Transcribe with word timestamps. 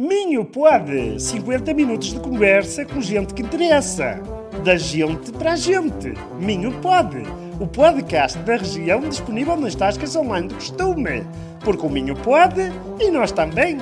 Minho 0.00 0.46
pode! 0.46 1.20
50 1.20 1.74
minutos 1.74 2.14
de 2.14 2.20
conversa 2.20 2.86
com 2.86 3.02
gente 3.02 3.34
que 3.34 3.42
interessa. 3.42 4.18
Da 4.64 4.74
gente 4.74 5.30
para 5.32 5.52
a 5.52 5.56
gente. 5.56 6.14
Minho 6.38 6.72
pode! 6.80 7.18
O 7.60 7.66
podcast 7.66 8.38
da 8.38 8.56
região 8.56 9.00
disponível 9.00 9.58
nas 9.58 9.74
tascas 9.74 10.16
online 10.16 10.48
do 10.48 10.54
costume. 10.54 11.22
Porque 11.62 11.84
o 11.84 11.90
Minho 11.90 12.16
pode 12.16 12.72
e 12.98 13.10
nós 13.10 13.30
também. 13.30 13.76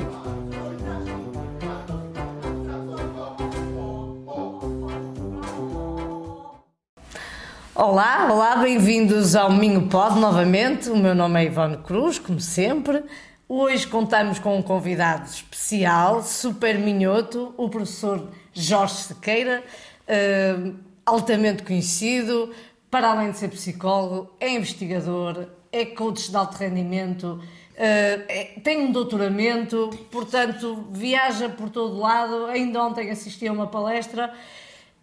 Olá, 7.76 8.28
olá, 8.28 8.56
bem-vindos 8.56 9.36
ao 9.36 9.52
Minho 9.52 9.82
Pod 9.82 10.18
novamente. 10.18 10.90
O 10.90 10.96
meu 10.96 11.14
nome 11.14 11.44
é 11.44 11.46
Ivone 11.46 11.76
Cruz, 11.76 12.18
como 12.18 12.40
sempre. 12.40 13.04
Hoje 13.50 13.86
contamos 13.86 14.38
com 14.38 14.58
um 14.58 14.62
convidado 14.62 15.24
especial, 15.24 16.22
super 16.22 16.78
minhoto, 16.78 17.54
o 17.56 17.70
professor 17.70 18.28
Jorge 18.52 18.96
Sequeira, 18.96 19.64
uh, 20.06 20.76
altamente 21.06 21.62
conhecido, 21.62 22.54
para 22.90 23.10
além 23.10 23.30
de 23.30 23.38
ser 23.38 23.48
psicólogo, 23.48 24.30
é 24.38 24.50
investigador, 24.50 25.46
é 25.72 25.86
coach 25.86 26.30
de 26.30 26.36
alto 26.36 26.58
rendimento, 26.58 27.24
uh, 27.36 27.42
é, 27.78 28.60
tem 28.62 28.82
um 28.82 28.92
doutoramento, 28.92 29.88
portanto 30.10 30.86
viaja 30.92 31.48
por 31.48 31.70
todo 31.70 31.98
lado. 31.98 32.44
Ainda 32.48 32.84
ontem 32.84 33.10
assisti 33.10 33.48
a 33.48 33.52
uma 33.52 33.66
palestra 33.66 34.30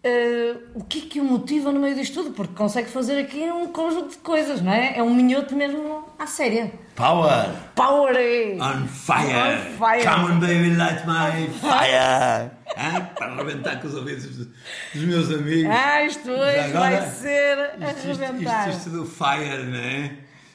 Uh, 0.06 0.62
o 0.74 0.84
que 0.84 0.98
é 0.98 1.02
que 1.08 1.20
o 1.20 1.24
motiva 1.24 1.72
no 1.72 1.80
meio 1.80 1.96
disto 1.96 2.22
tudo? 2.22 2.30
Porque 2.30 2.54
consegue 2.54 2.88
fazer 2.88 3.18
aqui 3.18 3.40
um 3.50 3.66
conjunto 3.72 4.10
de 4.10 4.18
coisas, 4.18 4.62
não 4.62 4.70
é? 4.70 4.96
É 4.96 5.02
um 5.02 5.12
minhoto 5.12 5.56
mesmo 5.56 6.08
à 6.16 6.28
séria. 6.28 6.70
Power! 6.94 7.50
Power! 7.74 8.14
Eh? 8.14 8.56
On 8.60 8.86
fire! 8.86 9.34
On 9.34 9.76
fire! 9.76 10.08
Come 10.08 10.32
on, 10.32 10.38
baby, 10.38 10.76
light 10.76 11.04
my 11.08 11.48
fire! 11.58 12.52
ah, 12.76 13.00
para 13.18 13.32
arrebentar 13.32 13.80
com 13.80 13.88
os 13.88 13.94
ouvidos 13.96 14.26
dos, 14.26 14.46
dos 14.94 15.02
meus 15.02 15.28
amigos. 15.28 15.74
Ah, 15.74 16.04
isto 16.04 16.30
hoje 16.30 16.58
Agora, 16.60 17.00
vai 17.00 17.10
ser 17.10 17.58
arrebentar. 17.58 18.68
Isto, 18.68 18.78
isto, 18.78 18.88
isto, 18.88 18.90
do 18.90 19.04
fire, 19.04 19.64
não 19.64 19.78
é? 19.78 20.12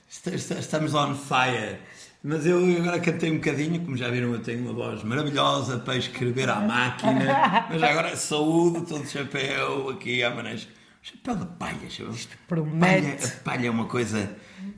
Estamos 0.08 0.94
on 0.94 1.14
fire. 1.14 1.78
Mas 2.24 2.46
eu 2.46 2.60
agora 2.78 3.00
cantei 3.00 3.32
um 3.32 3.36
bocadinho, 3.36 3.82
como 3.82 3.98
já 3.98 4.08
viram, 4.10 4.32
eu 4.32 4.40
tenho 4.40 4.62
uma 4.62 4.74
voz 4.74 5.04
maravilhosa 5.04 5.80
para 5.80 5.98
escrever 5.98 6.50
à 6.50 6.60
máquina. 6.60 7.66
Mas 7.68 7.82
agora 7.82 8.16
saúde, 8.16 8.86
todo 8.86 9.08
chapéu 9.08 9.90
aqui 9.90 10.22
à 10.24 10.30
maneira. 10.30 10.60
Chapéu 11.02 11.36
de 11.36 11.46
palha, 11.58 11.90
chapéu. 11.90 12.14
Isto 12.14 12.38
promete. 12.48 12.80
Palha, 12.80 13.18
a 13.26 13.44
palha 13.44 13.68
é 13.68 13.72
uma 13.72 13.86
coisa 13.86 14.30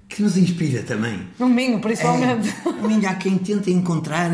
que 0.07 0.23
nos 0.23 0.37
inspira 0.37 0.83
também. 0.83 1.27
No 1.37 1.49
Minho, 1.49 1.81
principalmente. 1.81 2.47
É, 2.65 2.71
no 2.71 2.87
Minho 2.87 3.09
há 3.09 3.15
quem 3.15 3.37
tenta 3.37 3.69
encontrar 3.69 4.31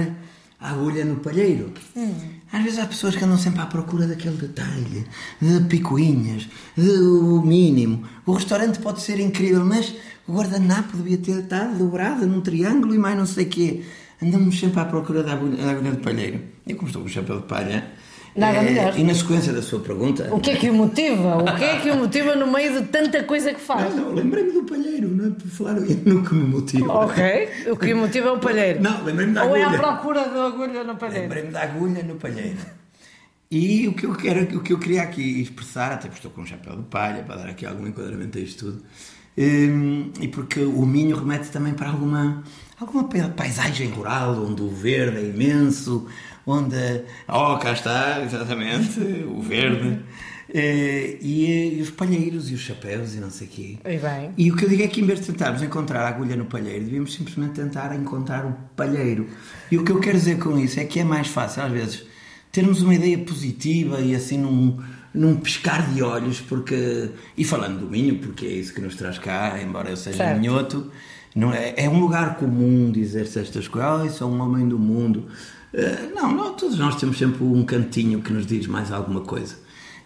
a 0.60 0.70
agulha 0.70 1.04
no 1.04 1.16
palheiro. 1.16 1.74
Hum. 1.96 2.14
Às 2.52 2.64
vezes 2.64 2.80
há 2.80 2.86
pessoas 2.86 3.16
que 3.16 3.24
andam 3.24 3.38
sempre 3.38 3.62
à 3.62 3.66
procura 3.66 4.06
daquele 4.06 4.36
detalhe, 4.36 5.08
de 5.42 5.60
picuinhas, 5.66 6.48
do 6.76 7.42
mínimo. 7.44 8.08
O 8.26 8.34
restaurante 8.34 8.80
pode 8.80 9.02
ser 9.02 9.20
incrível, 9.20 9.66
mas 9.66 9.96
o 10.30 10.34
guardanapo 10.34 10.96
devia 10.96 11.18
ter 11.18 11.40
estado 11.40 11.78
dobrado 11.78 12.28
num 12.28 12.42
triângulo 12.42 12.94
e 12.94 13.00
mais 13.00 13.18
não 13.18 13.26
sei 13.26 13.46
o 13.46 13.50
quê. 13.50 13.84
Andamos 14.22 14.60
sempre 14.60 14.80
à 14.80 14.86
procura 14.86 15.24
da 15.24 15.34
agulha, 15.34 15.58
da 15.58 15.72
agulha 15.72 15.92
de 15.92 15.98
palheiro. 15.98 16.42
E 16.68 16.74
como 16.76 16.88
estou 16.88 17.02
com 17.02 17.08
o 17.08 17.12
chapéu 17.12 17.40
de 17.40 17.48
palha, 17.48 17.92
Nada 18.36 18.58
é, 18.58 18.64
melhor. 18.64 19.00
E 19.00 19.04
na 19.04 19.16
sequência 19.16 19.52
da 19.52 19.62
sua 19.62 19.80
pergunta. 19.80 20.30
O 20.32 20.40
que 20.40 20.52
é 20.52 20.56
que 20.56 20.70
o 20.70 20.74
motiva? 20.74 21.38
O 21.38 21.56
que 21.58 21.64
é 21.64 21.80
que 21.80 21.90
o 21.90 21.96
motiva 21.96 22.36
no 22.36 22.52
meio 22.52 22.80
de 22.80 22.88
tanta 22.90 23.24
coisa 23.24 23.54
que 23.54 23.60
faz? 23.60 23.96
Não, 23.96 24.06
não 24.06 24.14
lembrei-me 24.14 24.52
do 24.52 24.64
palheiro, 24.64 25.08
não 25.08 25.28
é 25.28 25.30
por 25.32 25.48
falar 25.48 25.74
no 25.74 26.24
que 26.24 26.36
me 26.36 26.44
motiva. 26.44 26.94
Ok, 26.94 27.50
o 27.72 27.76
que 27.76 27.94
o 27.94 27.98
motiva 27.98 28.28
é 28.28 28.32
o 28.32 28.40
palheiro. 28.40 28.84
Não, 28.84 29.04
lembrei-me 29.04 29.34
da 29.34 29.46
Ou 29.46 29.56
agulha. 29.56 29.68
Ou 29.68 29.74
é 29.74 29.78
a 29.78 29.80
procura 29.80 30.30
da 30.30 30.46
agulha 30.46 30.84
no 30.84 30.96
palheiro? 30.96 31.24
Lembrei-me 31.24 31.52
da 31.52 31.62
agulha 31.64 32.04
no 32.04 32.16
palheiro. 32.16 32.58
E 33.50 33.88
o 33.88 33.94
que 33.94 34.06
eu 34.06 34.14
quero, 34.14 34.58
o 34.58 34.62
que 34.62 34.74
eu 34.74 34.78
queria 34.78 35.02
aqui 35.02 35.42
expressar, 35.42 35.92
até 35.92 36.08
porque 36.08 36.20
estou 36.20 36.32
com 36.32 36.42
um 36.42 36.46
chapéu 36.46 36.76
de 36.76 36.84
palha 36.84 37.24
para 37.24 37.38
dar 37.38 37.50
aqui 37.50 37.66
algum 37.66 37.88
enquadramento 37.88 38.38
a 38.38 38.42
isto 38.42 38.66
tudo, 38.66 38.84
e 39.42 40.28
porque 40.28 40.60
o 40.60 40.86
Minho 40.86 41.16
remete 41.16 41.50
também 41.50 41.74
para 41.74 41.90
alguma, 41.90 42.44
alguma 42.78 43.06
paisagem 43.06 43.90
rural, 43.90 44.46
onde 44.46 44.62
o 44.62 44.70
verde 44.70 45.18
é 45.18 45.30
imenso, 45.30 46.08
onde. 46.46 46.76
Oh, 47.28 47.58
cá 47.58 47.72
está, 47.72 48.22
exatamente, 48.22 49.00
o 49.28 49.42
verde. 49.42 50.00
Eh, 50.52 51.20
e, 51.22 51.78
e, 51.78 51.82
os 51.82 51.92
palheiros 51.92 52.50
e 52.50 52.56
os 52.56 52.62
chapéus 52.62 53.14
e 53.14 53.20
não 53.20 53.30
sei 53.30 53.48
o 53.48 53.50
quê. 53.50 53.78
E, 53.86 53.98
bem. 53.98 54.32
e 54.36 54.52
o 54.52 54.56
que 54.56 54.66
eu 54.66 54.70
digo 54.70 54.82
é 54.82 54.88
que 54.88 55.00
em 55.00 55.06
vez 55.06 55.20
de 55.20 55.28
tentarmos 55.28 55.62
encontrar 55.62 56.02
a 56.02 56.10
agulha 56.10 56.36
no 56.36 56.46
palheiro, 56.46 56.84
devíamos 56.86 57.14
simplesmente 57.14 57.54
tentar 57.54 57.96
encontrar 57.96 58.46
o 58.46 58.54
palheiro. 58.76 59.28
E 59.72 59.78
o 59.78 59.84
que 59.86 59.92
eu 59.92 60.00
quero 60.00 60.18
dizer 60.18 60.40
com 60.40 60.58
isso 60.58 60.80
é 60.80 60.86
que 60.86 61.00
é 61.00 61.04
mais 61.04 61.28
fácil, 61.28 61.62
às 61.64 61.72
vezes, 61.72 62.04
termos 62.52 62.82
uma 62.82 62.96
ideia 62.96 63.20
positiva 63.20 64.02
e 64.02 64.16
assim 64.16 64.40
num, 64.40 64.80
num 65.14 65.38
pescar 65.38 65.92
de 65.92 66.02
olhos, 66.02 66.40
porque. 66.40 67.10
E 67.38 67.44
falando 67.44 67.80
do 67.80 67.88
Minho, 67.88 68.20
porque 68.20 68.46
é 68.46 68.50
isso 68.50 68.74
que 68.74 68.82
nos 68.82 68.96
traz 68.96 69.18
cá, 69.18 69.60
embora 69.62 69.90
eu 69.90 69.98
seja 69.98 70.18
certo. 70.18 70.40
minhoto, 70.40 70.92
não 71.36 71.54
é, 71.54 71.74
é 71.78 71.90
um 71.90 72.00
lugar 72.00 72.36
comum 72.38 72.92
dizer-se 72.92 73.40
estas 73.40 73.68
coisas, 73.68 73.90
oh, 73.92 74.10
sou 74.10 74.32
um 74.32 74.42
homem 74.42 74.68
do 74.68 74.78
mundo. 74.78 75.26
Uh, 75.74 76.16
não, 76.16 76.32
não, 76.32 76.54
todos 76.54 76.78
nós 76.80 76.96
temos 76.96 77.18
sempre 77.18 77.44
um 77.44 77.64
cantinho 77.64 78.22
que 78.22 78.34
nos 78.34 78.46
diz 78.46 78.68
mais 78.68 78.92
alguma 78.92 79.22
coisa. 79.22 79.56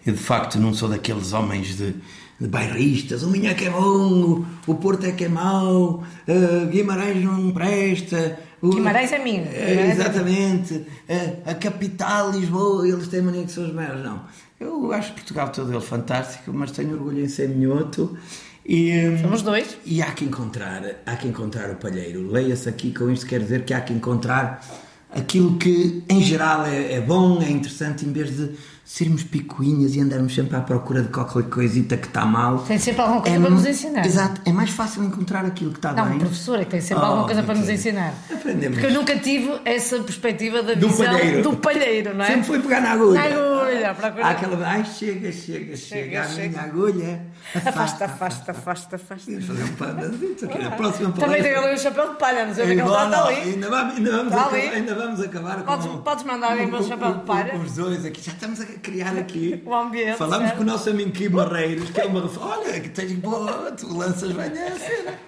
Eu 0.05 0.13
de 0.13 0.19
facto 0.19 0.59
não 0.59 0.73
sou 0.73 0.89
daqueles 0.89 1.31
homens 1.31 1.77
de, 1.77 1.95
de 2.39 2.47
bairristas, 2.47 3.23
o 3.23 3.29
Minho 3.29 3.47
é 3.47 3.53
que 3.53 3.65
é 3.65 3.69
bom, 3.69 4.43
o 4.67 4.75
Porto 4.75 5.05
é 5.05 5.11
que 5.13 5.25
é 5.25 5.29
mau, 5.29 6.03
uh, 6.27 6.67
Guimarães 6.67 7.23
não 7.23 7.51
presta. 7.51 8.37
O, 8.63 8.69
Guimarães 8.69 9.11
é 9.11 9.19
minho. 9.19 9.43
Uh, 9.43 9.91
exatamente. 9.91 10.73
Uh, 10.73 11.49
a 11.49 11.53
capital, 11.53 12.31
Lisboa, 12.31 12.87
eles 12.87 13.09
têm 13.09 13.21
mania 13.21 13.43
que 13.43 13.51
são 13.51 13.65
os 13.65 13.73
maiores. 13.73 14.01
Não. 14.01 14.21
Eu 14.63 14.91
acho 14.93 15.13
Portugal 15.13 15.49
todo 15.49 15.71
ele 15.71 15.81
fantástico, 15.81 16.51
mas 16.53 16.71
tenho 16.71 16.93
orgulho 16.93 17.23
em 17.23 17.27
ser 17.27 17.49
minhoto. 17.49 18.17
E, 18.65 19.17
Somos 19.21 19.41
dois. 19.41 19.77
E 19.85 20.01
há 20.01 20.11
que 20.11 20.23
encontrar, 20.23 20.83
há 21.05 21.15
que 21.15 21.27
encontrar 21.27 21.69
o 21.69 21.75
palheiro. 21.75 22.31
Leia-se 22.31 22.69
aqui, 22.69 22.93
com 22.93 23.11
isto 23.11 23.25
quer 23.25 23.41
dizer 23.41 23.65
que 23.65 23.73
há 23.73 23.81
que 23.81 23.91
encontrar 23.91 24.65
aquilo 25.11 25.57
que 25.57 26.03
em 26.09 26.21
geral 26.21 26.65
é, 26.65 26.93
é, 26.93 27.01
bom, 27.01 27.41
é 27.41 27.49
interessante, 27.49 28.05
em 28.05 28.11
vez 28.11 28.35
de 28.35 28.51
sermos 28.85 29.23
picuinhas 29.23 29.95
e 29.95 30.01
andarmos 30.01 30.35
sempre 30.35 30.57
à 30.57 30.61
procura 30.61 31.01
de 31.01 31.07
qualquer 31.07 31.43
coisita 31.43 31.95
que 31.95 32.07
está 32.07 32.25
mal. 32.25 32.59
Tem 32.59 32.77
sempre 32.77 33.01
alguma 33.01 33.21
coisa 33.21 33.37
é, 33.37 33.39
para 33.39 33.49
nos 33.49 33.65
ensinar. 33.65 34.05
Exato, 34.05 34.41
é 34.45 34.51
mais 34.51 34.71
fácil 34.71 35.03
encontrar 35.03 35.45
aquilo 35.45 35.71
que 35.71 35.77
está 35.77 35.93
não, 35.93 36.03
bem. 36.03 36.13
Não, 36.13 36.19
professor 36.19 36.59
que 36.59 36.65
tem 36.65 36.81
sempre 36.81 37.03
oh, 37.03 37.07
alguma 37.07 37.25
coisa 37.25 37.43
para 37.43 37.55
nos 37.55 37.69
ensinar. 37.69 38.13
Aprendemos. 38.31 38.77
Porque 38.77 38.93
eu 38.93 38.99
nunca 38.99 39.17
tive 39.17 39.53
essa 39.63 39.99
perspectiva 39.99 40.61
da 40.61 40.73
do 40.73 40.89
visão 40.89 41.05
palheiro. 41.05 41.43
do 41.43 41.57
palheiro, 41.57 42.13
não 42.13 42.25
é? 42.25 42.27
Sempre 42.27 42.43
foi 42.43 42.59
pegar 42.59 42.81
na 42.81 42.91
agulha. 42.91 43.13
Na 43.13 43.25
agulha, 43.25 43.93
procura. 43.95 44.25
Há 44.25 44.29
aquela, 44.31 44.67
ai, 44.67 44.85
chega, 44.85 45.31
chega, 45.31 45.77
chega, 45.77 46.27
chega 46.27 46.43
a 46.43 46.49
minha 46.49 46.61
agulha. 46.61 47.25
Afasta, 47.55 48.05
afasta, 48.05 48.51
afasta, 48.51 48.95
afasta. 48.97 49.31
Vamos 49.31 49.45
fazer 49.45 49.63
um 49.63 49.75
pandazito 49.75 50.45
aqui 50.45 50.57
na 50.57 50.71
próxima 50.71 51.11
Também 51.13 51.41
tenho 51.41 51.59
ali 51.59 51.73
um 51.73 51.77
chapéu 51.77 52.09
de 52.09 52.15
palha, 52.17 52.45
não 52.45 52.53
sei 52.53 52.63
o 52.63 52.67
que 52.67 52.73
ele 52.73 52.81
está 52.81 53.25
ali. 53.27 53.35
Ainda 53.35 53.69
vamos, 53.69 53.95
ainda 53.95 54.11
vamos, 54.11 54.33
acabar, 54.33 54.55
ainda 54.55 54.95
vamos 54.95 55.21
acabar 55.21 55.63
Podes, 55.63 55.85
com... 55.85 55.97
podes 56.01 56.23
mandar 56.25 56.51
aí 56.51 56.65
o 56.65 56.71
meu 56.71 56.83
chapéu 56.83 57.13
de 57.13 57.21
palha. 57.21 57.55
Os 57.55 57.75
dois 57.75 58.05
aqui, 58.05 58.21
já 58.21 58.31
estamos 58.31 58.59
a 58.59 58.65
criar 58.79 59.17
aqui. 59.17 59.61
O 59.65 59.73
ambiente. 59.73 60.17
Falamos 60.17 60.47
certo? 60.47 60.57
com 60.57 60.63
o 60.63 60.65
nosso 60.65 60.89
amigo 60.89 61.11
Kim 61.11 61.29
Barreiros, 61.29 61.89
que 61.89 62.01
é 62.01 62.05
uma... 62.05 62.29
Olha, 62.39 62.79
que 62.79 62.89
tens 62.89 63.11
boa, 63.13 63.71
tu 63.71 63.95
lanças 63.95 64.31
bem 64.31 64.45
a 64.45 64.75
cena. 64.75 65.19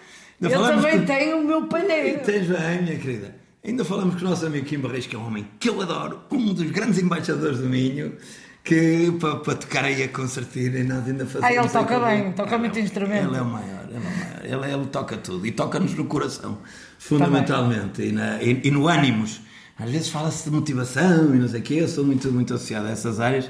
Eu 0.41 0.61
também 0.61 1.06
tenho 1.06 1.38
o 1.39 1.45
meu 1.45 1.67
palheiro. 1.67 2.22
Tens 2.23 2.47
bem, 2.47 2.81
minha 2.83 3.00
querida. 3.00 3.35
Ainda 3.63 3.83
falamos 3.83 4.16
com 4.16 4.25
o 4.25 4.29
nosso 4.29 4.45
amigo 4.45 4.66
Kim 4.66 4.78
Barreiros, 4.78 5.07
que 5.07 5.16
é 5.16 5.19
um 5.19 5.25
homem 5.25 5.47
que 5.59 5.69
eu 5.69 5.81
adoro, 5.81 6.22
um 6.31 6.53
dos 6.53 6.69
grandes 6.69 7.00
embaixadores 7.00 7.57
do 7.57 7.67
Minho, 7.67 8.16
que 8.63 9.11
para, 9.19 9.38
para 9.38 9.56
tocar 9.56 9.85
aí 9.85 10.03
a 10.03 10.07
concertina 10.07 10.79
e 10.79 10.83
nós 10.83 11.07
ainda 11.07 11.25
fazemos. 11.25 11.45
Ah, 11.45 11.53
ele 11.53 11.69
toca 11.69 12.00
bem, 12.00 12.31
toca 12.33 12.57
muito 12.57 12.79
instrumento. 12.79 13.27
Ele 13.27 13.38
é 13.38 13.41
o 13.41 13.45
maior, 13.45 13.85
ele 13.88 13.95
é 13.95 14.00
o 14.00 14.03
maior. 14.03 14.66
Ele, 14.66 14.73
ele 14.73 14.85
toca 14.88 15.17
tudo 15.17 15.45
e 15.47 15.51
toca-nos 15.51 15.95
no 15.95 16.06
coração, 16.06 16.59
fundamentalmente, 17.00 18.01
e, 18.01 18.12
na, 18.12 18.41
e, 18.41 18.62
e, 18.63 18.72
no 18.72 18.88
ânimos. 18.88 19.41
Às 19.78 19.91
vezes 19.91 20.09
fala-se 20.09 20.44
de 20.50 20.56
motivação 20.56 21.36
e 21.36 21.40
não 21.40 21.47
sei 21.47 21.59
o 21.59 21.63
quê, 21.63 21.74
eu 21.75 21.88
sou 21.88 22.06
muito, 22.06 22.31
muito 22.31 22.54
associado 22.54 22.88
a 22.88 22.92
essas 22.92 23.19
áreas, 23.19 23.50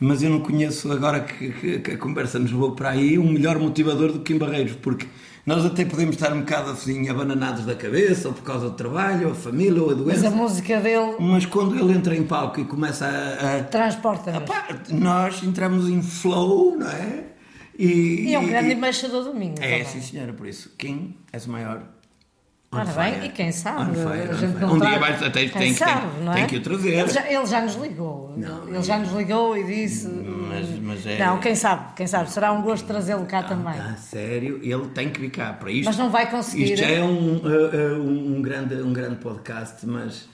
mas 0.00 0.22
eu 0.22 0.30
não 0.30 0.40
conheço, 0.40 0.90
agora 0.90 1.20
que, 1.20 1.50
que, 1.52 1.78
que 1.80 1.90
a 1.92 1.98
conversa 1.98 2.38
nos 2.38 2.50
levou 2.50 2.72
para 2.72 2.90
aí, 2.90 3.18
um 3.18 3.30
melhor 3.30 3.58
motivador 3.58 4.12
do 4.12 4.20
que 4.20 4.32
Kim 4.32 4.38
Barreiros, 4.38 4.76
porque 4.76 5.06
nós 5.48 5.64
até 5.64 5.84
podemos 5.84 6.14
estar 6.14 6.32
um 6.34 6.40
bocado 6.40 6.70
assim 6.70 7.08
abananados 7.08 7.64
da 7.64 7.74
cabeça, 7.74 8.28
ou 8.28 8.34
por 8.34 8.42
causa 8.42 8.68
do 8.68 8.76
trabalho, 8.76 9.28
ou 9.28 9.32
a 9.32 9.34
família, 9.34 9.82
ou 9.82 9.90
a 9.90 9.94
doença. 9.94 10.24
Mas 10.24 10.32
a 10.32 10.36
música 10.36 10.78
dele. 10.78 11.16
Mas 11.18 11.46
quando 11.46 11.74
ele 11.74 11.92
entra 11.96 12.14
em 12.14 12.22
palco 12.22 12.60
e 12.60 12.66
começa 12.66 13.06
a. 13.06 13.56
a 13.56 13.62
Transporta-nos. 13.64 14.90
Nós 14.90 15.42
entramos 15.42 15.88
em 15.88 16.02
flow, 16.02 16.76
não 16.76 16.90
é? 16.90 17.24
E, 17.78 18.26
e 18.26 18.34
é 18.34 18.38
um 18.38 18.46
grande 18.46 18.74
embaixador 18.74 19.24
do 19.24 19.34
Minho. 19.34 19.54
É, 19.58 19.78
também. 19.78 19.84
sim, 19.86 20.02
senhora, 20.02 20.34
por 20.34 20.46
isso. 20.46 20.70
Kim 20.76 21.16
és 21.32 21.46
o 21.46 21.50
maior. 21.50 21.82
Ora 22.70 22.84
bem, 22.84 23.24
e 23.24 23.28
quem 23.30 23.50
sabe? 23.50 23.94
Fire, 23.96 24.30
a 24.30 24.34
gente 24.34 24.62
um 24.62 24.78
dia 24.78 24.98
vai, 24.98 25.12
até 25.14 25.30
tem, 25.30 25.48
tem, 25.48 25.72
sabe, 25.72 26.06
tem, 26.18 26.28
é? 26.28 26.34
tem 26.34 26.46
que 26.46 26.56
o 26.56 26.62
trazer. 26.62 26.98
Ele 26.98 27.08
já, 27.08 27.32
ele 27.32 27.46
já 27.46 27.60
nos 27.62 27.74
ligou. 27.76 28.34
Não, 28.36 28.68
ele 28.68 28.82
já 28.82 28.98
nos 28.98 29.10
ligou 29.12 29.56
e 29.56 29.64
disse. 29.64 30.06
Mas, 30.06 30.68
mas 30.78 31.06
é... 31.06 31.18
Não, 31.18 31.40
quem 31.40 31.54
sabe, 31.54 31.94
quem 31.96 32.06
sabe. 32.06 32.30
Será 32.30 32.52
um 32.52 32.60
gosto 32.60 32.86
trazê-lo 32.86 33.24
cá 33.24 33.42
também. 33.42 33.72
Ah, 33.72 33.96
sério, 33.96 34.60
ele 34.62 34.86
tem 34.88 35.08
que 35.08 35.18
vir 35.18 35.30
cá 35.30 35.54
para 35.54 35.70
isto. 35.70 35.86
Mas 35.86 35.96
não 35.96 36.10
vai 36.10 36.30
conseguir. 36.30 36.64
Isto 36.64 36.76
já 36.76 36.90
é 36.90 37.02
um, 37.02 37.36
uh, 37.36 38.02
um, 38.02 38.36
um 38.36 38.42
grande, 38.42 38.74
um 38.74 38.92
grande 38.92 39.16
podcast, 39.16 39.86
mas 39.86 40.28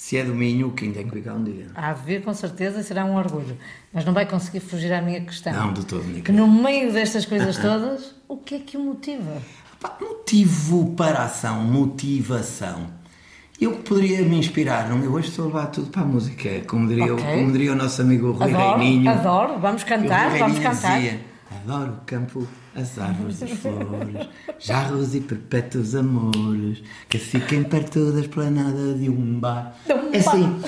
Se 0.00 0.16
é 0.16 0.24
do 0.24 0.34
Minho, 0.34 0.72
Kim 0.72 0.92
tem 0.92 1.06
que 1.06 1.14
ficar 1.14 1.34
um 1.34 1.44
dia. 1.44 1.66
Há 1.74 1.92
de 1.92 2.02
vir 2.04 2.22
com 2.22 2.32
certeza 2.32 2.82
será 2.82 3.04
um 3.04 3.16
orgulho. 3.16 3.58
Mas 3.92 4.02
não 4.02 4.14
vai 4.14 4.24
conseguir 4.24 4.60
fugir 4.60 4.90
à 4.94 5.02
minha 5.02 5.20
questão. 5.20 5.52
Não, 5.52 5.74
de 5.74 5.84
todo, 5.84 6.04
Nica. 6.04 6.22
Que 6.22 6.32
no 6.32 6.46
meio 6.46 6.90
destas 6.90 7.26
coisas 7.26 7.58
todas, 7.58 8.14
o 8.26 8.38
que 8.38 8.54
é 8.54 8.58
que 8.60 8.78
o 8.78 8.80
motiva? 8.80 9.42
Motivo 10.00 10.94
para 10.94 11.20
a 11.20 11.24
ação, 11.24 11.62
motivação. 11.64 12.86
Eu 13.60 13.72
poderia 13.72 14.22
me 14.22 14.38
inspirar, 14.38 14.88
não? 14.88 15.02
eu 15.02 15.12
hoje 15.12 15.28
estou 15.28 15.44
a 15.44 15.48
levar 15.48 15.66
tudo 15.66 15.88
para 15.90 16.02
a 16.02 16.04
música, 16.04 16.48
como 16.66 16.88
diria, 16.88 17.12
Ok. 17.14 17.24
o, 17.24 17.38
como 17.40 17.52
diria 17.52 17.72
o 17.72 17.76
nosso 17.76 18.00
amigo 18.00 18.32
Rui 18.32 18.54
Adoro, 18.54 18.78
Reininho. 18.78 19.10
adoro. 19.10 19.58
Vamos 19.58 19.84
cantar, 19.84 20.30
vamos 20.38 20.58
cantar. 20.58 20.96
dizia, 20.98 21.20
Adoro 21.62 21.92
o 21.92 22.04
campo, 22.06 22.46
as 22.74 22.98
árvores, 22.98 23.42
as 23.42 23.50
flores, 23.50 24.28
jarros 24.58 25.14
e 25.14 25.20
perpétuos 25.20 25.94
amores, 25.94 26.82
que 27.08 27.18
fiquem 27.18 27.62
perto 27.64 28.12
da 28.12 28.20
esplanada 28.20 28.94
de 28.94 29.10
um 29.10 29.38
bar. 29.40 29.74
De 29.86 29.92
um 29.92 30.12
É 30.14 30.18
assim, 30.18 30.62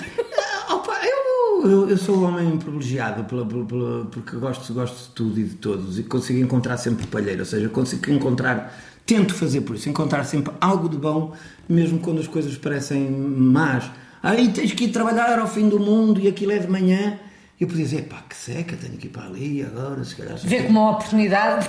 eu, 1.62 1.70
eu, 1.70 1.88
eu 1.90 1.96
sou 1.96 2.18
um 2.18 2.24
homem 2.24 2.58
privilegiado 2.58 3.24
pela, 3.24 3.46
pela- 3.46 3.64
pela- 3.64 4.04
porque 4.06 4.36
gosto, 4.36 4.74
gosto 4.74 5.08
de 5.08 5.14
tudo 5.14 5.40
e 5.40 5.44
de 5.44 5.54
todos 5.54 5.98
e 5.98 6.02
consigo 6.02 6.40
encontrar 6.40 6.76
sempre 6.76 7.06
palheiro, 7.06 7.40
ou 7.40 7.46
seja, 7.46 7.68
consigo 7.68 8.10
encontrar, 8.10 8.76
tento 9.06 9.34
fazer 9.34 9.62
por 9.62 9.76
isso, 9.76 9.88
encontrar 9.88 10.24
sempre 10.24 10.52
algo 10.60 10.88
de 10.88 10.96
bom, 10.96 11.32
mesmo 11.68 11.98
quando 11.98 12.20
as 12.20 12.26
coisas 12.26 12.56
parecem 12.56 13.10
más. 13.10 13.90
Aí 14.22 14.48
tens 14.50 14.72
que 14.72 14.84
ir 14.84 14.88
trabalhar 14.88 15.38
ao 15.38 15.48
fim 15.48 15.68
do 15.68 15.80
mundo 15.80 16.20
e 16.20 16.28
aquilo 16.28 16.52
é 16.52 16.58
de 16.58 16.68
manhã. 16.68 17.18
Eu 17.60 17.68
podia 17.68 17.84
dizer, 17.84 18.02
pá, 18.02 18.22
que 18.28 18.34
seca, 18.34 18.76
tenho 18.76 18.96
que 18.96 19.06
ir 19.06 19.10
para 19.10 19.26
ali 19.26 19.62
agora, 19.62 20.02
se 20.04 20.16
calhar. 20.16 20.36
Vê 20.36 20.64
como 20.64 20.80
uma 20.80 20.90
oportunidade. 20.92 21.68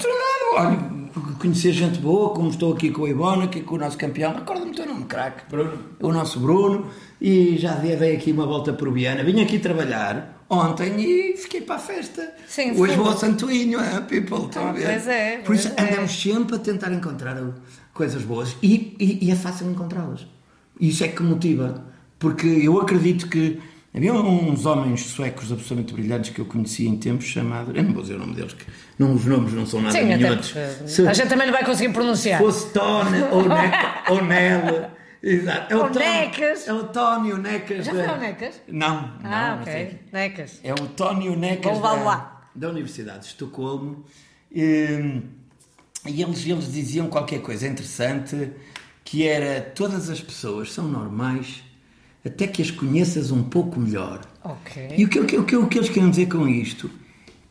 Olha, 0.55 0.77
conhecer 1.39 1.71
gente 1.71 1.99
boa, 1.99 2.33
como 2.33 2.49
estou 2.49 2.73
aqui 2.73 2.89
com 2.89 3.03
o 3.03 3.07
Ivone, 3.07 3.43
aqui 3.43 3.61
com 3.61 3.75
o 3.75 3.77
nosso 3.77 3.97
campeão, 3.97 4.33
recorda-me 4.33 4.71
o 4.71 4.75
teu 4.75 4.87
nome, 4.87 5.05
craque, 5.05 5.43
Bruno. 5.49 5.77
O 5.99 6.11
nosso 6.11 6.39
Bruno, 6.39 6.87
e 7.21 7.57
já 7.57 7.73
dei 7.75 8.15
aqui 8.15 8.31
uma 8.31 8.45
volta 8.45 8.73
por 8.73 8.91
Viana. 8.91 9.23
Vim 9.23 9.41
aqui 9.41 9.59
trabalhar 9.59 10.42
ontem 10.53 10.99
e 10.99 11.37
fiquei 11.37 11.61
para 11.61 11.75
a 11.75 11.79
festa. 11.79 12.33
Sim, 12.47 12.71
Hoje 12.79 12.95
vou 12.95 13.07
ao 13.07 13.17
Santoinho, 13.17 13.79
é, 13.79 13.99
people, 14.01 14.45
estão 14.45 14.67
a 14.69 14.71
ver? 14.71 14.85
Pois 14.85 15.07
é, 15.07 15.37
Por 15.39 15.55
isso 15.55 15.71
é. 15.75 15.81
andamos 15.81 16.11
sempre 16.21 16.55
a 16.55 16.59
tentar 16.59 16.91
encontrar 16.91 17.37
coisas 17.93 18.21
boas 18.23 18.55
e, 18.61 18.95
e- 18.99 19.19
e 19.27 19.31
é 19.31 19.35
fácil 19.35 19.69
encontrá-las. 19.69 20.25
Isso 20.79 21.03
é 21.03 21.07
que 21.07 21.21
motiva, 21.21 21.83
porque 22.19 22.47
eu 22.47 22.79
acredito 22.81 23.27
que 23.29 23.59
havia 23.95 24.11
uns 24.13 24.65
homens 24.65 25.01
suecos 25.01 25.51
absolutamente 25.51 25.93
brilhantes 25.93 26.31
que 26.31 26.39
eu 26.41 26.45
conhecia 26.45 26.89
em 26.89 26.97
tempos 26.97 27.25
chamados, 27.25 27.75
eu 27.75 27.83
não 27.83 27.93
vou 27.93 28.01
dizer 28.01 28.15
o 28.15 28.19
nome 28.19 28.33
deles, 28.33 28.53
que 28.53 28.65
não, 28.97 29.13
os 29.13 29.23
nomes 29.25 29.53
não 29.53 29.65
são 29.67 29.81
nada 29.81 29.93
Sim, 29.97 30.05
minhotos. 30.05 30.53
Se 30.87 31.07
a 31.07 31.13
gente 31.13 31.29
também 31.29 31.45
não 31.45 31.53
vai 31.53 31.63
conseguir 31.63 31.93
pronunciar. 31.93 32.39
fosse 32.39 32.71
Tone 32.73 33.21
ou, 33.31 33.47
Neca, 33.47 34.11
ou 34.11 34.23
Nel, 34.23 34.89
exato. 35.23 35.73
É 35.73 35.77
o 35.77 35.89
Tony- 35.89 36.05
Necas. 36.05 36.67
É 36.67 36.73
o 36.73 36.83
Tónio 36.83 37.37
Necas. 37.37 37.85
Já 37.85 37.91
foi 37.91 38.05
ao 38.05 38.17
Necas? 38.19 38.61
Não, 38.67 39.11
Ah, 39.23 39.55
não, 39.55 39.61
ok. 39.61 39.99
Necas. 40.11 40.59
É 40.63 40.73
o 40.73 40.87
Tónio 40.89 41.35
Necas 41.37 41.79
da, 41.79 42.43
da 42.53 42.69
Universidade 42.69 43.19
de 43.21 43.25
Estocolmo. 43.27 44.03
E, 44.51 45.21
e 46.05 46.21
eles, 46.21 46.45
eles 46.45 46.71
diziam 46.71 47.07
qualquer 47.07 47.41
coisa 47.41 47.67
interessante, 47.67 48.51
que 49.03 49.25
era 49.27 49.61
todas 49.61 50.09
as 50.09 50.21
pessoas 50.21 50.71
são 50.71 50.85
normais 50.87 51.63
até 52.25 52.47
que 52.47 52.61
as 52.61 52.71
conheças 52.71 53.31
um 53.31 53.43
pouco 53.43 53.79
melhor. 53.79 54.21
Ok. 54.43 54.93
E 54.97 55.03
o 55.05 55.09
que, 55.09 55.19
o, 55.19 55.25
que, 55.25 55.37
o, 55.37 55.43
que, 55.45 55.55
o 55.55 55.67
que 55.67 55.77
eles 55.77 55.89
querem 55.89 56.09
dizer 56.09 56.27
com 56.27 56.47
isto 56.47 56.89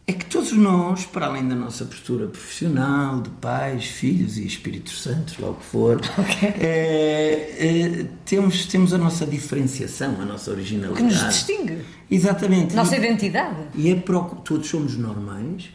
é 0.06 0.12
que 0.12 0.25
todos 0.26 0.52
nós, 0.52 1.04
para 1.06 1.26
além 1.26 1.46
da 1.46 1.54
nossa 1.54 1.84
postura 1.84 2.26
profissional, 2.26 3.20
de 3.20 3.31
pais, 3.31 3.84
filhos 3.87 4.37
e 4.37 4.44
Espíritos 4.46 5.00
Santos, 5.00 5.38
lá 5.38 5.50
o 5.50 5.54
que 5.54 5.64
for, 5.64 6.00
eh, 6.43 7.56
eh, 7.58 8.06
temos, 8.25 8.66
temos 8.66 8.93
a 8.93 8.99
nossa 8.99 9.25
diferenciação, 9.25 10.20
a 10.20 10.25
nossa 10.25 10.50
originalidade. 10.50 11.06
Que 11.06 11.14
nos 11.14 11.28
distingue. 11.34 11.78
Exatamente. 12.10 12.75
Nossa 12.75 12.96
E- 12.96 12.99
identidade. 12.99 13.56
e 13.75 13.90
é 13.90 13.94
procu- 13.94 14.37
todos 14.43 14.66
somos 14.69 14.96
normais, 14.96 15.70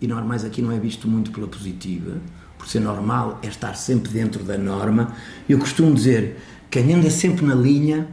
e 0.00 0.06
normais 0.06 0.44
aqui 0.44 0.60
não 0.60 0.72
é 0.72 0.78
visto 0.78 1.08
muito 1.08 1.30
pela 1.30 1.46
positiva, 1.48 2.20
por 2.58 2.68
ser 2.68 2.80
normal 2.80 3.38
é 3.42 3.46
estar 3.48 3.74
sempre 3.74 4.10
dentro 4.12 4.44
da 4.44 4.58
norma. 4.58 5.14
Eu 5.48 5.58
costumo 5.58 5.94
dizer, 5.94 6.36
quem 6.70 6.92
anda 6.92 7.08
sempre 7.10 7.44
na 7.46 7.54
linha 7.54 8.08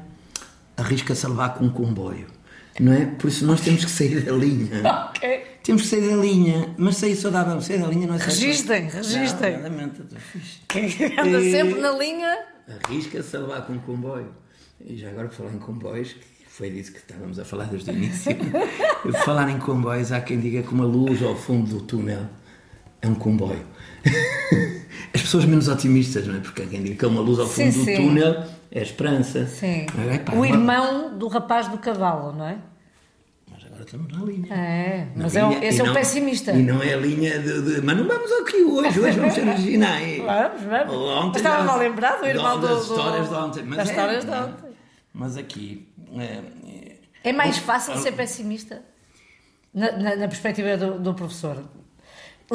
arrisca-se 0.78 1.25
a 1.25 1.30
levar 1.30 1.50
com 1.56 1.66
um 1.66 1.69
comboio, 1.69 2.28
não 2.80 2.94
é? 2.94 3.06
Por 3.06 3.28
isso 3.28 3.46
nós 3.46 3.62
temos 3.62 3.84
que 3.86 3.92
sair 3.92 4.22
da 4.22 4.31
linha. 4.34 4.81
Ok. 5.10 5.44
Temos 5.64 5.84
que 5.84 5.88
sair 5.88 6.10
da 6.10 6.16
linha, 6.18 6.75
mas 6.78 6.98
sair 6.98 7.16
saudável, 7.16 7.62
sair 7.62 7.80
da 7.80 7.88
linha 7.88 8.06
não 8.08 8.16
é 8.16 8.20
sair 8.20 8.28
Registem, 8.48 8.90
registem. 8.90 9.54
Não, 9.58 9.64
lamento, 9.64 10.02
estou 10.04 10.20
fixe. 10.20 10.60
Quem 10.68 10.86
anda 11.18 11.40
E- 11.42 11.52
sempre 11.52 11.80
na 11.80 11.92
linha. 11.92 12.38
Arrisca-se 12.84 13.38
a 13.38 13.40
levar 13.40 13.62
com 13.66 13.74
um 13.74 13.80
comboio. 13.80 14.34
E 14.86 14.98
já 14.98 15.10
agora, 15.10 15.30
por 15.30 15.36
falar 15.36 15.54
em 15.54 15.60
comboios, 15.60 16.16
foi 16.50 16.70
disso 16.70 16.92
que 16.92 16.98
estávamos 16.98 17.40
a 17.40 17.46
falar 17.46 17.66
desde 17.66 17.90
o 17.90 17.94
início. 17.94 18.36
Por 19.02 19.14
falar 19.24 19.50
em 19.50 19.58
comboios, 19.60 20.12
há 20.12 20.20
quem 20.22 20.40
diga 20.40 20.62
que 20.64 20.74
uma 20.74 20.86
luz 20.86 21.24
ao 21.24 21.36
fundo 21.36 21.70
do 21.70 21.81
túnel 21.81 22.28
é 23.02 23.08
um 23.08 23.16
comboio. 23.16 23.66
As 25.33 25.38
pessoas 25.38 25.45
menos 25.50 25.68
otimistas, 25.68 26.27
não 26.27 26.35
é? 26.35 26.39
Porque 26.41 26.62
há 26.62 26.68
quem 26.68 26.83
diga 26.83 26.95
que 26.95 27.06
é 27.06 27.07
uma 27.07 27.19
luz 27.21 27.39
ao 27.39 27.47
Sim, 27.47 27.71
fundo 27.71 27.80
do 27.80 27.85
sim. 27.85 27.95
túnel 27.95 28.44
é 28.71 28.81
esperança. 28.83 29.47
Sim. 29.47 29.88
É, 30.12 30.19
pá, 30.19 30.33
o 30.35 30.45
irmão 30.45 31.18
do 31.18 31.27
rapaz 31.27 31.68
do 31.69 31.80
cavalo, 31.80 32.33
não 32.33 32.45
é? 32.47 32.57
Mas 33.51 33.65
agora 33.65 33.81
estamos 33.81 34.13
na 34.15 34.24
linha. 34.25 34.53
É, 34.53 35.07
Na 35.15 35.24
mas 35.24 35.35
é 35.35 35.41
linha, 35.41 35.65
esse 35.65 35.77
e 35.77 35.80
é 35.80 35.83
o 35.83 35.88
não- 35.88 35.94
pessimista. 35.95 36.51
E 36.51 36.62
não 36.62 36.83
é 36.83 36.94
a 36.94 36.97
linha 36.97 37.39
de, 37.39 37.62
de- 37.63 37.81
Mas 37.81 37.97
não 37.97 38.07
vamos 38.07 38.31
aqui 38.31 38.57
hoje, 38.57 39.00
hoje 39.00 39.19
vamos 39.19 39.33
ser 39.33 39.47
originais. 39.47 40.21
Vamos, 40.24 40.62
vamos. 40.62 40.94
Ontem 41.25 41.38
estava 41.39 41.63
mal 41.63 41.79
lembrado, 41.79 42.21
o 42.21 42.27
irmão 42.27 42.59
do- 42.59 42.68
das 42.68 42.86
do- 42.86 42.94
histórias 42.95 43.29
de 43.29 43.33
ontem. 43.36 43.63
Mas 43.63 43.77
das 43.77 43.88
é, 43.88 43.91
histórias 43.91 44.25
de 44.25 44.31
é? 44.31 44.36
ontem. 44.39 44.69
Mas 45.15 45.36
aqui. 45.38 45.88
é, 46.15 46.24
é, 46.24 46.95
É 47.24 47.33
mais 47.33 47.57
fácil 47.57 47.97
ser 47.97 48.12
pessimista 48.12 48.83
na, 49.74 49.91
na- 49.94 50.15
na 50.15 50.27
perspectiva 50.27 50.77
do, 50.77 51.00
do 51.00 51.15
professor. 51.15 51.57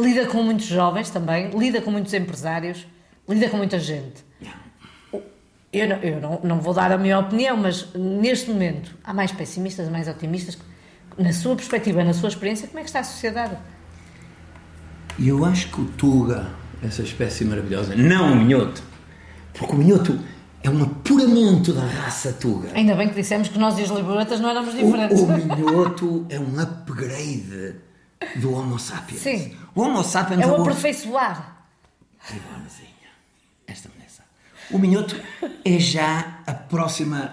Lida 0.00 0.26
com 0.26 0.42
muitos 0.42 0.66
jovens 0.66 1.10
também, 1.10 1.50
lida 1.50 1.80
com 1.80 1.90
muitos 1.90 2.12
empresários, 2.14 2.86
lida 3.28 3.48
com 3.48 3.56
muita 3.56 3.78
gente. 3.78 4.24
Eu, 5.72 5.86
não, 5.88 5.96
eu 5.96 6.20
não, 6.20 6.40
não 6.42 6.60
vou 6.60 6.72
dar 6.72 6.90
a 6.92 6.96
minha 6.96 7.18
opinião, 7.18 7.56
mas 7.56 7.88
neste 7.94 8.48
momento 8.50 8.96
há 9.04 9.12
mais 9.12 9.32
pessimistas, 9.32 9.88
mais 9.88 10.08
otimistas. 10.08 10.56
Na 11.18 11.32
sua 11.32 11.56
perspectiva, 11.56 12.02
na 12.04 12.14
sua 12.14 12.28
experiência, 12.28 12.68
como 12.68 12.78
é 12.78 12.82
que 12.82 12.88
está 12.88 13.00
a 13.00 13.04
sociedade? 13.04 13.56
Eu 15.18 15.44
acho 15.44 15.68
que 15.68 15.80
o 15.80 15.84
Tuga, 15.84 16.46
essa 16.82 17.02
espécie 17.02 17.44
maravilhosa, 17.44 17.94
não 17.96 18.32
o 18.32 18.36
minhoto, 18.36 18.82
porque 19.52 19.74
o 19.74 19.78
minhoto 19.78 20.18
é 20.62 20.70
um 20.70 20.82
apuramento 20.82 21.72
da 21.72 21.84
raça 21.84 22.32
Tuga. 22.32 22.68
Ainda 22.72 22.94
bem 22.94 23.08
que 23.08 23.14
dissemos 23.16 23.48
que 23.48 23.58
nós 23.58 23.78
e 23.78 23.82
os 23.82 23.90
liberatas 23.90 24.38
não 24.40 24.48
éramos 24.48 24.72
O, 24.74 24.76
diferentes. 24.76 25.20
o 25.20 25.26
minhoto 25.26 26.26
é 26.30 26.38
um 26.38 26.58
upgrade 26.60 27.74
do 28.36 28.52
Homo 28.52 28.78
sapiens. 28.78 29.20
Sim. 29.20 29.56
O 29.74 29.82
Homo 29.82 30.02
sapiens 30.02 30.40
É 30.42 30.46
o 30.46 30.50
o- 30.58 30.62
aperfeiçoar. 30.62 31.56
Ivonezinha, 32.28 32.88
esta 33.66 33.88
mulher 33.88 34.08
sabe. 34.10 34.28
O 34.70 34.78
minhoto 34.78 35.16
é 35.64 35.78
já 35.78 36.40
a 36.46 36.52
próxima. 36.52 37.32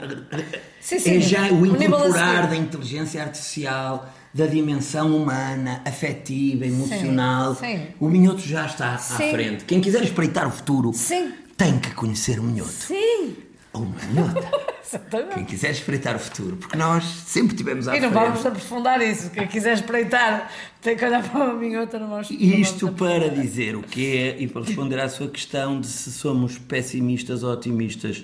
Sim, 0.79 0.99
sim, 0.99 1.17
é 1.17 1.19
já 1.19 1.47
o 1.51 1.61
o 1.61 1.65
incorporar 1.65 2.35
seguir. 2.43 2.47
da 2.49 2.55
inteligência 2.55 3.21
artificial, 3.23 4.07
da 4.33 4.45
dimensão 4.45 5.15
humana, 5.17 5.81
afetiva, 5.85 6.65
emocional. 6.65 7.55
sim. 7.55 7.87
O 7.99 8.07
minhoto 8.07 8.39
já 8.41 8.65
está 8.67 8.93
à 8.93 8.97
Sim. 8.97 9.31
frente. 9.31 9.65
Quem 9.65 9.81
quiser 9.81 10.03
espreitar 10.03 10.47
o 10.47 10.51
futuro 10.51 10.93
Sim. 10.93 11.33
tem 11.57 11.79
que 11.79 11.91
conhecer 11.93 12.39
o 12.39 12.43
minhoto. 12.43 12.71
Sim, 12.71 13.35
Ou 13.75 13.83
uma 13.83 14.33
exatamente. 14.85 15.33
Quem 15.35 15.45
quiser 15.45 15.71
espreitar 15.71 16.15
o 16.15 16.19
futuro, 16.19 16.55
porque 16.57 16.77
nós 16.77 17.03
sempre 17.03 17.55
tivemos 17.55 17.87
à 17.87 17.97
E 17.97 17.99
não 17.99 18.11
frente. 18.11 18.23
vamos 18.23 18.45
aprofundar 18.45 19.01
isso. 19.01 19.29
Quem 19.31 19.47
quiser 19.47 19.73
espreitar 19.73 20.51
tem 20.81 20.95
que 20.95 21.03
olhar 21.03 21.23
para 21.23 21.43
uma 21.43 21.53
minhota, 21.53 21.99
não 21.99 22.09
vamos. 22.09 22.29
Isto 22.31 22.91
para 22.91 23.29
dizer 23.29 23.75
o 23.75 23.81
que 23.81 24.17
é 24.17 24.41
e 24.41 24.47
para 24.47 24.61
responder 24.63 24.99
à 24.99 25.09
sua 25.09 25.27
questão 25.27 25.79
de 25.79 25.87
se 25.87 26.11
somos 26.11 26.57
pessimistas 26.57 27.43
ou 27.43 27.51
otimistas. 27.51 28.23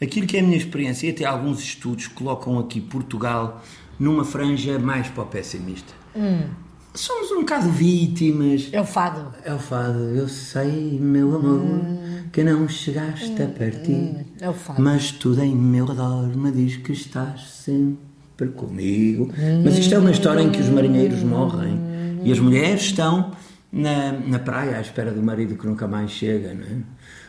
Aquilo 0.00 0.26
que 0.26 0.36
é 0.36 0.40
a 0.40 0.42
minha 0.42 0.56
experiência 0.56 1.06
e 1.06 1.10
até 1.10 1.24
alguns 1.24 1.60
estudos 1.60 2.06
colocam 2.08 2.58
aqui 2.58 2.80
Portugal 2.80 3.62
numa 3.98 4.24
franja 4.24 4.78
mais 4.78 5.08
para 5.08 5.22
o 5.22 5.26
pessimista. 5.26 5.92
Somos 6.94 7.30
um 7.30 7.40
bocado 7.40 7.70
vítimas. 7.70 8.68
É 8.72 8.80
o 8.80 8.84
fado. 8.84 9.32
É 9.44 9.54
o 9.54 9.58
fado, 9.58 9.98
eu 9.98 10.28
sei, 10.28 10.98
meu 11.00 11.36
amor, 11.36 11.80
que 12.32 12.42
não 12.42 12.68
chegaste 12.68 13.40
a 13.42 13.46
partir. 13.46 14.26
É 14.40 14.48
o 14.48 14.52
fado. 14.52 14.82
Mas 14.82 15.12
tudo 15.12 15.42
em 15.42 15.54
meu 15.54 15.86
redor 15.86 16.26
me 16.36 16.50
diz 16.50 16.76
que 16.76 16.92
estás 16.92 17.48
sempre 17.48 18.48
comigo. 18.56 19.32
Mas 19.64 19.78
isto 19.78 19.94
é 19.94 19.98
uma 19.98 20.10
história 20.10 20.42
em 20.42 20.50
que 20.50 20.60
os 20.60 20.68
marinheiros 20.68 21.22
morrem 21.22 21.78
e 22.24 22.32
as 22.32 22.38
mulheres 22.38 22.82
estão 22.82 23.32
na, 23.72 24.12
na 24.12 24.38
praia 24.38 24.76
à 24.76 24.80
espera 24.80 25.12
do 25.12 25.22
marido 25.22 25.54
que 25.56 25.66
nunca 25.66 25.86
mais 25.86 26.10
chega, 26.10 26.54
não 26.54 26.64
é? 26.64 26.76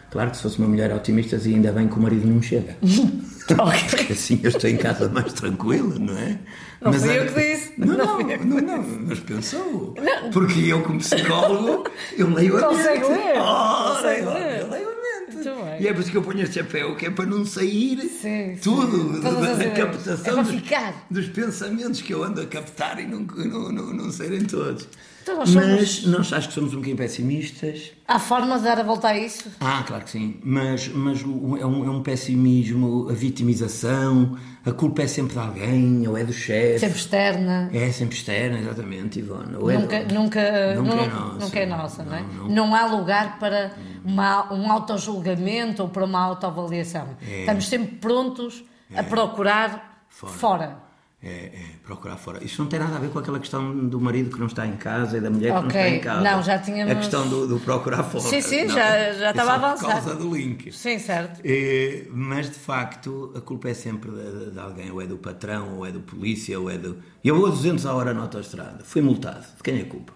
Claro 0.10 0.32
que 0.32 0.38
se 0.38 0.44
fosse 0.44 0.60
uma 0.60 0.68
mulher 0.68 0.94
otimista, 0.94 1.38
ainda 1.38 1.72
bem 1.72 1.88
que 1.88 1.98
o 1.98 2.02
marido 2.02 2.28
não 2.28 2.42
chega. 2.42 2.76
Porque 3.56 4.14
assim 4.14 4.40
eu 4.44 4.50
estou 4.50 4.70
em 4.70 4.78
casa 4.78 5.10
mais 5.10 5.34
tranquila, 5.34 5.96
não 6.00 6.18
é? 6.18 6.40
Não 6.82 6.94
fui 6.94 7.10
a- 7.10 7.16
eu 7.16 7.34
que 7.34 7.40
disse. 7.56 7.74
Não, 7.78 7.88
Não 7.88 7.98
não, 7.98 8.16
fui 8.16 8.38
não, 8.38 8.62
não, 8.62 8.84
mas 9.08 9.20
pensou. 9.20 9.96
Porque 10.34 10.60
eu, 10.62 10.82
como 10.82 11.00
psicólogo, 11.00 11.90
eu 12.18 12.30
leio 12.34 12.58
a 12.58 12.62
Consegue 12.68 13.00
mente. 13.02 13.12
ler, 13.12 13.38
Ora, 13.38 13.94
consegue 13.96 14.22
eu, 14.22 14.34
leio 14.70 14.88
a 14.88 14.92
mente. 14.92 15.82
E 15.84 15.88
é 15.88 15.94
por 15.94 16.02
isso 16.02 16.12
que 16.12 16.18
eu 16.18 16.22
ponho 16.22 16.42
este 16.44 16.56
chapéu, 16.60 16.96
que 16.96 17.06
é 17.06 17.10
para 17.10 17.26
não 17.26 17.44
sair 17.46 18.00
Sim, 18.02 18.10
sim. 18.56 18.58
tudo 18.62 19.22
Todas 19.22 19.58
da, 19.58 19.64
da 19.66 19.72
captação 19.72 20.40
É 20.40 20.44
dos, 20.44 20.62
dos 21.10 21.28
pensamentos 21.30 22.02
que 22.02 22.14
eu 22.14 22.24
ando 22.24 22.42
a 22.42 22.46
captar 22.46 23.00
e 23.00 23.08
não, 23.08 23.22
não, 23.22 23.72
não, 23.72 23.94
não 23.94 24.12
saírem 24.12 24.44
todos. 24.46 24.88
Então 25.22 25.38
nós 25.38 25.54
Mas 25.54 26.06
nós 26.06 26.34
acho 26.34 26.48
que 26.48 26.54
somos 26.54 26.72
um 26.72 26.78
bocadinho 26.78 26.98
pessimistas. 26.98 27.92
Há 28.08 28.18
forma 28.20 28.58
de 28.58 28.64
dar 28.64 28.80
a 28.80 28.84
volta 28.84 29.10
a 29.10 29.18
isso? 29.18 29.50
Ah, 29.60 29.84
claro 29.86 30.04
que 30.04 30.10
sim, 30.12 30.40
mas, 30.44 30.88
mas 30.90 31.22
é, 31.22 31.26
um, 31.26 31.86
é 31.86 31.90
um 31.90 32.02
pessimismo, 32.02 33.08
a 33.10 33.14
vitimização, 33.14 34.38
a 34.66 34.72
culpa 34.72 35.04
é 35.04 35.08
sempre 35.08 35.34
de 35.34 35.40
alguém, 35.40 36.08
ou 36.08 36.18
é 36.18 36.24
do 36.24 36.34
chefe. 36.34 36.80
Sempre 36.80 36.98
externa. 36.98 37.70
É 37.74 37.92
sempre 37.92 38.16
externa, 38.16 38.60
exatamente, 38.60 39.20
Ivone. 39.20 39.56
Ou 39.56 39.70
é 39.70 39.78
Nunca, 39.78 40.04
do- 40.04 40.14
nunca, 40.16 40.76
Nunca 40.76 40.96
nu- 40.96 41.02
é 41.02 41.08
nossa. 41.08 41.46
nunca 41.46 41.60
é 41.60 41.66
nossa, 41.66 42.04
não 42.04 42.16
é? 42.16 42.22
Não, 42.22 42.48
Não, 42.50 42.68
não. 42.68 42.76
há 42.76 42.86
lugar 42.88 43.40
para 43.40 43.74
uma, 44.04 44.52
um 44.54 44.72
autojulgamento 44.72 45.84
ou 45.84 45.90
para 45.90 46.04
uma 46.06 46.20
autoavaliação. 46.20 47.08
É. 47.28 47.42
Estamos 47.42 47.68
sempre 47.68 47.96
prontos 47.98 48.64
a 48.96 49.04
procurar 49.04 50.04
Fora. 50.10 50.34
fora. 50.34 50.91
É, 51.24 51.28
é, 51.30 51.52
procurar 51.86 52.16
fora. 52.18 52.44
Isso 52.44 52.60
não 52.64 52.68
tem 52.68 52.80
nada 52.80 52.96
a 52.96 53.00
ver 53.00 53.12
com 53.12 53.20
aquela 53.20 53.40
questão 53.40 53.88
do 53.88 54.02
marido 54.02 54.32
que 54.32 54.40
não 54.40 54.48
está 54.48 54.66
em 54.66 54.76
casa 54.76 55.20
e 55.20 55.22
da 55.22 55.30
mulher 55.30 55.54
que 55.54 55.60
não 55.62 55.68
está 55.68 55.88
em 55.88 56.00
casa. 56.00 56.22
não, 56.22 56.42
já 56.42 56.58
tínhamos- 56.58 56.92
A 56.92 56.96
questão 56.96 57.28
do, 57.30 57.46
do 57.48 57.60
procurar 57.60 58.02
fora. 58.02 58.24
Sim, 58.24 58.42
sim, 58.42 58.64
Não, 58.64 58.70
já- 58.74 59.14
já 59.14 59.28
é 59.28 59.30
estava 59.30 59.52
a 59.54 59.60
só 59.60 59.66
avançar. 59.68 59.86
Por 59.86 59.92
causa 59.94 60.16
do 60.16 60.36
link. 60.36 60.72
Sim, 60.72 60.98
certo. 60.98 61.40
É, 61.46 62.08
mas 62.12 62.48
de 62.50 62.56
facto 62.56 63.32
a 63.36 63.40
culpa 63.42 63.70
é 63.70 63.74
sempre 63.76 64.10
de, 64.10 64.50
de 64.52 64.60
alguém, 64.60 64.90
ou 64.90 65.00
é 65.00 65.06
do 65.06 65.18
patrão, 65.20 65.78
ou 65.78 65.86
é 65.86 65.92
do 65.92 66.00
polícia, 66.00 66.60
ou 66.60 66.72
é 66.72 66.80
do. 66.80 66.98
Eu 67.24 67.36
vou 67.36 67.46
a 67.46 67.50
200 67.52 67.86
a 67.86 67.94
hora 67.94 68.16
na 68.16 68.22
autostrada, 68.22 68.84
fui 68.84 69.04
multado. 69.04 69.46
De 69.58 69.62
quem 69.64 69.78
é 69.78 69.82
a 69.84 69.86
culpa? 69.86 70.14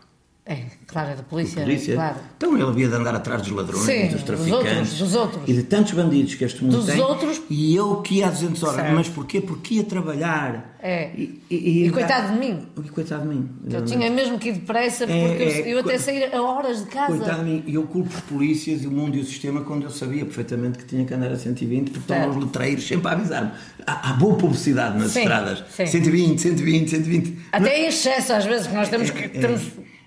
É, 0.48 0.60
claro, 0.86 1.10
é 1.10 1.16
da 1.16 1.24
polícia. 1.24 1.64
polícia. 1.64 1.96
Claro. 1.96 2.18
Então 2.38 2.54
ele 2.54 2.62
havia 2.62 2.88
de 2.88 2.94
andar 2.94 3.16
atrás 3.16 3.42
dos 3.42 3.50
ladrões, 3.50 3.84
Sim, 3.84 4.04
dos 4.04 4.12
dos 4.14 4.24
traficantes. 4.24 4.52
outros, 4.70 4.98
dos 5.00 5.16
outros. 5.16 5.42
E 5.48 5.54
de 5.54 5.64
tantos 5.64 5.94
bandidos 5.94 6.36
que 6.36 6.44
este 6.44 6.64
mundo 6.64 6.78
Dos 6.78 6.86
tem. 6.86 7.02
outros. 7.02 7.42
E 7.50 7.76
eu 7.76 7.96
que 8.04 8.16
ia 8.18 8.28
a 8.28 8.30
200 8.30 8.62
horas. 8.62 8.76
Certo. 8.76 8.94
Mas 8.94 9.10
porquê? 9.10 9.42
Porque 9.42 9.74
ia 9.74 9.84
trabalhar. 9.84 10.76
É. 10.84 11.10
E, 11.18 11.42
E 11.50 11.90
coitado 11.90 12.34
de 12.34 12.38
mim. 12.40 12.68
E 12.78 12.90
coitado 12.90 13.24
de 13.24 13.30
mim. 13.36 13.50
Eu 13.72 13.84
tinha 13.86 14.08
mesmo 14.12 14.38
que 14.38 14.50
ir 14.50 14.52
depressa 14.54 15.08
porque 15.08 15.14
É, 15.20 15.62
eu, 15.62 15.66
é, 15.66 15.74
eu 15.74 15.80
até 15.80 15.94
co- 15.94 16.00
sair 16.00 16.36
a 16.36 16.40
horas 16.44 16.78
de 16.84 16.86
casa. 16.92 17.18
Coitado 17.18 17.44
de 17.44 17.50
mim, 17.50 17.64
e 17.66 17.74
eu 17.74 17.84
culpo 17.88 18.14
os 18.14 18.20
polícias 18.22 18.84
e 18.84 18.88
o 18.88 18.92
mundo 18.92 19.18
e 19.18 19.22
o 19.22 19.26
sistema 19.26 19.62
quando 19.62 19.82
eu 19.86 19.90
sabia 19.90 20.24
perfeitamente 20.26 20.78
que 20.78 20.86
tinha 20.86 21.04
que 21.06 21.12
andar 21.16 21.32
a 21.32 21.38
120, 21.40 21.90
porque 21.90 22.14
estão 22.14 22.30
os 22.30 22.36
letreiros 22.36 22.88
sempre 22.88 23.08
a 23.08 23.12
avisar-me. 23.14 23.52
Há, 23.88 24.12
há 24.12 24.14
boa 24.14 24.36
publicidade 24.38 24.96
nas 25.00 25.10
Sim, 25.12 25.22
estradas. 25.22 25.64
sim. 25.72 25.88
120, 25.88 26.40
120, 26.40 26.90
120. 26.92 27.38
Até 27.52 27.80
em 27.82 27.88
excesso, 27.88 28.32
às 28.34 28.46
vezes, 28.46 28.68
que 28.68 28.76
nós 28.76 28.88
temos, 28.90 29.10
que, 29.10 29.18
É, 29.24 29.26
é, 29.26 29.30
temos, 29.30 29.62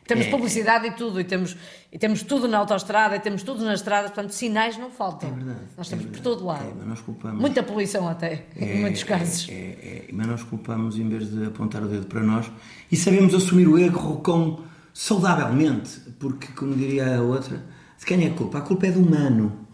temos 0.09 0.27
é. 0.27 0.31
publicidade 0.31 0.87
e 0.87 0.91
tudo, 0.93 1.21
e 1.21 1.25
temos, 1.25 1.55
e 1.93 1.99
temos 1.99 2.23
tudo 2.23 2.49
na 2.49 2.59
autostrada, 2.59 3.15
e 3.15 3.21
temos 3.21 3.43
tudo 3.43 3.63
nas 3.65 3.81
estradas, 3.81 4.11
portanto, 4.11 4.33
sinais 4.33 4.77
não 4.79 4.91
faltam. 4.91 5.29
É 5.29 5.33
verdade, 5.33 5.61
Nós 5.77 5.87
é 5.87 5.91
temos 5.91 6.07
por 6.07 6.13
verdade. 6.15 6.37
todo 6.37 6.47
lado. 6.47 6.65
É, 6.65 6.73
mas 6.79 6.87
nós 6.89 7.01
culpamos. 7.01 7.41
Muita 7.41 7.63
poluição 7.63 8.09
até, 8.09 8.47
em 8.57 8.81
muitos 8.81 9.05
casos. 9.05 9.47
É, 9.51 9.53
é, 9.53 10.05
mas 10.13 10.27
nós 10.27 10.43
culpamos 10.43 10.99
em 10.99 11.09
vez 11.09 11.31
de 11.31 11.45
apontar 11.45 11.83
o 11.83 11.87
dedo 11.87 12.07
para 12.07 12.23
nós 12.23 12.51
e 12.91 12.97
sabemos 12.97 13.35
assumir 13.35 13.69
o 13.69 13.79
erro 13.79 14.17
com 14.23 14.61
saudavelmente, 14.95 16.01
porque, 16.19 16.49
como 16.49 16.75
diria 16.75 17.19
a 17.19 17.23
outra, 17.23 17.63
de 17.99 18.07
quem 18.07 18.25
é 18.25 18.29
a 18.29 18.35
culpa? 18.35 18.59
A 18.59 18.63
culpa 18.63 18.87
é 18.87 18.91
do 18.91 19.01
humano. 19.01 19.69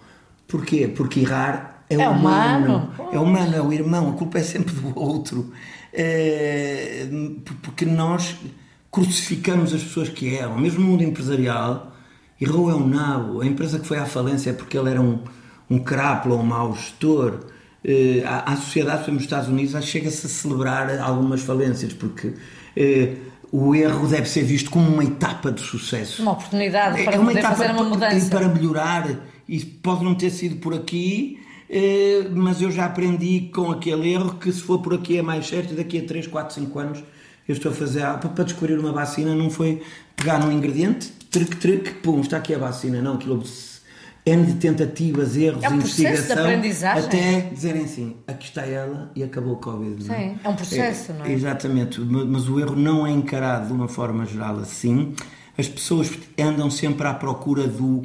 Porquê? 0.49 0.89
Porque 0.89 1.21
errar 1.21 1.85
é, 1.89 1.95
É 1.95 2.09
humano. 2.09 2.67
humano. 2.67 3.13
É 3.13 3.19
humano, 3.19 3.57
é 3.57 3.63
o 3.63 3.73
irmão, 3.73 4.11
a 4.11 4.13
culpa 4.15 4.39
é 4.39 4.43
sempre 4.43 4.75
do 4.75 4.99
outro. 4.99 5.53
É, 5.93 7.07
porque 7.63 7.87
nós 7.87 8.37
crucificamos 8.95 9.75
as 9.75 9.83
pessoas 9.83 10.09
que 10.09 10.29
erram, 10.29 10.57
mesmo 10.57 10.79
no 10.79 10.87
mundo 10.87 11.03
empresarial, 11.03 11.93
errou 12.41 12.71
é 12.71 12.75
um 12.77 12.87
nabo. 12.87 13.41
A 13.41 13.47
empresa 13.47 13.81
que 13.81 13.89
foi 13.89 13.99
à 13.99 14.07
falência 14.07 14.51
é 14.51 14.53
porque 14.53 14.79
ele 14.79 14.89
era 14.89 15.01
um, 15.01 15.19
um 15.69 15.81
crápula, 15.81 16.37
um 16.37 16.45
mau 16.45 16.73
gestor. 16.77 17.41
Eh, 17.85 18.23
à, 18.25 18.53
à 18.53 18.57
sociedade, 18.57 18.99
por 18.99 19.03
exemplo, 19.03 19.15
nos 19.15 19.25
Estados 19.25 19.49
Unidos, 19.49 19.85
chega-se 19.85 20.25
a 20.25 20.29
celebrar 20.29 20.97
algumas 21.01 21.43
falências, 21.43 21.93
porque 21.93 22.35
eh, 22.77 23.17
o 23.51 23.75
erro 23.75 24.07
deve 24.07 24.29
ser 24.29 24.45
visto 24.45 24.71
como 24.71 24.89
uma 24.89 25.03
etapa 25.03 25.51
de 25.51 25.61
sucesso. 25.61 26.23
Uma 26.23 26.33
oportunidade 26.33 27.03
para 27.03 27.17
É 27.17 27.19
uma 27.19 27.33
etapa 27.33 27.57
fazer 27.57 27.73
uma 27.73 27.83
mudança. 27.83 28.31
para 28.31 28.47
melhorar. 28.47 29.09
E 29.49 29.59
pode 29.59 30.05
não 30.05 30.15
ter 30.15 30.31
sido 30.31 30.61
por 30.61 30.73
aqui, 30.73 31.41
eh, 31.69 32.29
mas 32.33 32.63
eu 32.63 32.71
já 32.71 32.87
aprendi 32.87 33.51
com 33.53 33.73
aquele 33.73 34.13
erro 34.13 34.37
que 34.37 34.53
se 34.53 34.63
for 34.63 34.79
por 34.79 34.95
aqui 34.95 35.19
é 35.19 35.23
mais 35.23 35.49
certo 35.49 35.73
e 35.73 35.77
daqui 35.77 35.99
a 35.99 36.07
3, 36.07 36.29
4, 36.29 36.55
5 36.55 36.79
anos 36.79 37.03
eu 37.49 37.53
estou 37.55 37.73
a 37.73 37.75
fazer 37.75 38.03
para 38.35 38.45
descobrir 38.45 38.79
uma 38.79 38.93
vacina 38.93 39.35
não 39.35 39.51
foi 39.51 39.83
pegar 40.17 40.39
num 40.39 40.51
ingrediente, 40.53 41.13
tric, 41.31 41.57
tric, 41.57 41.91
pum, 41.95 42.21
está 42.21 42.37
aqui 42.39 42.55
a 42.55 42.59
vacina. 42.59 43.03
Não, 43.03 43.15
aquilo 43.15 43.43
N 44.27 44.47
de 44.47 44.55
tentativas, 44.55 45.37
erros, 45.37 45.63
É 45.63 45.69
um 45.69 45.75
investigação, 45.75 46.47
até 46.97 47.41
dizerem 47.53 47.85
assim, 47.85 48.17
aqui 48.27 48.47
está 48.47 48.63
ela 48.63 49.11
e 49.15 49.23
acabou 49.23 49.53
o 49.53 49.57
Covid. 49.57 50.03
não 50.09 50.17
Sim, 50.17 50.39
é 50.43 50.49
um 50.49 50.55
processo, 50.57 51.13
não 51.13 51.27
é? 51.27 51.33
Exatamente, 51.33 52.01
ma- 52.01 52.25
mas 52.25 52.49
o 52.49 52.59
erro 52.59 52.75
não 52.75 53.07
é 53.07 53.11
encarado 53.11 53.67
de 53.67 53.73
uma 53.75 53.87
forma 53.87 54.25
geral 54.25 54.59
assim. 54.61 55.13
As 55.59 55.69
pessoas 55.69 56.11
andam 56.39 56.71
sempre 56.71 57.07
à 57.07 57.13
procura 57.13 57.67
do. 57.69 58.03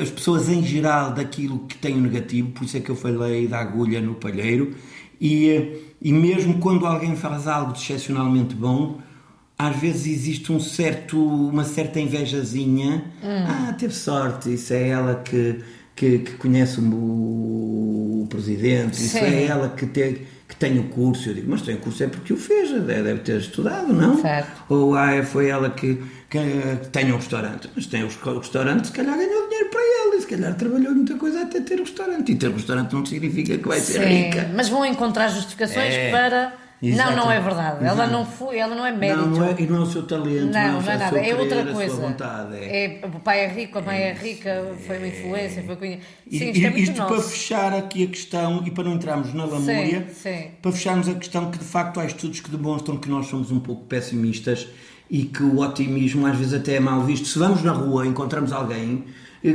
As 0.00 0.10
pessoas 0.10 0.48
em 0.48 0.62
geral 0.64 1.12
daquilo 1.12 1.60
que 1.60 1.76
tem 1.76 1.96
o 1.96 2.00
negativo, 2.00 2.50
por 2.50 2.64
isso 2.64 2.76
é 2.76 2.80
que 2.80 2.90
eu 2.90 2.96
falei 2.96 3.48
da 3.48 3.58
agulha 3.58 4.00
no 4.00 4.14
palheiro, 4.14 4.74
e, 5.20 5.94
e 6.00 6.12
mesmo 6.12 6.58
quando 6.58 6.86
alguém 6.86 7.14
faz 7.14 7.46
algo 7.46 7.72
de 7.72 7.80
excepcionalmente 7.80 8.54
bom, 8.54 8.98
às 9.58 9.76
vezes 9.76 10.06
existe 10.06 10.50
um 10.50 10.58
certo, 10.58 11.22
uma 11.22 11.64
certa 11.64 12.00
invejazinha. 12.00 13.04
Hum. 13.22 13.44
Ah, 13.46 13.74
teve 13.78 13.94
sorte, 13.94 14.54
isso 14.54 14.72
é 14.72 14.88
ela 14.88 15.16
que, 15.16 15.60
que, 15.94 16.20
que 16.20 16.32
conhece 16.36 16.80
o, 16.80 18.22
o 18.22 18.26
presidente, 18.30 18.94
isso 18.94 19.18
Sim. 19.18 19.24
é 19.24 19.44
ela 19.44 19.68
que, 19.68 19.86
te, 19.86 20.22
que 20.48 20.56
tem 20.56 20.78
o 20.78 20.84
curso. 20.84 21.28
Eu 21.28 21.34
digo, 21.34 21.50
mas 21.50 21.60
tem 21.60 21.74
o 21.74 21.78
curso 21.78 22.02
é 22.02 22.06
porque 22.06 22.32
o 22.32 22.38
fez, 22.38 22.70
deve 22.70 23.02
deve 23.02 23.20
ter 23.20 23.38
estudado, 23.38 23.92
não? 23.92 24.18
Certo. 24.18 24.62
Ou 24.70 24.94
ah, 24.94 25.22
foi 25.22 25.48
ela 25.48 25.68
que, 25.68 26.02
que, 26.30 26.38
tem 26.90 27.12
um 27.12 27.16
restaurante. 27.16 27.68
Mas 27.76 27.84
tem 27.84 28.02
o 28.02 28.08
restaurante, 28.38 28.86
se 28.86 28.92
calhar 28.92 29.14
ganhou 29.14 29.46
dinheiro 29.46 29.68
para 29.68 29.79
calhar 30.34 30.54
trabalhou 30.54 30.94
muita 30.94 31.14
coisa 31.16 31.42
até 31.42 31.60
ter 31.60 31.78
um 31.80 31.84
restaurante. 31.84 32.32
E 32.32 32.36
ter 32.36 32.48
um 32.48 32.54
restaurante 32.54 32.92
não 32.92 33.04
significa 33.04 33.56
que 33.58 33.68
vai 33.68 33.78
ser 33.80 34.00
Sim, 34.02 34.08
rica. 34.24 34.50
mas 34.54 34.68
vão 34.68 34.84
encontrar 34.84 35.28
justificações 35.28 35.94
É, 35.94 36.10
para. 36.10 36.60
Não, 36.82 36.88
exato. 36.88 37.14
não 37.16 37.30
é 37.30 37.38
verdade. 37.38 37.84
Ela 37.84 38.06
não 38.06 38.24
foi, 38.24 38.56
ela 38.56 38.74
não 38.74 38.86
é 38.86 38.90
mérito. 38.90 39.20
Não, 39.20 39.26
não 39.40 39.44
é, 39.48 39.54
e 39.58 39.66
não 39.66 39.76
é 39.76 39.80
o 39.80 39.86
seu 39.86 40.02
talento, 40.06 40.46
Não, 40.50 40.72
não, 40.72 40.80
não 40.80 40.90
é 40.92 40.96
nada, 40.96 41.18
é 41.18 41.24
querer, 41.24 41.38
outra 41.40 41.60
a 41.60 41.74
coisa. 41.74 41.94
sua 41.94 42.06
vontade. 42.08 42.54
É. 42.56 43.00
É, 43.02 43.06
o 43.06 43.20
pai 43.20 43.40
é 43.44 43.48
rico, 43.48 43.78
a 43.78 43.82
mãe 43.82 43.98
é 43.98 44.12
rica, 44.14 44.64
foi 44.86 44.96
uma 44.96 45.06
influência, 45.08 45.62
foi 45.62 45.76
cunha. 45.76 45.98
E- 46.26 46.38
Sim, 46.38 46.44
e- 46.46 46.50
isto 46.52 46.64
é 46.66 46.70
muito 46.70 46.82
isto 46.84 46.94
para 46.94 47.16
nosso. 47.16 47.28
fechar 47.28 47.74
aqui 47.74 48.04
a 48.04 48.06
questão 48.06 48.62
e 48.66 48.70
para 48.70 48.84
não 48.84 48.94
entrarmos 48.94 49.34
na 49.34 49.44
lamúria, 49.44 50.06
Sim, 50.10 50.30
sim. 50.32 50.50
para 50.62 50.72
fecharmos 50.72 51.06
a 51.10 51.14
questão 51.16 51.50
que 51.50 51.58
de 51.58 51.64
facto 51.66 52.00
há 52.00 52.06
estudos 52.06 52.40
que 52.40 52.50
demonstram 52.50 52.96
que 52.96 53.10
nós 53.10 53.26
somos 53.26 53.50
um 53.52 53.60
pouco 53.60 53.84
pessimistas 53.84 54.66
e 55.10 55.24
que 55.24 55.42
o 55.42 55.58
otimismo 55.60 56.26
às 56.26 56.38
vezes 56.38 56.54
até 56.54 56.76
é 56.76 56.80
mal 56.80 57.02
visto. 57.02 57.26
Se 57.28 57.38
vamos 57.38 57.62
na 57.62 57.72
rua 57.72 58.06
e 58.06 58.08
encontramos 58.08 58.52
alguém, 58.54 59.04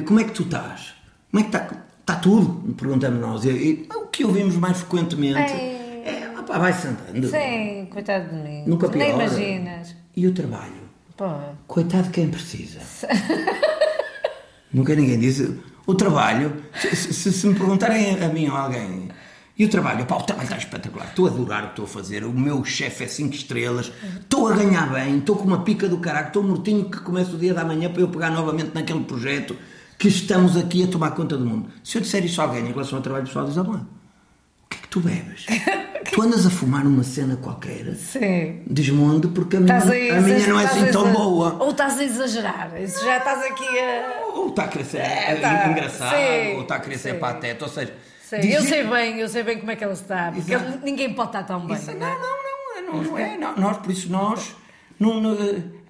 como 0.05 0.19
é 0.19 0.23
que 0.23 0.31
tu 0.33 0.43
estás? 0.43 0.93
Como 1.31 1.43
é 1.45 1.49
que 1.49 1.55
está? 1.57 1.75
Está 2.01 2.15
tudo? 2.15 2.73
Perguntamos 2.73 3.19
nós. 3.19 3.45
E, 3.45 3.49
e 3.49 3.87
o 3.95 4.07
que 4.07 4.23
ouvimos 4.25 4.55
mais 4.57 4.77
frequentemente 4.77 5.39
é, 5.51 6.31
pá, 6.47 6.57
vai-se 6.59 6.87
andando. 6.87 7.27
Sim, 7.29 7.87
coitado 7.91 8.29
de 8.29 8.35
mim. 8.35 8.63
Nunca 8.67 8.87
Nem 8.89 9.07
piora. 9.07 9.23
imaginas. 9.25 9.95
E 10.15 10.27
o 10.27 10.31
trabalho? 10.33 10.85
Pô, 11.17 11.25
Coitado 11.67 12.03
de 12.03 12.09
quem 12.11 12.29
precisa. 12.29 12.79
Nunca 14.73 14.93
ninguém 14.95 15.19
diz. 15.19 15.41
O 15.87 15.93
trabalho, 15.95 16.51
se, 16.79 17.13
se- 17.13 17.31
se 17.31 17.47
me 17.47 17.53
perguntarem 17.55 18.21
a 18.23 18.27
mim 18.27 18.49
ou 18.49 18.55
a 18.55 18.61
alguém, 18.61 19.09
e 19.57 19.63
o 19.65 19.69
trabalho? 19.69 20.05
Pá, 20.05 20.15
o 20.17 20.23
trabalho 20.23 20.45
está 20.47 20.57
espetacular. 20.57 21.07
Estou 21.07 21.27
a 21.27 21.29
adorar 21.29 21.59
o 21.63 21.65
que 21.67 21.71
estou 21.73 21.85
a 21.85 21.87
fazer. 21.87 22.23
O 22.25 22.31
meu 22.33 22.63
chefe 22.65 23.03
é 23.05 23.07
5 23.07 23.33
estrelas. 23.35 23.91
Estou 24.19 24.47
a 24.49 24.55
ganhar 24.55 24.91
bem. 24.91 25.19
Estou 25.19 25.35
com 25.37 25.45
uma 25.45 25.63
pica 25.63 25.87
do 25.87 25.97
caralho. 25.99 26.27
Estou 26.27 26.43
mortinho 26.43 26.89
que 26.89 26.99
começa 26.99 27.31
o 27.31 27.37
dia 27.37 27.53
da 27.53 27.63
manhã 27.63 27.89
para 27.89 28.01
eu 28.01 28.07
pegar 28.09 28.31
novamente 28.31 28.71
naquele 28.73 29.01
projeto 29.05 29.55
que 29.97 30.07
estamos 30.07 30.55
aqui 30.57 30.83
a 30.83 30.87
tomar 30.87 31.11
conta 31.11 31.37
do 31.37 31.45
mundo. 31.45 31.69
Se 31.83 31.97
eu 31.97 32.01
disser 32.01 32.23
isso 32.25 32.41
a 32.41 32.45
alguém 32.45 32.63
em 32.65 32.71
relação 32.71 32.97
ao 32.97 33.01
trabalho 33.03 33.25
pessoal, 33.25 33.45
diz: 33.45 33.57
"Ah, 33.57 33.63
bom, 33.63 33.73
o 33.73 34.67
que 34.69 34.77
é 34.77 34.81
que 34.81 34.87
tu 34.87 34.99
bebes? 34.99 35.45
tu 36.11 36.21
andas 36.21 36.45
a 36.45 36.49
fumar 36.49 36.83
numa 36.83 37.03
cena 37.03 37.35
qualquer? 37.37 37.95
sim. 37.95 38.61
Diz-me 38.67 38.99
onde, 39.01 39.27
porque 39.29 39.57
a 39.57 39.59
minha, 39.59 39.75
a, 39.77 39.81
a 40.17 40.21
minha 40.21 40.47
não 40.47 40.59
é 40.59 40.65
assim 40.65 40.87
a 40.89 40.91
tão 40.91 41.11
boa. 41.11 41.57
Ou 41.59 41.71
estás 41.71 41.97
a 41.99 42.03
exagerar. 42.03 42.71
Isso 42.81 43.03
já 43.03 43.17
estás 43.17 43.43
aqui 43.43 43.63
a. 43.79 44.25
Ou 44.35 44.49
está 44.49 44.63
a 44.65 44.67
querer 44.67 44.83
ser 44.85 44.97
É, 44.97 45.35
tá. 45.35 45.67
engraçado, 45.69 46.15
Sim, 46.15 46.55
ou 46.55 46.61
está 46.61 46.75
a 46.75 46.79
querer 46.79 46.97
ser 46.97 47.13
sim. 47.13 47.19
pateta, 47.19 47.65
ou 47.65 47.71
seja... 47.71 47.93
Dizer- 48.31 48.51
Eu 48.53 48.61
sei 48.63 48.83
bem, 48.83 49.19
eu 49.19 49.29
sei 49.29 49.43
bem 49.43 49.59
como 49.59 49.71
é 49.71 49.75
que 49.75 49.83
ela 49.83 49.93
está. 49.93 50.31
Porque 50.31 50.53
Exato. 50.53 50.79
ninguém 50.83 51.13
pode 51.13 51.29
estar 51.29 51.43
tão 51.43 51.65
bem. 51.65 51.75
Isso- 51.75 51.91
não 51.91 51.99
não, 51.99 52.07
é? 52.07 52.11
não, 52.11 52.91
não, 52.91 53.03
não, 53.03 53.03
não 53.11 53.17
é. 53.17 53.37
não, 53.37 53.55
nós, 53.55 53.77
por 53.77 53.91
isso 53.91 54.11
nós, 54.11 54.55
não, 54.99 55.21
não, 55.21 55.37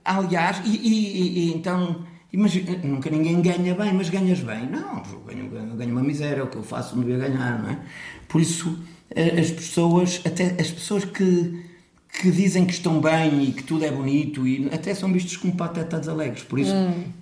aliás, 0.04 0.62
e, 0.66 0.70
e- 0.70 1.18
e- 1.18 1.40
e 1.50 1.54
então, 1.56 2.06
imagina, 2.36 2.78
nunca 2.84 3.10
ninguém 3.10 3.42
ganha 3.42 3.74
bem, 3.74 3.94
mas 3.94 4.10
ganhas 4.10 4.40
bem. 4.40 4.70
Não, 4.70 5.02
eu 5.12 5.20
ganho, 5.26 5.50
eu 5.72 5.76
ganho 5.76 5.92
uma 5.92 6.04
miséria, 6.04 6.42
é 6.42 6.44
o 6.44 6.48
que 6.48 6.58
eu 6.58 6.64
faço, 6.64 6.96
não 6.96 7.04
devia 7.04 7.28
ganhar, 7.28 7.62
não 7.62 7.70
é? 7.70 7.80
Por 8.28 8.42
isso, 8.42 8.78
eh, 9.10 9.40
as 9.40 9.52
pessoas, 9.52 10.22
até 10.26 10.56
as 10.60 10.70
pessoas 10.70 11.06
que, 11.06 11.64
que 12.22 12.30
dizem 12.30 12.66
que 12.66 12.74
estão 12.74 13.00
bem 13.00 13.46
e 13.46 13.52
que 13.54 13.64
tudo 13.64 13.86
é 13.86 13.92
bonito 13.92 14.46
e 14.46 14.68
até 14.72 14.94
são 14.94 15.12
vistos 15.12 15.38
como 15.38 15.56
patetas 15.56 16.08
alegres. 16.08 16.44
Por 16.44 16.60
isso, 16.60 16.74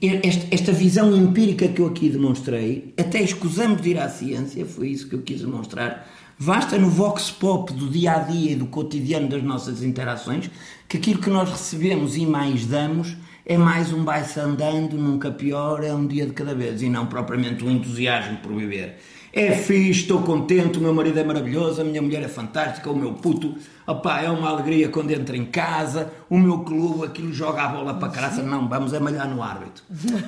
esta, 0.01 0.47
esta 0.51 0.71
visão 0.71 1.15
empírica 1.15 1.67
que 1.67 1.81
eu 1.81 1.87
aqui 1.87 2.09
demonstrei, 2.09 2.93
até 2.97 3.21
escusamos 3.21 3.81
de 3.81 3.91
ir 3.91 3.99
à 3.99 4.09
ciência, 4.09 4.65
foi 4.65 4.89
isso 4.89 5.07
que 5.07 5.15
eu 5.15 5.21
quis 5.21 5.41
demonstrar. 5.41 6.07
Basta 6.39 6.77
no 6.79 6.89
vox 6.89 7.29
pop 7.29 7.71
do 7.71 7.87
dia 7.89 8.13
a 8.13 8.19
dia 8.19 8.51
e 8.51 8.55
do 8.55 8.65
cotidiano 8.65 9.29
das 9.29 9.43
nossas 9.43 9.83
interações 9.83 10.49
que 10.89 10.97
aquilo 10.97 11.21
que 11.21 11.29
nós 11.29 11.49
recebemos 11.49 12.17
e 12.17 12.25
mais 12.25 12.65
damos 12.65 13.15
é 13.45 13.57
mais 13.57 13.91
um 13.93 14.03
vai-se 14.03 14.39
andando, 14.39 14.95
nunca 14.97 15.31
pior, 15.31 15.83
é 15.83 15.93
um 15.93 16.07
dia 16.07 16.25
de 16.25 16.33
cada 16.33 16.53
vez 16.55 16.81
e 16.81 16.89
não 16.89 17.05
propriamente 17.07 17.63
um 17.63 17.69
entusiasmo 17.71 18.37
por 18.37 18.53
viver. 18.53 18.97
É 19.35 19.51
fixe, 19.51 20.01
estou 20.01 20.21
contente, 20.21 20.77
o 20.77 20.81
meu 20.81 20.93
marido 20.93 21.19
é 21.19 21.23
maravilhoso, 21.23 21.81
a 21.81 21.83
minha 21.83 21.99
mulher 22.03 22.21
é 22.21 22.27
fantástica, 22.27 22.87
o 22.91 22.95
meu 22.95 23.13
puto, 23.13 23.55
opá, 23.87 24.21
é 24.21 24.29
uma 24.29 24.47
alegria 24.47 24.89
quando 24.89 25.09
entra 25.09 25.35
em 25.35 25.43
casa, 25.45 26.13
o 26.29 26.37
meu 26.37 26.59
clube, 26.59 27.03
aquilo 27.07 27.33
joga 27.33 27.63
a 27.63 27.67
bola 27.69 27.95
para 27.95 28.09
caraça, 28.09 28.43
não, 28.43 28.69
vamos 28.69 28.93
amalhar 28.93 29.27
no 29.27 29.41
árbitro. 29.41 29.83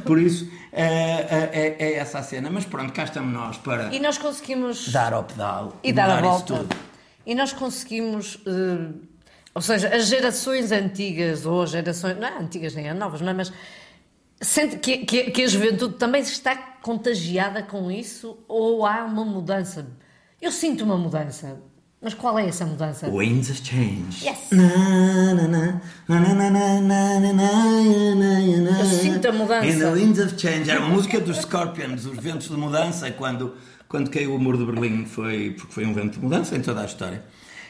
Por 0.05 0.17
isso, 0.19 0.49
é, 0.71 0.83
é, 0.83 1.49
é- 1.53 1.75
é 1.77 1.93
essa 1.97 2.17
a 2.17 2.23
cena. 2.23 2.49
Mas 2.49 2.65
pronto, 2.65 2.91
cá 2.93 3.03
estamos 3.03 3.31
nós 3.31 3.57
para 3.57 3.93
E 3.93 3.99
nós 3.99 4.17
conseguimos. 4.17 4.91
dar 4.91 5.13
ao 5.13 5.23
pedal 5.23 5.79
e 5.83 5.93
dar 5.93 6.09
a 6.09 6.19
volta. 6.21 6.65
E 7.27 7.35
nós 7.35 7.53
conseguimos, 7.53 8.39
eh, 8.47 8.87
ou 9.55 9.61
seja, 9.61 9.87
as 9.87 10.07
gerações 10.07 10.69
antigas, 10.73 11.45
ou 11.45 11.61
as 11.61 11.69
gerações. 11.69 12.17
Não 12.19 12.27
é 12.27 12.37
antigas 12.37 12.75
nem 12.75 12.89
é 12.89 12.93
novas, 12.93 13.21
não 13.21 13.29
é? 13.29 13.33
Mas 13.33 13.53
sente 14.41 14.75
que, 14.77 14.97
que, 14.97 15.31
que 15.31 15.43
a 15.43 15.47
juventude 15.47 15.95
também 15.95 16.21
está 16.21 16.53
contagiada 16.81 17.63
com 17.63 17.89
isso 17.89 18.37
ou 18.49 18.85
há 18.85 19.05
uma 19.05 19.23
mudança? 19.23 19.87
Eu 20.41 20.51
sinto 20.51 20.83
uma 20.83 20.97
mudança. 20.97 21.57
Mas 22.01 22.13
qual 22.13 22.37
é 22.37 22.47
essa 22.47 22.65
mudança? 22.65 23.09
Winds 23.09 23.49
of 23.49 23.61
Change. 23.65 24.27
Yes. 24.27 24.51
Eu 28.77 28.85
sinto 28.85 29.27
a 29.29 29.31
mudança. 29.31 29.65
In 29.65 29.79
the 29.79 29.91
Winds 29.91 30.19
of 30.19 30.39
Change. 30.39 30.69
Era 30.69 30.81
uma 30.81 30.89
música 30.89 31.19
dos 31.19 31.37
Scorpions, 31.37 32.05
os 32.05 32.17
ventos 32.17 32.49
de 32.49 32.57
mudança, 32.57 33.09
quando, 33.11 33.55
quando 33.87 34.11
caiu 34.11 34.35
o 34.35 34.39
muro 34.39 34.57
de 34.57 34.65
Berlim, 34.65 35.05
foi, 35.05 35.55
porque 35.57 35.73
foi 35.73 35.85
um 35.85 35.93
vento 35.93 36.19
de 36.19 36.19
mudança 36.19 36.57
em 36.57 36.61
toda 36.61 36.81
a 36.81 36.85
história. 36.85 37.23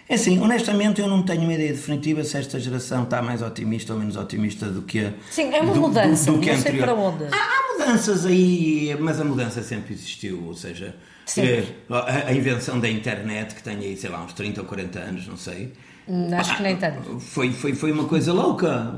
É 0.08 0.16
assim, 0.16 0.40
honestamente 0.40 1.02
eu 1.02 1.08
não 1.08 1.24
tenho 1.24 1.42
uma 1.42 1.54
ideia 1.54 1.72
definitiva 1.74 2.24
se 2.24 2.38
esta 2.38 2.60
geração 2.60 3.04
está 3.04 3.22
mais 3.24 3.42
otimista 3.42 3.92
ou 3.94 4.00
menos 4.00 4.16
otimista 4.16 4.68
do 4.68 4.84
que 4.84 5.00
a 5.00 5.14
Sim, 5.32 5.52
é 5.54 5.60
uma 5.62 5.74
do- 5.74 5.80
do- 5.82 5.88
mudança, 5.88 6.32
do 6.32 6.40
que 6.40 6.50
a 6.50 6.54
não 6.54 6.62
sei 6.62 6.72
anterior. 6.74 6.86
para 6.86 6.94
onde. 6.96 7.24
Há, 7.24 7.38
há 7.38 7.74
mudanças 7.74 8.26
aí, 8.26 8.96
mas 9.00 9.20
a 9.20 9.24
mudança 9.26 9.64
sempre 9.64 9.94
existiu, 9.96 10.44
ou 10.46 10.54
seja, 10.54 10.96
eh, 11.38 11.64
a, 11.90 12.28
a 12.30 12.34
invenção 12.34 12.80
da 12.80 12.88
internet, 12.88 13.56
que 13.56 13.64
tem 13.64 13.78
aí, 13.78 13.98
sei 13.98 14.12
lá, 14.12 14.24
uns 14.24 14.34
30 14.34 14.62
ou 14.62 14.68
40 14.68 15.00
anos, 15.00 15.28
não 15.28 15.38
sei. 15.38 15.74
Hum, 16.08 16.30
Acho 16.36 16.56
que 16.58 16.62
nem 16.62 16.76
tanto. 16.78 17.20
Foi, 17.20 17.52
foi, 17.52 17.74
foi 17.74 17.92
uma 17.92 18.06
coisa 18.06 18.32
louca, 18.32 18.94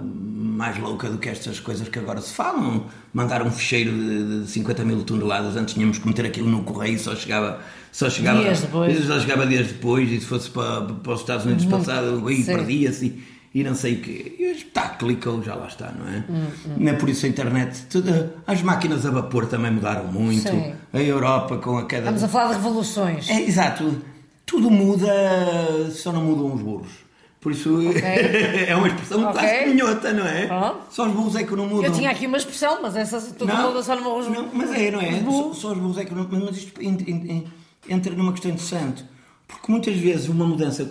mais 0.57 0.77
louca 0.79 1.07
do 1.07 1.19
que 1.19 1.29
estas 1.29 1.59
coisas 1.59 1.87
que 1.87 1.99
agora 1.99 2.19
se 2.19 2.33
falam. 2.33 2.85
Mandar 3.13 3.43
um 3.43 3.51
fecheiro 3.51 3.91
de, 3.91 4.41
de 4.43 4.49
50 4.49 4.83
mil 4.83 5.03
toneladas, 5.03 5.55
antes 5.55 5.75
tínhamos 5.75 5.99
que 5.99 6.07
meter 6.07 6.25
aquilo 6.25 6.49
no 6.49 6.63
correio 6.63 6.95
e 6.95 6.99
só 6.99 7.15
chegava, 7.15 7.59
só 7.91 8.09
chegava 8.09 8.41
Dias 8.41 8.61
depois. 8.61 9.05
Só 9.05 9.19
chegava 9.19 9.45
dias 9.45 9.67
depois 9.67 10.11
e 10.11 10.19
se 10.19 10.25
fosse 10.25 10.49
para, 10.49 10.81
para 10.81 11.13
os 11.13 11.19
Estados 11.21 11.45
Unidos 11.45 11.65
Muito- 11.65 11.85
passado, 11.85 12.27
aí 12.27 12.43
perdia-se 12.43 13.23
e, 13.53 13.63
não 13.63 13.75
sei 13.75 13.95
o 13.95 14.01
quê. 14.01 14.35
E 14.39 14.51
hoje, 14.51 14.65
tá, 14.65 14.89
clicou, 14.89 15.41
já 15.43 15.53
lá 15.55 15.67
está, 15.67 15.91
não 15.91 16.07
é? 16.07 16.23
Hum, 16.29 16.47
Não 16.77 16.91
é 16.91 16.93
por 16.95 17.07
isso 17.09 17.25
a 17.25 17.29
internet. 17.29 17.83
tudo- 17.89 18.29
as 18.45 18.61
máquinas 18.63 19.05
a 19.05 19.11
vapor 19.11 19.45
também 19.45 19.71
mudaram 19.71 20.05
muito. 20.11 20.49
Sim. 20.49 20.73
A 20.91 20.99
Europa 21.01 21.57
com 21.57 21.77
a 21.77 21.85
queda. 21.85 22.01
Estamos 22.01 22.23
a 22.23 22.27
falar 22.27 22.49
de 22.49 22.53
revoluções. 22.55 23.29
É, 23.29 23.41
exato. 23.41 23.95
Tudo 24.45 24.69
muda, 24.71 25.07
só 25.91 26.11
não 26.11 26.23
mudam 26.23 26.53
os 26.55 26.61
burros. 26.61 27.06
Por 27.47 27.53
isso 27.53 27.79
é 28.67 28.75
uma 28.75 28.87
expressão 28.89 29.23
Ok. 29.23 29.39
quase 29.41 29.65
minhota, 29.73 30.11
não 30.11 30.27
é? 30.27 30.47
Pronto. 30.47 30.79
Só 30.91 31.07
os 31.07 31.13
burros 31.13 31.35
é 31.37 31.43
que 31.45 31.55
não 31.55 31.65
mudam. 31.65 31.85
Eu 31.85 31.93
tinha 31.93 32.11
aqui 32.11 32.27
uma 32.27 32.35
expressão, 32.35 32.81
mas 32.81 32.93
essa 32.97 33.21
todo 33.21 33.47
mundo 33.55 33.81
só 33.81 33.95
não 33.95 34.19
me 34.21 34.35
não, 34.35 34.49
mas 34.53 34.69
é, 34.73 34.91
não 34.91 34.99
é? 34.99 35.23
Só, 35.23 35.53
só 35.53 35.71
os 35.71 35.77
burros 35.77 35.97
é 35.97 36.03
que 36.03 36.13
não. 36.13 36.27
Mas 36.29 36.57
isto 36.57 36.81
en- 36.83 36.97
en- 37.07 37.31
en- 37.31 37.43
entra 37.87 38.13
numa 38.13 38.33
questão 38.33 38.51
interessante. 38.51 39.05
Porque 39.47 39.71
muitas 39.71 39.95
vezes 39.95 40.27
uma 40.27 40.45
mudança. 40.45 40.85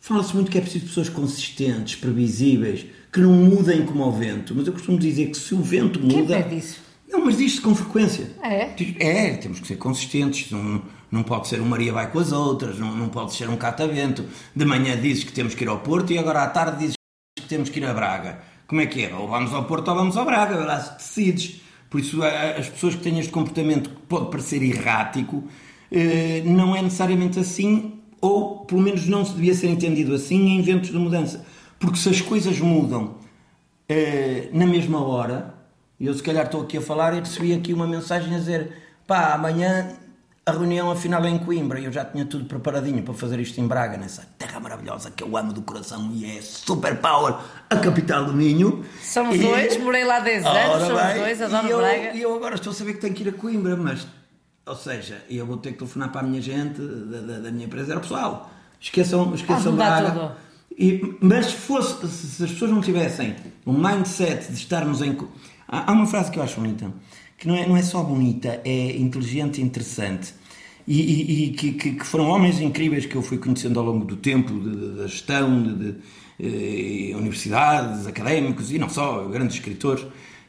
Fala-se 0.00 0.32
muito 0.36 0.52
que 0.52 0.58
é 0.58 0.60
preciso 0.60 0.86
pessoas 0.86 1.08
consistentes, 1.08 1.96
previsíveis, 1.96 2.86
que 3.12 3.18
não 3.18 3.32
mudem 3.32 3.84
como 3.84 4.04
ao 4.04 4.12
vento. 4.12 4.54
Mas 4.54 4.68
eu 4.68 4.72
costumo 4.72 4.96
dizer 4.98 5.26
que 5.32 5.36
se 5.36 5.52
o 5.52 5.60
vento 5.60 5.98
Quem 5.98 6.18
muda. 6.22 6.36
pede 6.36 6.58
isso? 6.58 6.80
Não, 7.10 7.24
mas 7.24 7.36
diz-se 7.36 7.60
com 7.60 7.74
frequência. 7.74 8.30
É? 8.40 8.70
É, 9.00 9.30
temos 9.38 9.58
que 9.58 9.66
ser 9.66 9.74
consistentes. 9.78 10.48
Não, 10.52 10.80
não 11.10 11.22
pode 11.22 11.48
ser 11.48 11.60
um 11.60 11.64
Maria 11.64 11.92
vai 11.92 12.10
com 12.10 12.18
as 12.18 12.32
outras, 12.32 12.78
não, 12.78 12.94
não 12.94 13.08
pode 13.08 13.34
ser 13.34 13.48
um 13.48 13.56
catavento. 13.56 14.24
De 14.54 14.64
manhã 14.64 15.00
dizes 15.00 15.24
que 15.24 15.32
temos 15.32 15.54
que 15.54 15.64
ir 15.64 15.68
ao 15.68 15.78
Porto 15.80 16.12
e 16.12 16.18
agora 16.18 16.42
à 16.42 16.46
tarde 16.48 16.78
dizes 16.78 16.94
que 17.36 17.46
temos 17.48 17.70
que 17.70 17.78
ir 17.78 17.84
a 17.86 17.94
Braga. 17.94 18.40
Como 18.66 18.80
é 18.80 18.86
que 18.86 19.04
é? 19.04 19.14
Ou 19.14 19.26
vamos 19.26 19.52
ao 19.54 19.64
Porto 19.64 19.88
ou 19.88 19.94
vamos 19.94 20.16
a 20.16 20.24
Braga, 20.24 20.56
lá 20.56 20.80
se 20.80 20.96
decides. 20.96 21.62
Por 21.88 22.00
isso, 22.00 22.22
as 22.22 22.68
pessoas 22.68 22.94
que 22.94 23.00
têm 23.00 23.18
este 23.18 23.32
comportamento 23.32 23.88
que 23.88 23.96
pode 24.02 24.30
parecer 24.30 24.62
errático, 24.62 25.44
eh, 25.90 26.42
não 26.44 26.76
é 26.76 26.82
necessariamente 26.82 27.38
assim, 27.38 28.00
ou 28.20 28.66
pelo 28.66 28.82
menos 28.82 29.06
não 29.06 29.24
se 29.24 29.32
devia 29.32 29.54
ser 29.54 29.68
entendido 29.68 30.14
assim 30.14 30.48
em 30.48 30.58
eventos 30.58 30.90
de 30.90 30.98
mudança. 30.98 31.46
Porque 31.78 31.96
se 31.96 32.10
as 32.10 32.20
coisas 32.20 32.58
mudam 32.60 33.14
eh, 33.88 34.50
na 34.52 34.66
mesma 34.66 35.02
hora, 35.02 35.54
eu 35.98 36.12
se 36.12 36.22
calhar 36.22 36.44
estou 36.44 36.62
aqui 36.62 36.76
a 36.76 36.82
falar 36.82 37.14
e 37.14 37.20
recebi 37.20 37.54
aqui 37.54 37.72
uma 37.72 37.86
mensagem 37.86 38.34
a 38.34 38.38
dizer 38.38 38.70
pá, 39.06 39.32
amanhã 39.32 39.96
a 40.48 40.52
reunião 40.52 40.90
afinal 40.90 41.24
é 41.24 41.28
em 41.28 41.38
Coimbra 41.38 41.78
e 41.78 41.84
eu 41.84 41.92
já 41.92 42.04
tinha 42.04 42.24
tudo 42.24 42.44
preparadinho 42.46 43.02
para 43.02 43.12
fazer 43.14 43.38
isto 43.40 43.60
em 43.60 43.66
Braga, 43.66 43.96
nessa 43.96 44.26
terra 44.38 44.58
maravilhosa 44.60 45.10
que 45.10 45.22
eu 45.22 45.36
amo 45.36 45.52
do 45.52 45.62
coração 45.62 46.10
e 46.14 46.24
é 46.38 46.40
super 46.42 46.96
power, 46.98 47.34
a 47.68 47.76
capital 47.76 48.24
do 48.24 48.32
Minho. 48.32 48.84
Somos 49.02 49.36
E- 49.36 49.38
dois, 49.38 49.76
morei 49.78 50.04
lá 50.04 50.20
10 50.20 50.44
anos, 50.46 50.86
somos 50.86 51.02
bem, 51.02 51.18
dois, 51.22 51.42
adoro 51.42 51.66
e 51.66 51.70
eu, 51.70 51.78
Braga. 51.78 52.16
E 52.16 52.22
eu 52.22 52.34
agora 52.34 52.54
estou 52.54 52.70
a 52.72 52.74
saber 52.74 52.94
que 52.94 53.00
tenho 53.00 53.14
que 53.14 53.22
ir 53.24 53.28
a 53.28 53.32
Coimbra, 53.32 53.76
mas, 53.76 54.06
ou 54.66 54.76
seja, 54.76 55.22
eu 55.28 55.44
vou 55.46 55.56
ter 55.58 55.72
que 55.72 55.78
telefonar 55.78 56.10
para 56.10 56.20
a 56.20 56.24
minha 56.24 56.40
gente 56.40 56.80
da, 56.80 57.20
da- 57.20 57.38
da 57.40 57.50
minha 57.50 57.66
empresa. 57.66 57.92
Era 57.92 58.00
pessoal, 58.00 58.50
esqueçam, 58.80 59.34
esqueçam 59.34 59.72
mudar 59.72 60.00
Braga. 60.02 60.20
tudo. 60.20 60.32
E, 60.78 61.16
mas 61.20 61.46
se, 61.46 61.52
fosse, 61.54 62.06
se 62.08 62.44
as 62.44 62.50
pessoas 62.52 62.70
não 62.70 62.80
tivessem 62.80 63.34
um 63.66 63.72
mindset 63.72 64.46
de 64.52 64.54
estarmos 64.58 65.02
em. 65.02 65.16
Há, 65.66 65.90
há 65.90 65.92
uma 65.92 66.06
frase 66.06 66.30
que 66.30 66.38
eu 66.38 66.42
acho 66.42 66.60
bonita, 66.60 66.90
que 67.38 67.48
não 67.48 67.54
é, 67.56 67.66
não 67.66 67.76
é 67.76 67.82
só 67.82 68.02
bonita, 68.02 68.60
é 68.64 68.96
inteligente 68.96 69.60
e 69.60 69.64
interessante. 69.64 70.34
E, 70.86 71.00
e- 71.00 71.44
e 71.44 71.50
que, 71.52 71.72
que- 71.72 72.04
foram 72.04 72.26
homens 72.28 72.60
incríveis 72.60 73.06
que 73.06 73.14
eu 73.14 73.22
fui 73.22 73.38
conhecendo 73.38 73.78
ao 73.78 73.86
longo 73.86 74.04
do 74.04 74.16
tempo, 74.16 74.52
da 74.54 75.06
gestão, 75.06 75.62
de, 75.62 75.74
de, 75.92 75.94
eh, 77.12 77.16
universidades, 77.16 78.06
académicos 78.06 78.72
e 78.72 78.78
não 78.78 78.88
só, 78.88 79.26
grandes 79.28 79.56
escritores, 79.56 80.04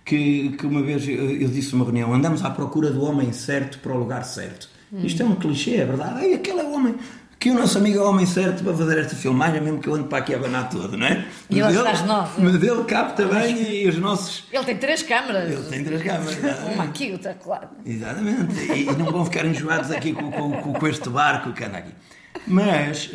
que, 0.06 0.49
que 0.58 0.65
uma 0.65 0.82
vez 0.82 1.08
eu, 1.08 1.30
eu 1.41 1.49
disse 1.49 1.73
numa 1.73 1.86
reunião: 1.86 2.13
andamos 2.13 2.43
à 2.43 2.49
procura 2.49 2.89
do 2.91 3.04
homem 3.04 3.32
certo 3.34 3.80
para 3.80 3.93
o 3.93 3.97
lugar 3.99 4.23
certo. 4.23 4.69
Isto 5.04 5.21
é 5.21 5.25
um 5.25 5.36
clichê, 5.36 5.75
é 5.75 5.86
verdade. 5.86 6.25
Ei, 6.25 6.34
aquele 6.34 6.62
é 6.62 6.63
o 6.63 6.71
homem. 6.73 6.95
Que 7.39 7.52
o 7.52 7.54
nosso 7.54 7.78
amigo 7.78 7.99
é 7.99 8.02
o 8.02 8.10
homem 8.10 8.25
certo 8.25 8.63
para 8.65 8.73
fazer 8.75 8.97
esta 8.97 9.15
filmagem, 9.15 9.62
mesmo 9.62 9.80
que 9.80 9.88
eu 9.88 9.95
ande 9.95 10.10
para 10.10 10.17
aqui 10.17 10.34
a 10.34 10.38
abanar 10.38 10.69
todo, 10.69 10.97
não 10.97 11.08
é? 11.08 11.25
E 11.49 11.54
ele 11.56 11.62
Mas 11.63 11.78
atrás 11.78 12.02
de 12.02 12.08
nós. 12.08 12.30
Mas 12.38 12.56
ele 12.56 12.84
capta 12.84 13.25
bem 13.25 13.82
e 13.84 13.88
os 13.88 13.97
nossos. 13.97 14.43
Ele 14.52 14.65
tem 14.65 14.75
três 14.78 15.02
câmaras. 15.04 15.49
Ele 15.49 15.63
tem 15.69 15.84
três 15.86 16.04
câmaras. 16.04 16.38
Uma 16.73 16.84
aqui, 16.84 17.13
outra 17.13 17.34
claro. 17.34 17.69
Exatamente. 17.86 18.60
E, 18.73 18.84
não 18.97 19.06
vão 19.06 19.23
ficar 19.23 19.45
enjoados 19.45 19.89
aqui 19.89 20.12
com, 20.12 20.30
com- 20.30 20.73
com- 20.73 20.88
este 20.88 21.10
barco 21.10 21.54
que 21.54 21.63
anda 21.63 21.78
aqui. 21.78 21.93
Mas 22.45 23.10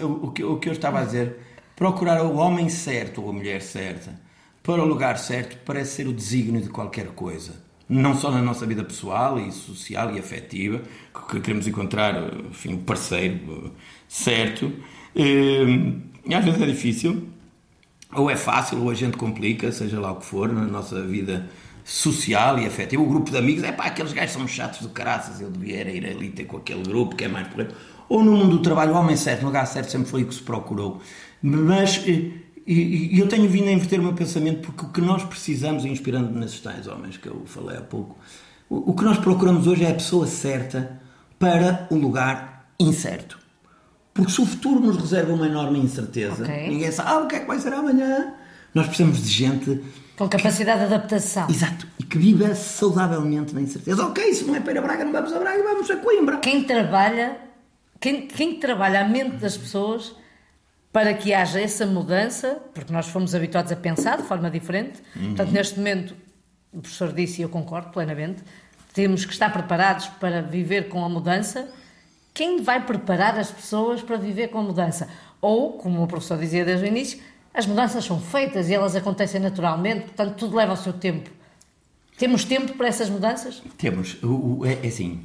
o, 0.00 0.26
o 0.26 0.30
que, 0.32 0.42
o 0.42 0.56
que 0.56 0.68
eu 0.70 0.72
estava 0.72 1.00
a 1.00 1.04
dizer, 1.04 1.36
procurar 1.76 2.22
o 2.22 2.36
homem 2.36 2.70
certo 2.70 3.22
ou 3.22 3.28
a 3.28 3.32
mulher 3.32 3.60
certa 3.60 4.18
para 4.62 4.82
o 4.82 4.86
lugar 4.86 5.18
certo 5.18 5.58
parece 5.66 5.96
ser 5.96 6.06
o 6.08 6.14
desígnio 6.14 6.62
de 6.62 6.70
qualquer 6.70 7.08
coisa. 7.08 7.52
Não 7.88 8.16
só 8.16 8.30
na 8.30 8.40
nossa 8.40 8.66
vida 8.66 8.82
pessoal 8.82 9.38
e 9.38 9.52
social 9.52 10.14
e 10.14 10.18
afetiva, 10.18 10.80
que 11.28 11.40
queremos 11.40 11.66
encontrar 11.66 12.14
enfim, 12.50 12.74
o 12.74 12.78
parceiro 12.78 13.66
eh, 13.66 13.70
certo. 14.08 14.72
E 15.14 16.34
às 16.34 16.44
vezes 16.44 16.60
é 16.60 16.66
difícil, 16.66 17.28
ou 18.14 18.30
é 18.30 18.36
fácil 18.36 18.82
ou 18.82 18.90
a 18.90 18.94
gente 18.94 19.16
complica, 19.16 19.70
seja 19.70 20.00
lá 20.00 20.12
o 20.12 20.16
que 20.16 20.24
for, 20.24 20.50
na 20.50 20.62
nossa 20.62 21.02
vida 21.02 21.48
social 21.84 22.58
e 22.58 22.66
afetiva. 22.66 23.02
O 23.02 23.06
grupo 23.06 23.30
de 23.30 23.36
amigos, 23.36 23.62
é 23.62 23.72
pá, 23.72 23.84
aqueles 23.84 24.12
gajos 24.12 24.32
são 24.32 24.48
chatos 24.48 24.80
do 24.80 24.88
caraças, 24.88 25.40
eu 25.40 25.50
devia 25.50 25.82
ir 25.90 26.06
ali 26.06 26.30
ter 26.30 26.44
com 26.44 26.56
aquele 26.56 26.82
grupo 26.82 27.14
que 27.14 27.24
é 27.24 27.28
mais 27.28 27.46
porreiro. 27.48 27.74
Ou 28.08 28.22
no 28.22 28.32
mundo 28.32 28.56
do 28.56 28.62
trabalho, 28.62 28.92
o 28.92 28.96
homem 28.96 29.16
certo, 29.16 29.42
no 29.42 29.48
lugar 29.48 29.66
certo 29.66 29.90
sempre 29.90 30.08
foi 30.08 30.22
o 30.22 30.26
que 30.26 30.34
se 30.34 30.42
procurou. 30.42 31.00
Mas 31.42 32.02
e, 32.66 33.16
e- 33.16 33.18
eu 33.20 33.28
tenho 33.28 33.48
vindo 33.48 33.68
a 33.68 33.72
inverter 33.72 34.00
o 34.00 34.02
meu 34.02 34.12
pensamento 34.14 34.60
porque 34.62 34.84
o 34.86 34.88
que 34.88 35.00
nós 35.00 35.22
precisamos, 35.24 35.84
e 35.84 35.88
inspirando 35.88 36.30
nesses 36.38 36.60
tais 36.60 36.86
homens 36.86 37.16
que 37.16 37.26
eu 37.28 37.42
falei 37.46 37.76
há 37.76 37.80
pouco, 37.82 38.16
o, 38.68 38.90
o 38.90 38.94
que 38.94 39.04
nós 39.04 39.18
procuramos 39.18 39.66
hoje 39.66 39.84
é 39.84 39.90
a 39.90 39.94
pessoa 39.94 40.26
certa 40.26 41.00
para 41.38 41.86
o 41.90 41.96
lugar 41.96 42.68
incerto. 42.78 43.38
Porque 44.12 44.30
se 44.30 44.40
o 44.40 44.46
futuro 44.46 44.80
nos 44.80 44.96
reserva 44.96 45.32
uma 45.32 45.46
enorme 45.46 45.78
incerteza, 45.80 46.44
Ok. 46.44 46.68
ninguém 46.68 46.90
sabe 46.92 47.08
ah, 47.10 47.18
o 47.18 47.26
que 47.26 47.34
é 47.36 47.40
que 47.40 47.46
vai 47.46 47.58
ser 47.58 47.72
amanhã. 47.72 48.32
Nós 48.72 48.86
precisamos 48.86 49.22
de 49.22 49.28
gente, 49.28 49.80
Com 50.16 50.28
capacidade 50.28 50.80
de 50.80 50.86
adaptação. 50.86 51.48
exato, 51.50 51.86
e 51.98 52.02
que 52.04 52.16
viva 52.18 52.54
saudavelmente 52.54 53.54
na 53.54 53.60
incerteza. 53.60 54.04
Ok, 54.06 54.32
se 54.34 54.44
não 54.44 54.54
é 54.54 54.60
para 54.60 54.72
ir 54.72 54.78
a 54.78 54.82
Braga, 54.82 55.04
não 55.04 55.12
vamos 55.12 55.32
a 55.32 55.38
Braga, 55.38 55.62
vamos 55.62 55.90
a 55.90 55.96
Coimbra. 55.96 56.36
Quem 56.38 56.62
trabalha, 56.64 57.36
quem, 58.00 58.26
quem 58.28 58.58
trabalha 58.58 59.00
a 59.04 59.08
mente 59.08 59.36
das 59.36 59.56
pessoas 59.56 60.14
para 60.94 61.12
que 61.12 61.34
haja 61.34 61.60
essa 61.60 61.84
mudança, 61.84 62.60
porque 62.72 62.92
nós 62.92 63.08
fomos 63.08 63.34
habituados 63.34 63.72
a 63.72 63.74
pensar 63.76 64.16
de 64.18 64.22
forma 64.22 64.48
diferente. 64.48 65.02
Uhum. 65.16 65.34
Portanto, 65.34 65.50
neste 65.50 65.76
momento, 65.76 66.14
o 66.72 66.80
professor 66.80 67.12
disse 67.12 67.40
e 67.40 67.42
eu 67.42 67.48
concordo 67.48 67.88
plenamente, 67.90 68.44
temos 68.92 69.24
que 69.24 69.32
estar 69.32 69.52
preparados 69.52 70.06
para 70.06 70.40
viver 70.40 70.88
com 70.88 71.04
a 71.04 71.08
mudança. 71.08 71.68
Quem 72.32 72.62
vai 72.62 72.80
preparar 72.86 73.36
as 73.36 73.50
pessoas 73.50 74.02
para 74.02 74.16
viver 74.16 74.48
com 74.50 74.58
a 74.58 74.62
mudança? 74.62 75.08
Ou, 75.40 75.72
como 75.72 76.00
o 76.00 76.06
professor 76.06 76.38
dizia 76.38 76.64
desde 76.64 76.84
o 76.84 76.88
início, 76.88 77.18
as 77.52 77.66
mudanças 77.66 78.04
são 78.04 78.20
feitas 78.20 78.68
e 78.68 78.74
elas 78.74 78.94
acontecem 78.94 79.40
naturalmente, 79.40 80.02
portanto, 80.04 80.36
tudo 80.36 80.54
leva 80.54 80.74
o 80.74 80.76
seu 80.76 80.92
tempo. 80.92 81.28
Temos 82.16 82.44
tempo 82.44 82.72
para 82.74 82.86
essas 82.86 83.10
mudanças? 83.10 83.60
Temos. 83.76 84.22
O, 84.22 84.58
o- 84.60 84.64
é, 84.64 84.74
é 84.84 84.86
assim. 84.86 85.22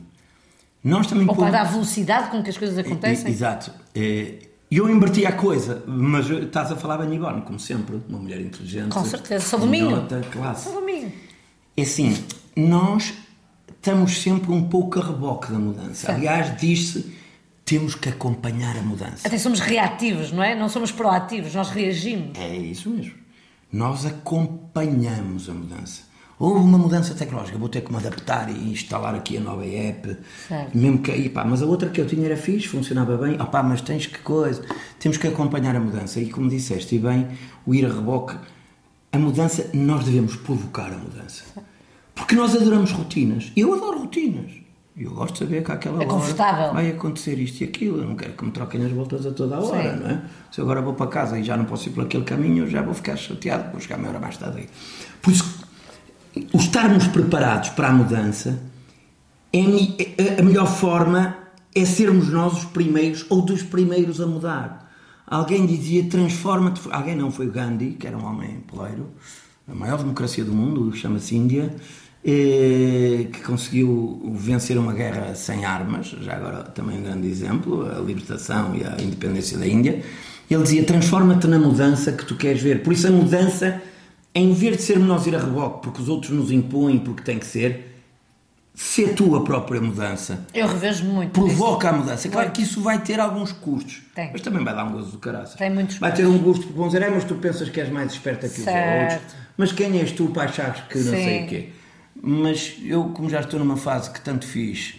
Nós 0.84 1.06
também 1.06 1.28
Ou 1.28 1.36
podemos- 1.36 1.52
para 1.60 1.62
a 1.62 1.72
velocidade 1.72 2.32
com 2.32 2.42
que 2.42 2.50
as 2.50 2.58
coisas 2.58 2.76
acontecem? 2.76 3.28
E- 3.28 3.32
Exato. 3.32 3.72
É, 3.94 4.49
Eu 4.72 4.88
inverti 4.88 5.26
a 5.26 5.32
coisa, 5.32 5.84
mas 5.88 6.30
estás 6.30 6.72
a 6.72 6.76
falar 6.76 7.00
bem 7.00 7.16
Ivone, 7.16 7.42
como 7.42 7.60
sempre, 7.60 8.00
uma 8.08 8.20
mulher 8.20 8.40
inteligente. 8.40 8.90
Com 8.90 9.04
certeza, 9.04 9.58
domingo. 9.58 9.90
nota, 9.90 10.22
classe. 10.32 10.66
Só 10.70 10.80
domingo. 10.80 11.12
É 11.76 11.82
assim, 11.82 12.16
nós 12.56 13.14
estamos 13.68 14.22
sempre 14.22 14.52
um 14.52 14.70
pouco 14.70 15.00
a 15.00 15.06
reboque 15.06 15.52
da 15.52 15.58
mudança. 15.58 16.08
Certo. 16.08 16.18
Aliás, 16.18 16.56
diz-se 16.60 17.18
temos 17.66 17.96
que 17.96 18.10
acompanhar 18.10 18.78
a 18.78 18.82
mudança. 18.82 19.28
Até 19.28 19.38
somos 19.38 19.60
reativos, 19.60 20.32
não 20.32 20.44
é? 20.44 20.56
Não 20.56 20.70
somos 20.70 20.92
proativos, 20.92 21.56
nós 21.56 21.70
reagimos. 21.70 22.38
É 22.38 22.56
isso 22.56 22.90
mesmo. 22.90 23.14
Nós 23.72 24.06
acompanhamos 24.06 25.50
a 25.50 25.54
mudança. 25.54 26.09
Houve 26.40 26.62
uma 26.62 26.78
mudança 26.78 27.14
tecnológica, 27.14 27.58
vou 27.58 27.68
ter 27.68 27.82
que 27.82 27.92
me 27.92 27.98
adaptar 27.98 28.50
e 28.50 28.72
instalar 28.72 29.14
aqui 29.14 29.36
a 29.36 29.42
nova 29.42 29.66
app. 29.66 30.16
Certo. 30.48 30.78
Mesmo 30.78 31.00
que, 31.00 31.12
e 31.12 31.28
pá, 31.28 31.44
mas 31.44 31.62
a 31.62 31.66
outra 31.66 31.90
que 31.90 32.00
eu 32.00 32.08
tinha 32.08 32.26
era 32.26 32.38
fixe, 32.38 32.66
funcionava 32.66 33.18
bem. 33.18 33.36
Ah 33.38 33.46
pá, 33.46 33.62
mas 33.62 33.82
tens 33.82 34.08
que 34.08 34.20
coisa. 34.20 34.64
Temos 34.98 35.18
que 35.18 35.28
acompanhar 35.28 35.76
a 35.76 35.82
mudança. 35.82 36.18
E 36.22 36.30
como 36.30 36.50
disseste, 36.50 36.96
e 36.96 37.00
bem, 37.00 37.28
o 37.66 37.76
ir 37.76 37.86
a 37.86 37.90
reboque, 37.90 38.38
a 39.12 39.20
mudança, 39.20 39.70
nós 39.74 40.06
devemos 40.06 40.38
provocar 40.38 40.94
a 40.94 40.98
mudança. 40.98 41.44
Porque 42.16 42.36
nós 42.36 42.56
adoramos 42.56 42.92
rotinas. 42.92 43.52
Eu 43.56 43.74
adoro 43.74 44.00
rotinas. 44.00 44.52
Eu 44.96 45.12
gosto 45.12 45.34
de 45.34 45.40
saber 45.40 45.64
que 45.64 45.72
àquela 45.72 46.04
É 46.04 46.08
hora 46.08 46.74
vai 46.74 46.90
acontecer 46.90 47.40
isto 47.40 47.62
e 47.62 47.64
aquilo. 47.66 48.00
Eu 48.00 48.08
não 48.08 48.16
quero 48.16 48.34
que 48.34 48.46
me 48.46 48.52
troquem 48.52 48.86
as 48.86 48.92
voltas 48.92 49.26
a 49.26 49.32
toda 49.32 49.56
a 49.56 49.60
hora, 49.60 49.94
Sim. 49.94 50.04
não 50.04 50.10
é? 50.10 50.22
Se 50.52 50.60
eu 50.60 50.66
agora 50.66 50.82
vou 50.82 50.94
para 50.94 51.08
casa 51.08 51.40
e 51.40 51.44
já 51.44 51.56
não 51.56 51.66
posso 51.66 51.88
ir 51.90 51.94
por 51.94 52.04
aquele 52.04 52.24
caminho, 52.24 52.64
eu 52.64 52.68
já 52.70 52.82
vou 52.82 52.94
ficar 52.94 53.16
chateado 53.16 53.72
por 53.72 53.82
chegar 53.82 53.98
meia 53.98 54.10
hora 54.10 54.20
mais 54.20 54.36
tarde 54.36 54.60
aí. 54.60 54.70
Por 55.22 55.32
isso, 55.32 55.59
o 56.54 56.58
estarmos 56.58 57.08
preparados 57.08 57.70
para 57.70 57.90
a 57.90 57.94
mudança 57.94 58.60
é, 59.52 59.62
mi- 59.62 59.96
é- 60.18 60.40
a 60.40 60.44
melhor 60.44 60.68
forma 60.68 61.36
é 61.76 61.86
sermos 61.86 62.30
nós 62.30 62.54
os 62.60 62.66
primeiros 62.66 63.26
ou 63.30 63.42
dos 63.42 63.62
primeiros 63.64 64.20
a 64.22 64.28
mudar. 64.28 64.92
Alguém 65.28 65.66
dizia 65.66 66.04
transforma-te. 66.06 66.82
Alguém 66.92 67.16
não 67.16 67.32
foi 67.32 67.48
o 67.48 67.52
Gandhi, 67.52 67.92
que 68.00 68.08
era 68.08 68.18
um 68.18 68.26
homem 68.26 68.62
poleiro, 68.68 69.08
a 69.68 69.76
maior 69.76 69.98
democracia 70.00 70.44
do 70.44 70.52
mundo, 70.52 70.92
chama-se 70.96 71.36
Índia, 71.36 71.76
eh, 72.26 73.28
que 73.32 73.42
conseguiu 73.42 74.34
vencer 74.36 74.78
uma 74.78 74.94
guerra 74.94 75.36
sem 75.36 75.66
armas, 75.66 76.08
já 76.22 76.36
agora 76.36 76.64
também 76.64 76.98
um 76.98 77.04
grande 77.04 77.28
exemplo, 77.28 77.86
a 77.86 78.00
libertação 78.00 78.76
e 78.76 78.84
a 78.84 79.02
independência 79.02 79.58
da 79.58 79.68
Índia. 79.68 80.02
Ele 80.50 80.64
dizia: 80.64 80.84
transforma-te 80.84 81.46
na 81.48 81.60
mudança 81.60 82.12
que 82.12 82.26
tu 82.26 82.36
queres 82.36 82.62
ver. 82.62 82.82
Por 82.82 82.92
isso, 82.94 83.08
a 83.08 83.12
mudança, 83.12 83.80
em 84.40 84.54
vez 84.54 84.78
de 84.78 84.84
sermos 84.84 85.08
nós 85.08 85.28
ir 85.28 85.36
a 85.36 85.40
reboque 85.40 85.82
porque 85.84 86.02
os 86.02 86.10
outros 86.10 86.32
nos 86.32 86.52
impõem, 86.52 86.98
porque 87.00 87.22
tem 87.24 87.38
que 87.38 87.46
ser, 87.46 87.96
ser 88.74 89.14
tu 89.14 89.36
a 89.36 89.44
própria 89.44 89.82
mudança. 89.82 90.46
Eu 90.54 90.68
revejo 90.68 91.04
muito. 91.06 91.32
Provoca 91.32 91.90
a 91.90 91.94
mudança. 91.94 92.30
Claro 92.30 92.52
que 92.52 92.62
isso 92.62 92.82
vai 92.82 93.00
ter 93.00 93.20
alguns 93.20 93.52
custos. 93.52 94.02
Tem. 94.16 94.30
Mas 94.32 94.42
também 94.42 94.64
vai 94.64 94.74
dar 94.74 94.86
um 94.86 94.92
gozo 94.94 95.12
do 95.12 95.18
caraças. 95.18 95.56
Tem 95.56 95.70
muitos 95.70 95.98
Vai 95.98 96.14
ter 96.14 96.26
um 96.26 96.38
gosto 96.38 96.62
porque 96.64 96.78
vão 96.78 96.88
dizer, 96.88 97.02
é, 97.02 97.10
mas 97.10 97.24
tu 97.24 97.36
pensas 97.36 97.70
que 97.70 97.80
és 97.82 97.90
mais 97.92 98.12
esperta 98.14 98.48
que 98.48 98.60
os 98.60 98.64
Certo. 98.66 99.14
outros. 99.14 99.36
Mas 99.58 99.72
quem 99.74 100.00
és 100.00 100.12
tu 100.12 100.28
para 100.28 100.44
achares 100.44 100.82
que 100.90 100.98
não 100.98 101.12
sei 101.12 101.40
Sim. 101.40 101.46
o 101.46 101.48
quê? 101.50 101.70
Mas 102.22 102.76
eu, 102.84 103.04
como 103.10 103.30
já 103.30 103.40
estou 103.42 103.60
numa 103.60 103.78
fase 103.78 104.10
que 104.12 104.22
tanto 104.22 104.46
fiz, 104.46 104.96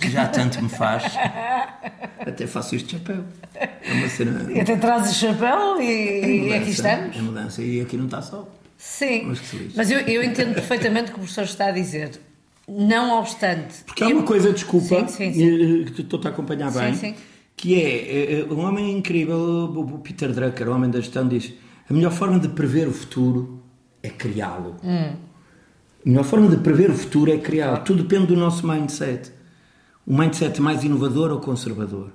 que 0.00 0.10
já 0.10 0.26
tanto 0.28 0.62
me 0.62 0.68
faz, 0.68 1.04
até 2.20 2.46
faço 2.46 2.74
este 2.76 2.92
chapéu. 2.92 3.24
É 3.54 3.92
uma 3.94 4.08
cena. 4.08 4.52
E 4.52 4.60
até 4.60 4.76
traz 4.76 5.10
o 5.10 5.14
chapéu 5.14 5.80
e, 5.80 5.86
e 6.48 6.54
aqui 6.54 6.58
mudança, 6.58 6.70
estamos. 6.70 7.16
É 7.16 7.20
mudança 7.22 7.62
e 7.62 7.80
aqui 7.80 7.96
não 7.96 8.04
está 8.06 8.22
só. 8.22 8.48
Sim, 8.76 9.24
Mas 9.26 9.40
que 9.40 9.46
feliz. 9.46 9.72
mas 9.74 9.90
eu, 9.90 9.98
eu 10.00 10.22
entendo 10.22 10.54
perfeitamente 10.54 11.04
o 11.10 11.14
que 11.14 11.14
o 11.14 11.22
professor 11.22 11.44
está 11.44 11.66
a 11.66 11.70
dizer. 11.72 12.10
Não 12.68 13.18
obstante. 13.18 13.82
Porque 13.86 14.04
há 14.04 14.10
eu- 14.10 14.18
uma 14.18 14.26
coisa, 14.26 14.52
desculpa, 14.52 14.86
Sim, 15.08 15.08
sim, 15.08 15.32
sim. 15.32 15.82
eh, 15.86 15.90
que 15.90 16.02
estou 16.02 16.20
a 16.24 16.28
acompanhar 16.28 16.70
Sim, 16.70 16.78
bem, 16.80 16.94
sim. 16.94 17.14
que 17.56 17.74
é 17.74 17.88
eh, 17.88 18.40
eh, 18.40 18.52
um 18.52 18.60
homem 18.60 18.96
incrível, 18.96 19.36
o 19.38 19.80
o 19.80 19.98
Peter 19.98 20.30
Drucker, 20.32 20.68
o 20.68 20.72
homem 20.74 20.90
da 20.90 21.00
gestão, 21.00 21.26
diz: 21.26 21.52
a 21.90 21.92
melhor 21.94 22.12
forma 22.12 22.38
de 22.38 22.48
prever 22.48 22.86
o 22.86 22.92
futuro 22.92 23.60
é 24.02 24.10
criá-lo. 24.10 24.76
Hum. 24.84 25.12
A 26.06 26.08
melhor 26.08 26.24
forma 26.24 26.48
de 26.48 26.58
prever 26.58 26.90
o 26.90 26.94
futuro 26.94 27.32
é 27.32 27.38
criá-lo. 27.38 27.78
Tudo 27.84 28.02
depende 28.04 28.26
do 28.28 28.36
nosso 28.36 28.64
mindset. 28.66 29.32
O 30.10 30.16
mindset 30.16 30.58
mais 30.62 30.84
inovador 30.84 31.30
ou 31.30 31.38
conservador? 31.38 32.10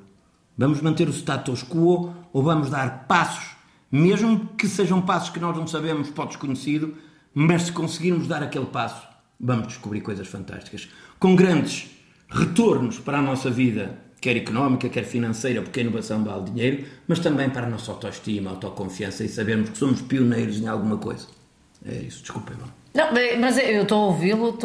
Vamos 0.57 0.81
manter 0.81 1.07
o 1.07 1.13
status 1.13 1.61
quo 1.61 2.11
ou 2.33 2.41
vamos 2.41 2.71
dar 2.71 3.05
passos, 3.07 3.55
mesmo 3.91 4.47
que 4.57 4.67
sejam 4.67 4.99
passos 4.99 5.29
que 5.29 5.39
nós 5.39 5.55
não 5.55 5.67
sabemos 5.67 6.09
para 6.09 6.23
o 6.23 6.27
desconhecido, 6.27 6.95
mas 7.35 7.61
se 7.61 7.71
conseguirmos 7.71 8.25
dar 8.27 8.41
aquele 8.41 8.65
passo, 8.65 9.07
vamos 9.39 9.67
descobrir 9.67 10.01
coisas 10.01 10.27
fantásticas. 10.27 10.89
Com 11.19 11.35
grandes 11.35 11.91
retornos 12.31 12.97
para 12.97 13.19
a 13.19 13.21
nossa 13.21 13.51
vida, 13.51 13.95
quer 14.19 14.37
económica, 14.37 14.89
quer 14.89 15.03
financeira, 15.03 15.61
porque 15.61 15.79
a 15.79 15.83
inovação 15.83 16.23
vale 16.23 16.45
dinheiro, 16.45 16.85
mas 17.07 17.19
também 17.19 17.51
para 17.51 17.67
a 17.67 17.69
nossa 17.69 17.91
autoestima, 17.91 18.49
autoconfiança 18.49 19.23
e 19.23 19.29
sabermos 19.29 19.69
que 19.69 19.77
somos 19.77 20.01
pioneiros 20.01 20.59
em 20.59 20.67
alguma 20.67 20.97
coisa. 20.97 21.27
É 21.85 21.93
isso, 21.93 22.21
desculpa, 22.21 22.53
Ivan. 22.53 22.82
Não, 22.93 23.07
mas 23.39 23.57
eu 23.57 23.81
estou 23.81 24.03
a 24.03 24.05
ouvi-lo, 24.05 24.55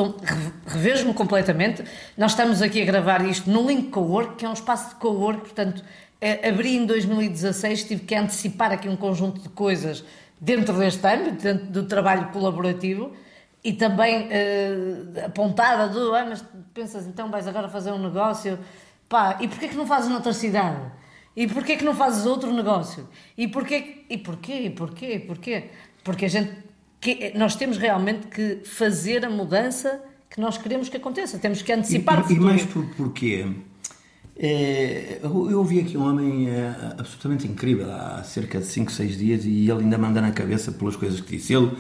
revejo-me 0.67 1.15
completamente. 1.15 1.83
Nós 2.15 2.33
estamos 2.33 2.61
aqui 2.61 2.83
a 2.83 2.85
gravar 2.85 3.25
isto 3.25 3.49
no 3.51 3.67
Link 3.67 3.89
Cowork, 3.89 4.37
que 4.37 4.45
é 4.45 4.49
um 4.49 4.53
espaço 4.53 4.91
de 4.91 4.95
cowork, 4.97 5.41
portanto, 5.41 5.83
eh, 6.21 6.47
abri 6.47 6.77
em 6.77 6.85
2016, 6.85 7.85
tive 7.85 8.05
que 8.05 8.15
antecipar 8.15 8.71
aqui 8.71 8.87
um 8.87 8.97
conjunto 8.97 9.41
de 9.41 9.49
coisas 9.49 10.05
dentro 10.39 10.75
deste 10.75 11.07
âmbito, 11.07 11.43
dentro 11.43 11.67
do 11.69 11.85
trabalho 11.85 12.29
colaborativo, 12.29 13.13
e 13.65 13.73
também 13.73 14.29
eh, 14.31 15.25
apontada 15.25 15.89
do, 15.89 16.15
ah, 16.15 16.27
mas 16.29 16.45
pensas, 16.75 17.07
então 17.07 17.31
vais 17.31 17.49
agora 17.49 17.67
fazer 17.71 17.93
um 17.93 17.99
negócio, 17.99 18.59
pá, 19.09 19.39
e 19.41 19.49
porquê 19.49 19.69
que 19.69 19.77
não 19.77 19.87
fazes 19.87 20.11
noutra 20.11 20.35
cidade? 20.35 20.83
E 21.35 21.47
porquê 21.47 21.77
que 21.77 21.85
não 21.85 21.95
fazes 21.95 22.27
outro 22.27 22.53
negócio? 22.53 23.09
E 23.39 23.49
porquê, 23.49 24.05
e 24.11 24.19
porquê, 24.19 24.53
e 24.53 24.71
porquê, 24.71 25.15
e 25.15 25.19
porquê? 25.21 25.71
Porque 26.05 26.27
a 26.27 26.29
gente 26.29 26.68
que 27.01 27.33
nós 27.37 27.55
temos 27.55 27.79
realmente 27.79 28.27
que 28.27 28.61
fazer 28.65 29.25
a 29.25 29.31
mudança 29.31 30.03
que 30.29 30.41
nós 30.41 30.59
queremos 30.59 30.89
que 30.89 30.97
aconteça. 30.97 31.39
Temos 31.39 31.63
que 31.63 31.73
antecipar 31.73 32.19
o 32.19 32.21
e, 32.21 32.25
e 32.25 32.29
futuro. 32.29 32.45
mais 32.45 32.65
por, 32.65 32.85
porquê? 32.97 33.47
É, 34.41 35.19
eu, 35.23 35.51
eu 35.51 35.59
ouvi 35.59 35.81
aqui 35.81 35.97
um 35.97 36.09
homem 36.09 36.49
é, 36.49 36.73
absolutamente 36.97 37.47
incrível 37.47 37.91
há 37.91 38.23
cerca 38.23 38.61
de 38.61 38.67
5, 38.67 38.93
6 38.93 39.19
dias 39.19 39.45
e 39.45 39.69
ele 39.69 39.83
ainda 39.83 39.99
manda 39.99 40.21
na 40.21 40.31
cabeça 40.31 40.71
pelas 40.71 40.95
coisas 40.95 41.21
que 41.21 41.37
disse. 41.37 41.55
Ele 41.55 41.73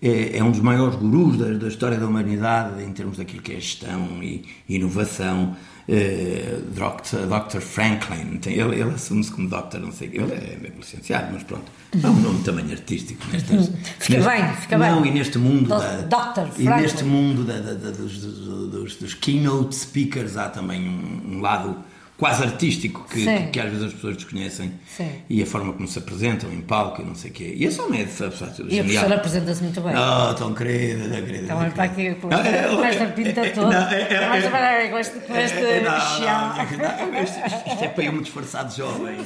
é, 0.00 0.38
é 0.38 0.44
um 0.44 0.50
dos 0.50 0.60
maiores 0.60 0.96
gurus 0.96 1.36
da, 1.36 1.52
da 1.52 1.68
história 1.68 1.98
da 1.98 2.06
humanidade 2.06 2.82
em 2.82 2.92
termos 2.92 3.18
daquilo 3.18 3.42
que 3.42 3.52
é 3.52 3.56
gestão 3.56 4.22
e 4.22 4.44
inovação. 4.68 5.56
É, 5.90 6.58
Dr. 6.74 7.26
Dr. 7.26 7.60
Franklin, 7.60 8.36
tem, 8.38 8.52
ele, 8.58 8.74
ele 8.78 8.90
assume-se 8.90 9.30
como 9.30 9.48
Dr. 9.48 9.78
não 9.80 9.90
sei 9.90 10.08
ele 10.12 10.32
é 10.34 10.70
licenciado, 10.76 11.28
mas 11.32 11.42
pronto, 11.44 11.64
é 11.94 12.06
um 12.06 12.20
nome 12.20 12.42
também 12.44 12.70
artístico. 12.70 13.24
Nestas, 13.32 13.70
Fica 13.98 14.20
bem, 14.28 14.52
fica 14.56 14.76
bem. 14.78 14.90
não, 14.90 15.06
e 15.06 15.10
neste 15.10 15.38
mundo 15.38 15.62
Do- 15.68 15.78
da, 15.78 16.02
Dr. 16.02 16.60
e 16.60 16.64
neste 16.68 17.04
mundo 17.04 17.42
da- 17.42 17.58
da- 17.60 17.72
da- 17.72 17.90
dos, 17.90 18.18
dos- 18.18 18.70
dos- 18.70 18.96
dos 18.96 19.14
keynote 19.14 19.74
speakers 19.74 20.36
há 20.36 20.50
também 20.50 20.86
um, 20.86 21.36
um 21.36 21.40
lado 21.40 21.76
quase 22.18 22.42
artístico 22.42 23.06
que, 23.08 23.24
que, 23.24 23.46
que 23.52 23.60
às 23.60 23.70
vezes 23.70 23.84
as 23.86 23.92
pessoas 23.94 24.16
desconhecem 24.16 24.72
Sim. 24.88 25.08
e 25.30 25.40
a 25.40 25.46
forma 25.46 25.72
como 25.72 25.86
se 25.86 25.98
apresentam 26.00 26.52
em 26.52 26.60
palco 26.60 27.00
e 27.00 27.04
não 27.04 27.14
sei 27.14 27.30
o 27.30 27.34
quê. 27.34 27.54
E 27.56 27.64
esse 27.64 27.80
homem 27.80 28.00
é 28.02 28.04
de 28.04 28.10
facto 28.10 28.42
E 28.42 28.46
a 28.46 28.48
genial. 28.48 28.84
professora 28.84 29.14
apresenta-se 29.14 29.62
muito 29.62 29.80
bem. 29.80 29.94
Oh, 29.96 30.34
tão 30.34 30.52
querida, 30.52 31.02
tão 31.08 31.22
querida. 31.22 31.44
Então, 31.44 31.58
olha 31.58 31.70
para 31.70 31.84
aqui 31.84 32.14
com 32.16 32.26
Não, 32.28 32.38
é- 32.40 32.62
com 32.68 32.84
esta 32.84 33.04
é- 33.04 33.06
pinta 33.06 33.40
é- 33.40 33.50
toda. 33.50 33.94
é- 33.94 34.02
é- 34.02 34.14
é- 34.14 34.46
agora 34.46 34.88
com 34.90 34.98
este, 34.98 35.20
com 35.20 35.36
este 35.36 35.56
É, 35.58 35.80
não, 35.80 36.00
chão. 36.00 37.22
isto, 37.22 37.84
é 37.84 37.88
para 37.88 38.04
eu 38.04 38.12
me 38.12 38.22
disfarçar 38.22 38.64
de 38.66 38.76
jovem. 38.76 39.16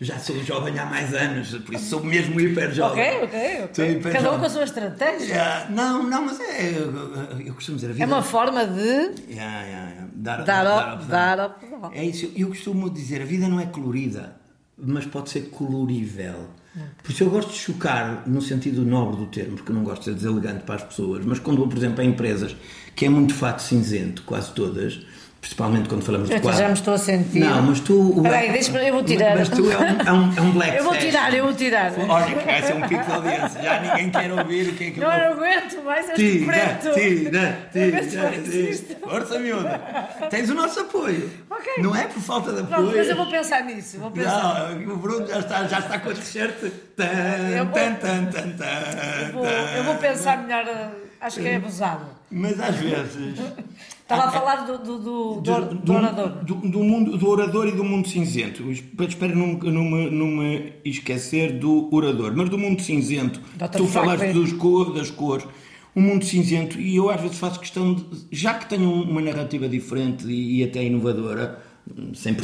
Já 0.00 0.18
sou 0.18 0.42
jovem 0.44 0.78
há 0.78 0.84
mais 0.86 1.14
anos, 1.14 1.48
por 1.64 1.74
isso 1.74 1.86
sou 1.86 2.04
mesmo 2.04 2.38
hiper 2.38 2.70
jovem. 2.72 3.02
Ok, 3.02 3.22
ok, 3.64 3.64
ok. 4.00 4.12
Cada 4.12 4.32
um 4.32 4.38
com 4.38 4.44
a 4.44 4.50
sua 4.50 4.64
estratégia. 4.64 5.26
Yeah, 5.26 5.66
Não, 5.70 6.02
não, 6.02 6.26
mas 6.26 6.38
é. 6.40 6.68
Eu, 6.76 7.46
eu 7.46 7.54
costumo 7.54 7.76
dizer 7.76 7.88
a 7.88 7.92
vida. 7.94 8.04
É 8.04 8.06
uma 8.06 8.22
forma 8.22 8.66
de 8.66 8.80
Yeah, 9.30 9.62
yeah, 9.62 9.90
yeah. 9.90 10.06
Dar, 10.14 10.42
dar 10.44 10.66
ao- 10.66 10.94
opção. 10.94 11.08
dar 11.08 11.40
opção. 11.46 11.90
É 11.94 12.04
isso, 12.04 12.25
eu 12.34 12.48
costumo 12.48 12.90
dizer, 12.90 13.22
a 13.22 13.24
vida 13.24 13.48
não 13.48 13.60
é 13.60 13.66
colorida, 13.66 14.36
mas 14.76 15.06
pode 15.06 15.30
ser 15.30 15.50
colorível. 15.50 16.48
Por 17.02 17.10
isso 17.10 17.24
eu 17.24 17.30
gosto 17.30 17.52
de 17.52 17.58
chocar 17.58 18.28
no 18.28 18.42
sentido 18.42 18.84
nobre 18.84 19.16
do 19.16 19.26
termo, 19.26 19.56
porque 19.56 19.72
não 19.72 19.82
gosto 19.82 20.00
de 20.00 20.04
ser 20.04 20.14
deselegante 20.14 20.64
para 20.64 20.74
as 20.74 20.84
pessoas, 20.84 21.24
mas 21.24 21.38
quando 21.38 21.58
vou, 21.58 21.68
por 21.68 21.78
exemplo, 21.78 22.02
a 22.02 22.04
empresas 22.04 22.54
que 22.94 23.06
é 23.06 23.08
muito 23.08 23.34
fato 23.34 23.62
cinzento, 23.62 24.22
quase 24.24 24.52
todas, 24.52 25.00
Principalmente 25.46 25.88
quando 25.88 26.02
falamos 26.04 26.28
Eu 26.28 26.36
de 26.36 26.42
quadro. 26.42 26.60
já 26.60 26.66
me 26.66 26.74
estou 26.74 26.94
a 26.94 26.98
sentir. 26.98 27.38
Não, 27.38 27.62
mas 27.62 27.78
tu. 27.78 28.20
Peraí, 28.20 28.50
deixa-me, 28.50 28.84
eu 28.88 28.94
vou 28.94 29.04
tirar. 29.04 29.36
Mas 29.36 29.48
tu 29.48 29.70
é 29.70 29.78
um, 29.78 29.82
é 30.08 30.12
um, 30.12 30.34
é 30.36 30.40
um 30.40 30.50
black 30.50 30.76
Eu 30.76 30.82
vou 30.82 30.92
fashion. 30.92 31.08
tirar, 31.08 31.34
eu 31.34 31.44
vou 31.44 31.54
tirar. 31.54 31.92
Olha, 32.08 32.34
que 32.34 32.44
vai 32.44 32.62
ser 32.62 32.74
um 32.74 32.80
pico 32.88 33.04
de 33.04 33.12
audiência. 33.12 33.62
Já 33.62 33.80
ninguém 33.80 34.10
quer 34.10 34.32
ouvir 34.32 34.68
o 34.68 34.72
que 34.74 34.84
é 34.84 34.90
que 34.90 34.98
eu 35.00 35.04
Não, 35.08 35.14
vou 35.16 35.24
não 35.24 35.32
aguento 35.46 35.84
mais 35.84 36.08
este 36.10 36.16
Tira, 36.16 36.46
preto. 36.52 36.94
tira, 36.94 37.58
tira, 37.72 38.02
tira. 38.42 38.96
Força, 39.08 39.38
miúda. 39.38 39.80
Tens 40.30 40.50
o 40.50 40.54
nosso 40.54 40.80
apoio. 40.80 41.30
Ok. 41.48 41.72
Não 41.78 41.94
é 41.94 42.06
por 42.08 42.20
falta 42.22 42.52
de 42.52 42.60
apoio. 42.62 42.76
Pronto, 42.82 42.96
mas 42.96 43.08
eu 43.08 43.16
vou 43.16 43.26
pensar 43.30 43.64
nisso. 43.64 43.98
Vou 44.00 44.10
pensar. 44.10 44.70
Não, 44.74 44.94
o 44.94 44.96
Bruno 44.96 45.26
já 45.28 45.38
está, 45.38 45.64
já 45.68 45.78
está 45.78 45.98
com 46.00 46.10
a 46.10 46.14
t-shirt. 46.14 46.54
Eu 46.64 46.72
Tan, 46.96 47.96
vou- 49.32 49.46
Eu 49.46 49.84
eu 49.84 49.94
pensar 49.98 50.42
melhor. 50.42 50.64
Acho 51.20 51.40
que 51.40 51.46
é 51.46 51.56
abusado. 51.56 52.04
Mas 52.30 52.58
às 52.60 52.74
vezes. 52.76 53.38
Estava 54.08 54.28
a 54.28 54.30
falar 54.30 54.56
do, 54.66 54.78
do, 54.78 54.98
do, 54.98 55.40
do, 55.40 55.74
do 55.74 55.92
orador. 55.92 56.28
do, 56.44 56.54
do 56.54 56.78
mundo, 56.78 57.16
do 57.18 57.28
orador 57.28 57.66
e 57.66 57.72
do 57.72 57.82
mundo 57.82 58.06
cinzento. 58.06 58.62
Espero 58.70 59.36
não, 59.36 59.54
não, 59.54 59.82
me, 59.84 60.10
não 60.10 60.26
me 60.28 60.74
esquecer 60.84 61.58
do 61.58 61.92
orador, 61.92 62.32
mas 62.36 62.48
do 62.48 62.56
mundo 62.56 62.80
cinzento. 62.80 63.40
Dr. 63.56 63.78
Tu 63.78 63.86
falaste 63.88 64.32
dos 64.32 64.52
cor, 64.52 64.92
das 64.94 65.10
cores. 65.10 65.44
O 65.92 66.00
mundo 66.00 66.24
cinzento, 66.24 66.78
e 66.80 66.94
eu 66.94 67.10
às 67.10 67.20
vezes 67.20 67.36
faço 67.36 67.58
questão, 67.58 67.94
de, 67.94 68.04
já 68.30 68.54
que 68.54 68.66
tenho 68.68 68.92
uma 69.02 69.20
narrativa 69.20 69.68
diferente 69.68 70.24
e, 70.28 70.60
e 70.60 70.64
até 70.64 70.84
inovadora, 70.84 71.58
sem 72.14 72.34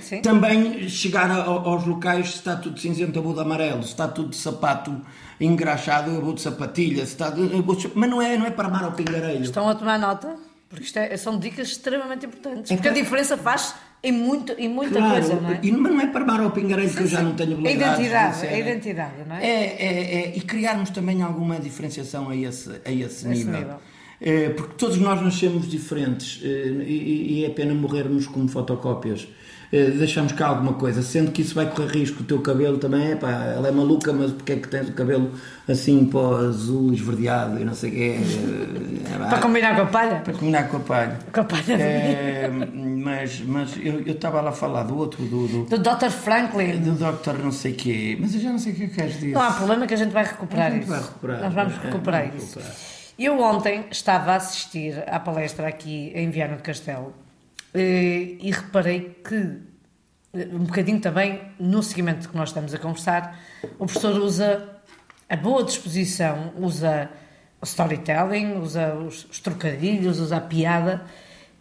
sim. 0.00 0.20
também 0.22 0.88
chegar 0.88 1.30
a- 1.30 1.44
aos 1.44 1.84
locais, 1.86 2.28
se 2.30 2.34
está 2.36 2.54
tudo 2.56 2.78
cinzento, 2.78 3.18
eu 3.18 3.22
vou 3.22 3.34
de 3.34 3.40
amarelo, 3.40 3.82
se 3.82 3.88
está 3.88 4.06
tudo 4.08 4.28
de 4.30 4.36
sapato 4.36 4.94
engraxado, 5.40 6.10
eu 6.10 6.20
vou 6.22 6.34
de 6.34 6.40
sapatilha, 6.40 7.04
se 7.04 7.12
está 7.12 7.30
de, 7.30 7.42
vou 7.62 7.74
de- 7.74 7.90
mas 7.94 8.08
não 8.08 8.22
é, 8.22 8.36
não 8.38 8.46
é 8.46 8.50
para 8.50 8.68
amar 8.68 8.84
ao 8.84 8.92
pingarelho. 8.92 9.42
Estão 9.42 9.68
a 9.68 9.74
tomar 9.74 9.98
nota? 9.98 10.36
Porque 10.68 10.84
isto 10.84 10.96
é- 10.98 11.16
são 11.16 11.38
dicas 11.38 11.68
extremamente 11.68 12.26
importantes. 12.26 12.70
É 12.70 12.74
Porque 12.74 12.88
a 12.88 12.92
diferença 12.92 13.36
faz 13.36 13.74
em, 14.02 14.12
muito, 14.12 14.52
em 14.58 14.68
muita 14.68 14.98
Claro, 14.98 15.12
coisa, 15.14 15.40
não 15.40 15.50
é? 15.50 15.60
e 15.62 15.72
mas 15.72 15.92
não 15.92 16.00
é 16.00 16.06
para 16.08 16.22
amar 16.22 16.40
ao 16.40 16.50
pingarelho 16.50 16.90
que 16.92 17.02
eu 17.02 17.06
já 17.06 17.22
não 17.22 17.34
tenho 17.34 17.52
A 17.52 17.54
habilidades. 17.54 17.98
identidade, 17.98 18.36
isso 18.36 18.44
é- 18.46 18.48
a 18.54 18.58
identidade, 18.58 19.12
não 19.28 19.36
é? 19.36 19.46
É, 19.46 19.64
é, 19.78 20.14
é, 20.32 20.36
e 20.36 20.40
criarmos 20.40 20.90
também 20.90 21.22
alguma 21.22 21.58
diferenciação 21.60 22.28
a 22.28 22.36
esse, 22.36 22.70
a 22.84 22.90
esse, 22.92 23.26
nível. 23.28 23.52
nível. 23.52 23.76
É, 24.20 24.48
porque 24.50 24.74
todos 24.76 24.96
nós 24.98 25.20
nascemos 25.22 25.68
diferentes 25.70 26.40
é, 26.42 26.48
e, 26.48 27.40
e 27.40 27.44
é 27.44 27.50
pena 27.50 27.74
morrermos 27.74 28.26
como 28.26 28.48
fotocópias. 28.48 29.28
É, 29.72 29.90
deixamos 29.90 30.32
cá 30.32 30.46
alguma 30.46 30.74
coisa, 30.74 31.02
sendo 31.02 31.32
que 31.32 31.42
isso 31.42 31.54
vai 31.54 31.66
correr 31.68 31.88
risco. 31.98 32.22
O 32.22 32.26
teu 32.26 32.40
cabelo 32.40 32.78
também 32.78 33.12
é 33.12 33.16
pá, 33.16 33.30
ela 33.30 33.66
é 33.68 33.70
maluca, 33.72 34.12
mas 34.12 34.30
porque 34.32 34.52
é 34.52 34.56
que 34.56 34.68
tens 34.68 34.88
o 34.88 34.92
cabelo 34.92 35.32
assim 35.68 36.04
pó 36.06 36.36
azul, 36.36 36.92
esverdeado 36.92 37.60
e 37.60 37.64
não 37.64 37.74
sei 37.74 37.90
o 37.90 37.92
quê? 37.94 38.16
É, 39.12 39.18
pá, 39.18 39.26
Para 39.26 39.38
combinar 39.38 39.74
com 39.76 39.82
a 39.82 39.86
palha? 39.86 40.16
para 40.20 40.32
combinar 40.32 40.68
com 40.68 40.76
a 40.76 40.80
palha. 40.80 41.18
Com 41.32 41.40
a 41.40 41.44
palha. 41.44 41.72
É, 41.74 42.48
mas 42.48 43.40
mas 43.40 43.76
eu 43.82 44.00
estava 44.06 44.40
lá 44.40 44.50
a 44.50 44.52
falar 44.52 44.84
do 44.84 44.96
outro, 44.96 45.24
do, 45.24 45.46
do, 45.48 45.64
Do 45.64 45.78
Dr. 45.78 46.10
Franklin. 46.10 46.78
do 46.78 46.92
Dr. 46.92 47.42
não 47.42 47.50
sei 47.52 47.72
quê, 47.72 48.16
mas 48.20 48.34
eu 48.34 48.40
já 48.40 48.50
não 48.50 48.58
sei 48.58 48.72
o 48.72 48.76
que 48.76 48.84
é 48.84 48.86
que 48.86 48.94
queres 48.94 49.14
dizer. 49.14 49.32
Não 49.32 49.40
há 49.42 49.50
problema 49.52 49.86
que 49.86 49.94
a 49.94 49.96
gente 49.96 50.12
vai 50.12 50.24
recuperar 50.24 50.66
A 50.66 50.70
gente 50.70 50.82
isso. 50.82 50.90
vai 50.92 51.00
recuperar. 51.00 51.40
Nós 51.40 51.54
vamos 51.54 51.72
É, 51.74 51.80
recuperar 51.86 52.26
vamos 52.28 52.42
isso. 52.44 52.58
recuperar. 52.58 52.76
Eu 53.18 53.40
ontem 53.40 53.84
estava 53.90 54.32
a 54.32 54.36
assistir 54.36 55.02
à 55.08 55.18
palestra 55.18 55.66
aqui 55.66 56.12
em 56.14 56.28
Viana 56.30 56.56
do 56.56 56.62
Castelo 56.62 57.12
eh, 57.16 57.25
e 57.80 58.50
reparei 58.50 59.20
que, 59.24 59.58
eh, 60.34 60.48
um 60.52 60.64
bocadinho 60.64 61.00
também 61.00 61.40
no 61.58 61.82
seguimento 61.82 62.28
que 62.28 62.36
nós 62.36 62.50
estamos 62.50 62.74
a 62.74 62.78
conversar, 62.78 63.38
o 63.78 63.86
professor 63.86 64.18
usa 64.20 64.68
a 65.28 65.36
boa 65.36 65.64
disposição, 65.64 66.52
usa 66.58 67.10
o 67.60 67.64
storytelling, 67.64 68.54
usa 68.58 68.94
os, 68.94 69.24
os 69.24 69.40
trocadilhos, 69.40 70.20
usa 70.20 70.36
a 70.36 70.40
piada 70.40 71.04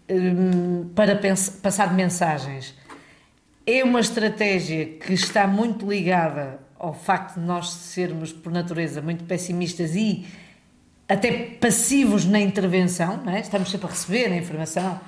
hum, 0.09 0.89
para 0.95 1.15
pens- 1.15 1.49
passar 1.49 1.93
mensagens. 1.93 2.75
É 3.65 3.83
uma 3.83 3.99
estratégia 3.99 4.85
que 4.85 5.13
está 5.13 5.47
muito 5.47 5.89
ligada 5.89 6.59
ao 6.77 6.93
facto 6.93 7.39
de 7.39 7.45
nós 7.45 7.69
sermos, 7.71 8.31
por 8.31 8.51
natureza, 8.51 9.01
muito 9.01 9.23
pessimistas 9.23 9.95
e 9.95 10.25
até 11.07 11.31
passivos 11.31 12.25
na 12.25 12.39
intervenção, 12.39 13.23
é? 13.27 13.39
estamos 13.39 13.69
sempre 13.69 13.87
a 13.87 13.89
receber 13.89 14.25
a 14.31 14.35
informação, 14.35 14.99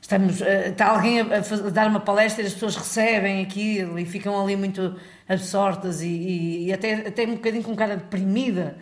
estamos, 0.00 0.40
eh, 0.42 0.68
está 0.70 0.86
alguém 0.88 1.20
a, 1.20 1.24
a 1.24 1.70
dar 1.70 1.88
uma 1.88 2.00
palestra 2.00 2.42
e 2.42 2.46
as 2.46 2.54
pessoas 2.54 2.76
recebem 2.76 3.42
aquilo 3.42 3.98
e 3.98 4.04
ficam 4.06 4.40
ali 4.40 4.56
muito 4.56 4.96
absortas 5.28 6.00
e, 6.02 6.06
e- 6.08 6.66
e 6.66 6.72
até, 6.72 6.94
até 7.08 7.24
um 7.26 7.34
bocadinho 7.34 7.62
com 7.64 7.74
cara 7.76 7.96
deprimida. 7.96 8.78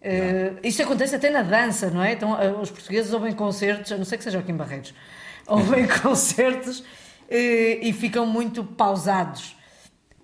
Eh, 0.00 0.54
isto 0.64 0.82
acontece 0.82 1.14
até 1.14 1.30
na 1.30 1.42
dança, 1.42 1.90
não 1.90 2.02
é? 2.02 2.12
Então, 2.12 2.40
eh, 2.40 2.50
os 2.52 2.70
portugueses 2.70 3.12
ouvem 3.12 3.32
concertos, 3.34 3.92
a 3.92 3.96
não 3.96 4.04
sei 4.04 4.18
que 4.18 4.24
seja 4.24 4.38
aqui 4.40 4.50
em 4.52 4.56
Barreiros, 4.56 4.94
ouvem 5.46 5.86
concertos 5.86 6.82
eh, 7.30 7.78
e 7.82 7.92
ficam 7.92 8.26
muito 8.26 8.64
pausados. 8.64 9.56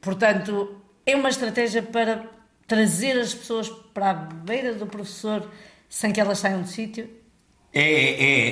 Portanto, 0.01 0.81
é 1.07 1.14
uma 1.16 1.29
estratégia 1.29 1.83
para 1.83 2.24
trazer 2.66 3.18
as 3.18 3.35
pessoas 3.35 3.68
para 3.94 4.11
a 4.11 4.14
beira 4.14 4.74
do 4.74 4.87
professor 4.87 5.48
sem 5.88 6.12
que 6.12 6.20
elas 6.20 6.38
saiam 6.38 6.62
do 6.62 6.68
sítio, 6.68 7.09
É, 7.72 7.81
é, 7.83 8.48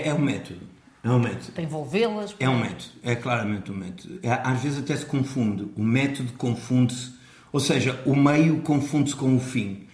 é, 0.00 0.06
é, 0.06 0.08
é 0.08 0.14
um 0.14 0.18
método. 0.18 0.60
É 1.04 1.10
um 1.10 1.18
método. 1.18 1.52
para 1.52 1.62
envolvê-las. 1.62 2.34
É 2.40 2.48
um 2.48 2.58
método. 2.58 2.84
É 3.02 3.14
claramente 3.14 3.70
um 3.70 3.76
método. 3.76 4.18
É, 4.22 4.32
Às 4.32 4.62
vezes 4.62 4.78
até 4.78 4.96
se 4.96 5.04
confunde. 5.04 5.66
O 5.76 5.82
método 5.82 6.32
confunde-se. 6.32 7.12
Ou 7.52 7.60
seja, 7.60 8.00
o 8.06 8.16
meio 8.16 8.60
confunde-se 8.62 9.14
com 9.14 9.36
o 9.36 9.38
fim. 9.38 9.84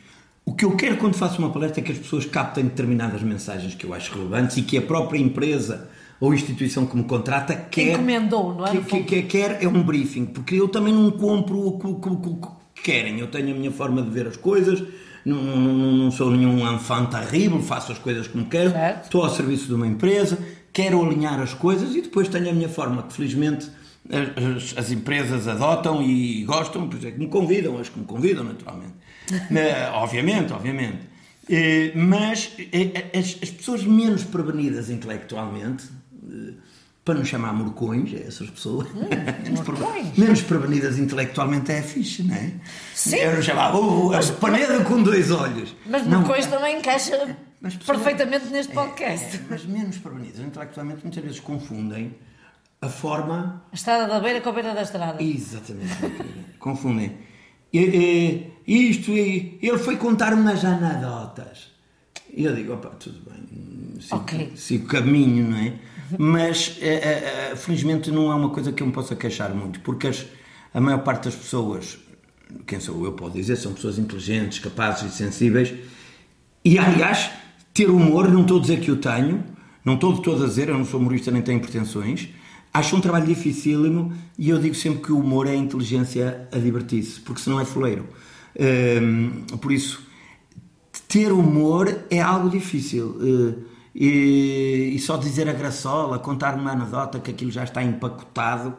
O 0.44 0.54
que 0.54 0.64
eu 0.64 0.76
quero 0.76 0.96
quando 0.96 1.14
faço 1.14 1.38
uma 1.38 1.50
palestra 1.50 1.80
é 1.80 1.84
que 1.84 1.92
as 1.92 1.98
pessoas 1.98 2.24
captem 2.24 2.64
determinadas 2.64 3.22
mensagens 3.22 3.74
que 3.74 3.84
eu 3.84 3.92
acho 3.92 4.14
relevantes 4.14 4.56
e 4.56 4.62
que 4.62 4.78
a 4.78 4.82
própria 4.82 5.18
empresa 5.18 5.88
ou 6.20 6.34
instituição 6.34 6.86
que 6.86 6.96
me 6.96 7.04
contrata 7.04 7.54
quer. 7.54 7.94
Encomendou, 7.94 8.54
não 8.54 8.66
é? 8.66 8.76
que, 8.76 9.02
que, 9.02 9.22
quer 9.22 9.62
é 9.62 9.66
um 9.66 9.82
briefing, 9.82 10.26
porque 10.26 10.54
eu 10.54 10.68
também 10.68 10.92
não 10.92 11.10
compro 11.10 11.58
o 11.66 11.78
que, 11.78 11.94
que 12.74 12.82
querem. 12.82 13.18
Eu 13.18 13.28
tenho 13.28 13.54
a 13.54 13.58
minha 13.58 13.70
forma 13.70 14.02
de 14.02 14.10
ver 14.10 14.26
as 14.26 14.36
coisas, 14.36 14.82
não, 15.24 15.40
não, 15.40 15.92
não 15.92 16.10
sou 16.10 16.30
nenhum 16.30 16.70
enfant 16.74 17.10
terrível, 17.10 17.60
faço 17.60 17.92
as 17.92 17.98
coisas 17.98 18.28
como 18.28 18.46
quero, 18.46 18.70
Certo. 18.70 19.04
estou 19.04 19.22
ao 19.22 19.30
serviço 19.30 19.66
de 19.66 19.74
uma 19.74 19.86
empresa, 19.86 20.38
quero 20.72 21.04
alinhar 21.04 21.40
as 21.40 21.52
coisas 21.54 21.94
e 21.94 22.02
depois 22.02 22.28
tenho 22.28 22.50
a 22.50 22.52
minha 22.52 22.68
forma, 22.68 23.02
que 23.04 23.12
felizmente 23.14 23.68
as, 24.10 24.76
as 24.76 24.90
empresas 24.90 25.46
adotam 25.48 26.02
e 26.02 26.42
gostam, 26.44 26.88
por 26.88 26.96
exemplo, 26.98 27.18
que 27.18 27.24
me 27.24 27.30
convidam, 27.30 27.78
as 27.78 27.88
que 27.88 27.98
me 27.98 28.04
convidam, 28.06 28.44
naturalmente. 28.44 28.94
Eh, 29.52 29.88
obviamente, 29.94 30.52
obviamente. 30.52 30.98
Eh, 31.48 31.92
mas 31.94 32.50
eh, 32.72 33.10
as, 33.16 33.36
as 33.40 33.50
pessoas 33.50 33.84
menos 33.84 34.24
prevenidas 34.24 34.90
intelectualmente, 34.90 35.84
para 37.04 37.14
não 37.14 37.24
chamar 37.24 37.52
morcões, 37.52 38.12
é 38.12 38.26
essas 38.26 38.50
pessoas, 38.50 38.88
menos, 38.92 39.60
pre- 39.60 39.72
morcões. 39.72 40.16
menos 40.18 40.42
prevenidas 40.42 40.98
intelectualmente 40.98 41.70
é 41.72 41.80
fixe, 41.80 42.22
não 42.24 42.34
é? 42.34 42.52
Sim. 42.94 43.16
Eu 43.16 43.34
não 43.36 43.42
chamava, 43.42 43.78
oh, 43.78 44.12
a 44.12 44.20
panela 44.40 44.82
com 44.84 45.00
dois 45.02 45.30
olhos. 45.30 45.74
Mas 45.86 46.04
Não, 46.06 46.22
depois 46.22 46.46
também 46.46 46.78
encaixa 46.78 47.36
Mas 47.60 47.76
perfeitamente 47.76 48.46
neste 48.46 48.72
podcast. 48.72 49.36
é, 49.36 49.40
mas 49.50 49.64
menos 49.66 49.98
prevenidas 49.98 50.40
intelectualmente 50.40 51.02
muitas 51.02 51.22
vezes 51.22 51.40
confundem 51.40 52.14
a 52.80 52.88
forma. 52.88 53.62
A 53.70 53.74
estrada 53.74 54.06
da 54.08 54.18
beira 54.20 54.40
com 54.40 54.48
a 54.48 54.52
beira 54.52 54.74
da 54.74 54.82
estrada. 54.82 55.22
Exatamente. 55.22 55.94
confundem. 56.58 57.18
E, 57.72 57.78
e, 58.66 58.90
isto, 58.90 59.10
e, 59.12 59.58
ele 59.62 59.78
foi 59.78 59.96
contar-me 59.96 60.42
nas 60.42 60.64
anedotas. 60.64 61.70
E 62.32 62.44
eu 62.44 62.54
digo, 62.54 62.72
opa, 62.74 62.88
tudo 62.90 63.20
bem, 63.30 64.00
sigo, 64.00 64.16
Ok. 64.16 64.52
sigo 64.56 64.86
caminho, 64.86 65.50
não 65.50 65.56
é? 65.58 65.74
Mas, 66.18 66.76
eh, 66.80 67.54
felizmente, 67.56 68.10
não 68.10 68.30
é 68.32 68.34
uma 68.34 68.50
coisa 68.50 68.72
que 68.72 68.82
eu 68.82 68.86
me 68.86 68.92
possa 68.92 69.14
queixar 69.14 69.52
muito, 69.54 69.80
porque 69.80 70.08
as- 70.08 70.26
a 70.72 70.80
maior 70.80 71.02
parte 71.02 71.24
das 71.24 71.34
pessoas, 71.34 71.98
quem 72.66 72.80
sou 72.80 73.04
eu, 73.04 73.12
pode 73.12 73.34
dizer, 73.34 73.56
são 73.56 73.72
pessoas 73.74 73.98
inteligentes, 73.98 74.58
capazes 74.60 75.12
e 75.12 75.16
sensíveis, 75.16 75.72
e, 76.64 76.78
aliás, 76.78 77.30
ter 77.72 77.88
humor, 77.90 78.28
não 78.28 78.42
estou 78.42 78.58
a 78.58 78.60
dizer 78.60 78.80
que 78.80 78.90
o 78.90 78.96
tenho, 78.96 79.44
não 79.84 79.94
estou 79.94 80.12
de 80.12 80.22
todo 80.22 80.44
a 80.44 80.46
dizer, 80.46 80.68
eu 80.68 80.76
não 80.76 80.84
sou 80.84 81.00
humorista 81.00 81.30
nem 81.30 81.42
tenho 81.42 81.60
pretensões, 81.60 82.28
acho 82.72 82.96
um 82.96 83.00
trabalho 83.00 83.26
dificílimo 83.26 84.12
e 84.38 84.48
eu 84.50 84.58
digo 84.58 84.74
sempre 84.74 85.02
que 85.02 85.12
o 85.12 85.18
humor 85.18 85.46
é 85.46 85.50
a 85.50 85.56
inteligência 85.56 86.48
a 86.52 86.58
divertir-se, 86.58 87.20
porque 87.20 87.40
senão 87.40 87.60
é 87.60 87.64
foleiro. 87.64 88.06
Hum, 88.58 89.44
por 89.60 89.72
isso, 89.72 90.02
ter 91.08 91.32
humor 91.32 92.04
é 92.10 92.20
algo 92.20 92.48
difícil. 92.50 93.18
eh, 93.20 93.70
e, 93.94 94.92
e 94.94 94.98
só 95.00 95.16
dizer 95.16 95.48
a 95.48 95.52
graçola, 95.52 96.18
contar 96.18 96.54
uma 96.54 96.70
anedota 96.70 97.18
que 97.18 97.30
aquilo 97.30 97.50
já 97.50 97.64
está 97.64 97.82
empacotado, 97.82 98.74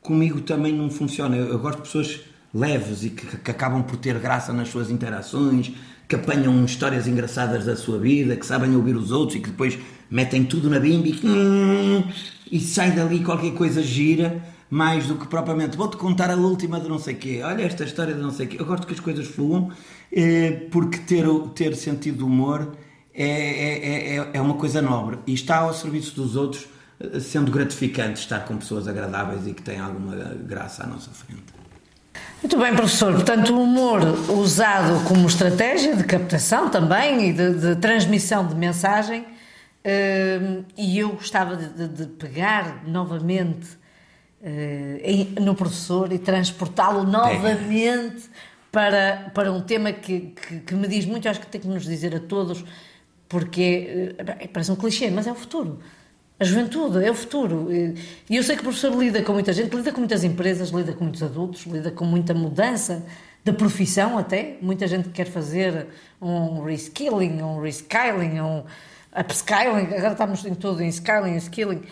comigo 0.00 0.40
também 0.40 0.72
não 0.74 0.90
funciona. 0.90 1.36
Eu, 1.36 1.46
eu 1.46 1.58
gosto 1.58 1.78
de 1.78 1.82
pessoas 1.84 2.20
leves 2.52 3.04
e 3.04 3.10
que, 3.10 3.36
que 3.38 3.50
acabam 3.50 3.82
por 3.82 3.96
ter 3.96 4.18
graça 4.18 4.52
nas 4.52 4.68
suas 4.68 4.90
interações, 4.90 5.72
que 6.08 6.14
apanham 6.14 6.64
histórias 6.64 7.06
engraçadas 7.06 7.64
da 7.64 7.76
sua 7.76 7.98
vida, 7.98 8.36
que 8.36 8.46
sabem 8.46 8.74
ouvir 8.76 8.96
os 8.96 9.10
outros 9.10 9.38
e 9.38 9.40
que 9.40 9.50
depois 9.50 9.78
metem 10.10 10.44
tudo 10.44 10.70
na 10.70 10.78
bimbi 10.78 11.18
e, 11.22 11.26
hum, 11.26 12.04
e 12.50 12.60
sai 12.60 12.92
dali 12.92 13.24
qualquer 13.24 13.52
coisa 13.52 13.82
gira 13.82 14.42
mais 14.68 15.06
do 15.06 15.16
que 15.16 15.26
propriamente 15.26 15.76
vou-te 15.76 15.96
contar 15.96 16.30
a 16.30 16.36
última 16.36 16.80
de 16.80 16.88
não 16.88 16.98
sei 16.98 17.14
quê, 17.14 17.40
olha 17.42 17.62
esta 17.62 17.84
história 17.84 18.14
de 18.14 18.20
não 18.20 18.30
sei 18.30 18.46
quê. 18.46 18.56
Eu 18.58 18.66
gosto 18.66 18.86
que 18.86 18.92
as 18.92 19.00
coisas 19.00 19.26
fluam, 19.26 19.70
eh, 20.12 20.66
porque 20.70 20.98
ter, 20.98 21.26
ter 21.54 21.74
sentido 21.76 22.18
de 22.18 22.24
humor 22.24 22.72
é, 23.14 23.24
é, 23.24 24.16
é, 24.16 24.30
é 24.34 24.40
uma 24.40 24.54
coisa 24.54 24.82
nobre 24.82 25.18
e 25.26 25.34
está 25.34 25.58
ao 25.58 25.72
serviço 25.72 26.14
dos 26.16 26.36
outros 26.36 26.66
eh, 27.00 27.20
sendo 27.20 27.50
gratificante 27.50 28.20
estar 28.20 28.40
com 28.40 28.56
pessoas 28.56 28.88
agradáveis 28.88 29.46
e 29.46 29.54
que 29.54 29.62
têm 29.62 29.78
alguma 29.78 30.16
graça 30.16 30.84
à 30.84 30.86
nossa 30.86 31.10
frente. 31.10 31.55
Muito 32.46 32.58
bem, 32.58 32.76
professor. 32.76 33.12
Portanto, 33.12 33.52
o 33.52 33.60
humor 33.60 34.00
usado 34.30 35.02
como 35.08 35.26
estratégia 35.26 35.96
de 35.96 36.04
captação 36.04 36.70
também 36.70 37.30
e 37.30 37.32
de, 37.32 37.54
de 37.54 37.74
transmissão 37.74 38.46
de 38.46 38.54
mensagem. 38.54 39.22
Uh, 39.22 40.64
e 40.76 40.96
eu 40.96 41.08
gostava 41.08 41.56
de, 41.56 41.88
de, 41.88 42.06
pegar 42.06 42.84
novamente 42.86 43.66
uh, 44.40 45.40
no 45.40 45.56
professor 45.56 46.12
e 46.12 46.20
transportá-lo 46.20 47.02
novamente 47.02 48.30
para, 48.70 49.28
para 49.34 49.50
um 49.50 49.60
tema 49.60 49.90
que, 49.90 50.32
que, 50.40 50.60
que, 50.60 50.74
me 50.76 50.86
diz 50.86 51.04
muito, 51.04 51.28
acho 51.28 51.40
que 51.40 51.48
tem 51.48 51.60
que 51.60 51.66
nos 51.66 51.82
dizer 51.82 52.14
a 52.14 52.20
todos, 52.20 52.64
porque 53.28 54.14
uh, 54.20 54.48
parece 54.52 54.70
um 54.70 54.76
clichê, 54.76 55.10
mas 55.10 55.26
é 55.26 55.32
o 55.32 55.34
futuro. 55.34 55.80
A 56.38 56.44
juventude 56.44 57.02
é 57.02 57.10
o 57.10 57.14
futuro. 57.14 57.68
E 57.72 58.36
eu 58.36 58.42
sei 58.42 58.56
que 58.56 58.60
o 58.60 58.64
professor 58.64 58.94
lida 58.94 59.22
com 59.22 59.32
muita 59.32 59.52
gente, 59.54 59.74
lida 59.74 59.90
com 59.90 60.00
muitas 60.00 60.22
empresas, 60.22 60.68
lida 60.68 60.92
com 60.92 61.04
muitos 61.04 61.22
adultos, 61.22 61.64
lida 61.64 61.90
com 61.90 62.04
muita 62.04 62.34
mudança 62.34 63.06
da 63.42 63.54
profissão 63.54 64.18
até. 64.18 64.58
Muita 64.60 64.86
gente 64.86 65.08
quer 65.08 65.26
fazer 65.26 65.86
um 66.20 66.62
reskilling, 66.62 67.40
um 67.40 67.60
reskilling, 67.60 68.38
um 68.40 68.64
upskilling. 69.18 69.94
Agora 69.94 70.12
estamos 70.12 70.44
em 70.44 70.54
tudo 70.54 70.82
em 70.82 70.88
skilling, 70.88 71.36
skilling. 71.36 71.82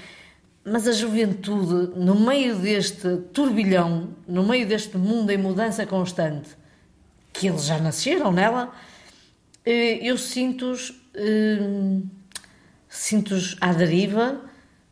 Mas 0.63 0.87
a 0.87 0.93
juventude, 0.93 1.99
no 1.99 2.15
meio 2.21 2.57
deste 2.57 3.17
turbilhão, 3.33 4.11
no 4.29 4.45
meio 4.45 4.67
deste 4.67 4.99
mundo 4.99 5.31
em 5.31 5.39
mudança 5.39 5.87
constante, 5.87 6.51
que 7.33 7.49
eles 7.49 7.65
já 7.65 7.79
nasceram 7.79 8.31
nela, 8.31 8.73
eh, 9.65 9.99
eu 10.03 10.17
sinto-os 10.17 10.95
eh, 11.15 11.59
sinto-os 12.95 13.57
à 13.61 13.73
deriva, 13.73 14.41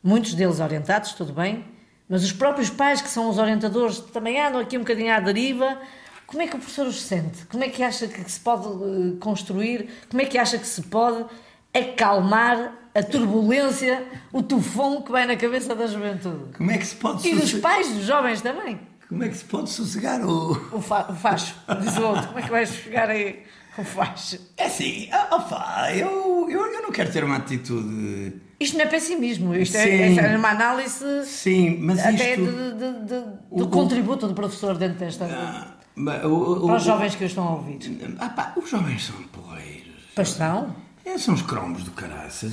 muitos 0.02 0.34
deles 0.34 0.58
orientados, 0.58 1.12
tudo 1.12 1.32
bem, 1.32 1.64
mas 2.08 2.24
os 2.24 2.32
próprios 2.32 2.68
pais, 2.68 3.00
que 3.00 3.08
são 3.08 3.30
os 3.30 3.38
orientadores, 3.38 4.00
também 4.00 4.40
andam 4.40 4.60
aqui 4.60 4.76
um 4.76 4.80
bocadinho 4.80 5.14
à 5.14 5.20
deriva. 5.20 5.78
Como 6.26 6.42
é 6.42 6.48
que 6.48 6.56
o 6.56 6.58
professor 6.58 6.86
os 6.86 7.00
sente? 7.00 7.46
Como 7.46 7.62
é 7.62 7.68
que 7.68 7.82
acha 7.82 8.08
que 8.08 8.30
se 8.30 8.40
pode 8.40 8.66
eh, 8.66 9.16
construir? 9.20 9.88
Como 10.10 10.20
é 10.20 10.24
que 10.24 10.36
acha 10.36 10.58
que 10.58 10.66
se 10.66 10.82
pode 10.82 11.24
acalmar 11.72 12.72
a 12.92 13.02
turbulência, 13.02 14.04
o 14.32 14.42
tufão 14.42 15.00
que 15.00 15.12
vai 15.12 15.24
na 15.24 15.36
cabeça 15.36 15.74
da 15.74 15.86
juventude? 15.86 16.56
Como 16.56 16.70
é 16.70 16.78
que 16.78 16.86
se 16.86 16.96
pode 16.96 17.26
E 17.26 17.34
dos 17.34 17.54
pais, 17.54 17.88
dos 17.88 18.04
jovens 18.04 18.42
também. 18.42 18.80
Como 19.08 19.22
é 19.22 19.28
que 19.28 19.36
se 19.36 19.44
pode 19.44 19.70
sossegar 19.70 20.20
o. 20.22 20.52
O, 20.76 20.80
fa 20.80 21.06
o 21.08 21.14
facho, 21.14 21.54
diz 21.80 21.96
o 21.96 22.02
outro. 22.02 22.26
Como 22.26 22.38
é 22.40 22.42
que 22.42 22.50
vais 22.50 22.68
chegar 22.74 23.08
aí 23.08 23.44
facho? 23.84 24.38
É 24.56 24.66
assim, 24.66 25.08
opa, 25.30 25.90
eu, 25.94 26.48
eu, 26.50 26.66
eu 26.72 26.82
não 26.82 26.92
quero 26.92 27.10
ter 27.10 27.24
uma 27.24 27.36
atitude. 27.36 28.34
Isto 28.60 28.76
não 28.76 28.84
é 28.84 28.86
pessimismo, 28.86 29.54
isto 29.54 29.76
é, 29.76 30.14
é, 30.14 30.36
uma 30.36 30.50
análise. 30.50 31.24
Sim, 31.24 31.78
mas 31.80 31.98
até 31.98 32.34
isto... 32.34 32.44
de, 32.44 32.72
de, 32.72 33.04
de, 33.06 33.24
do 33.50 33.64
o, 33.64 33.68
contributo 33.68 34.28
do 34.28 34.34
professor 34.34 34.76
dentro 34.76 34.98
desta. 34.98 35.24
Ah, 35.24 36.26
o, 36.26 36.66
para 36.66 36.76
os 36.76 36.84
jovens 36.84 37.14
que 37.14 37.24
o 37.24 37.26
estão 37.26 37.48
a 37.48 37.50
ouvir. 37.52 37.78
Ah, 38.18 38.28
pá, 38.28 38.52
os 38.56 38.68
jovens 38.68 39.04
são 39.04 39.16
poeiros. 39.32 40.02
Pois 40.14 40.28
são. 40.28 40.74
É, 41.04 41.18
são 41.18 41.34
os 41.34 41.42
cromos 41.42 41.82
do 41.82 41.90
caraças. 41.92 42.52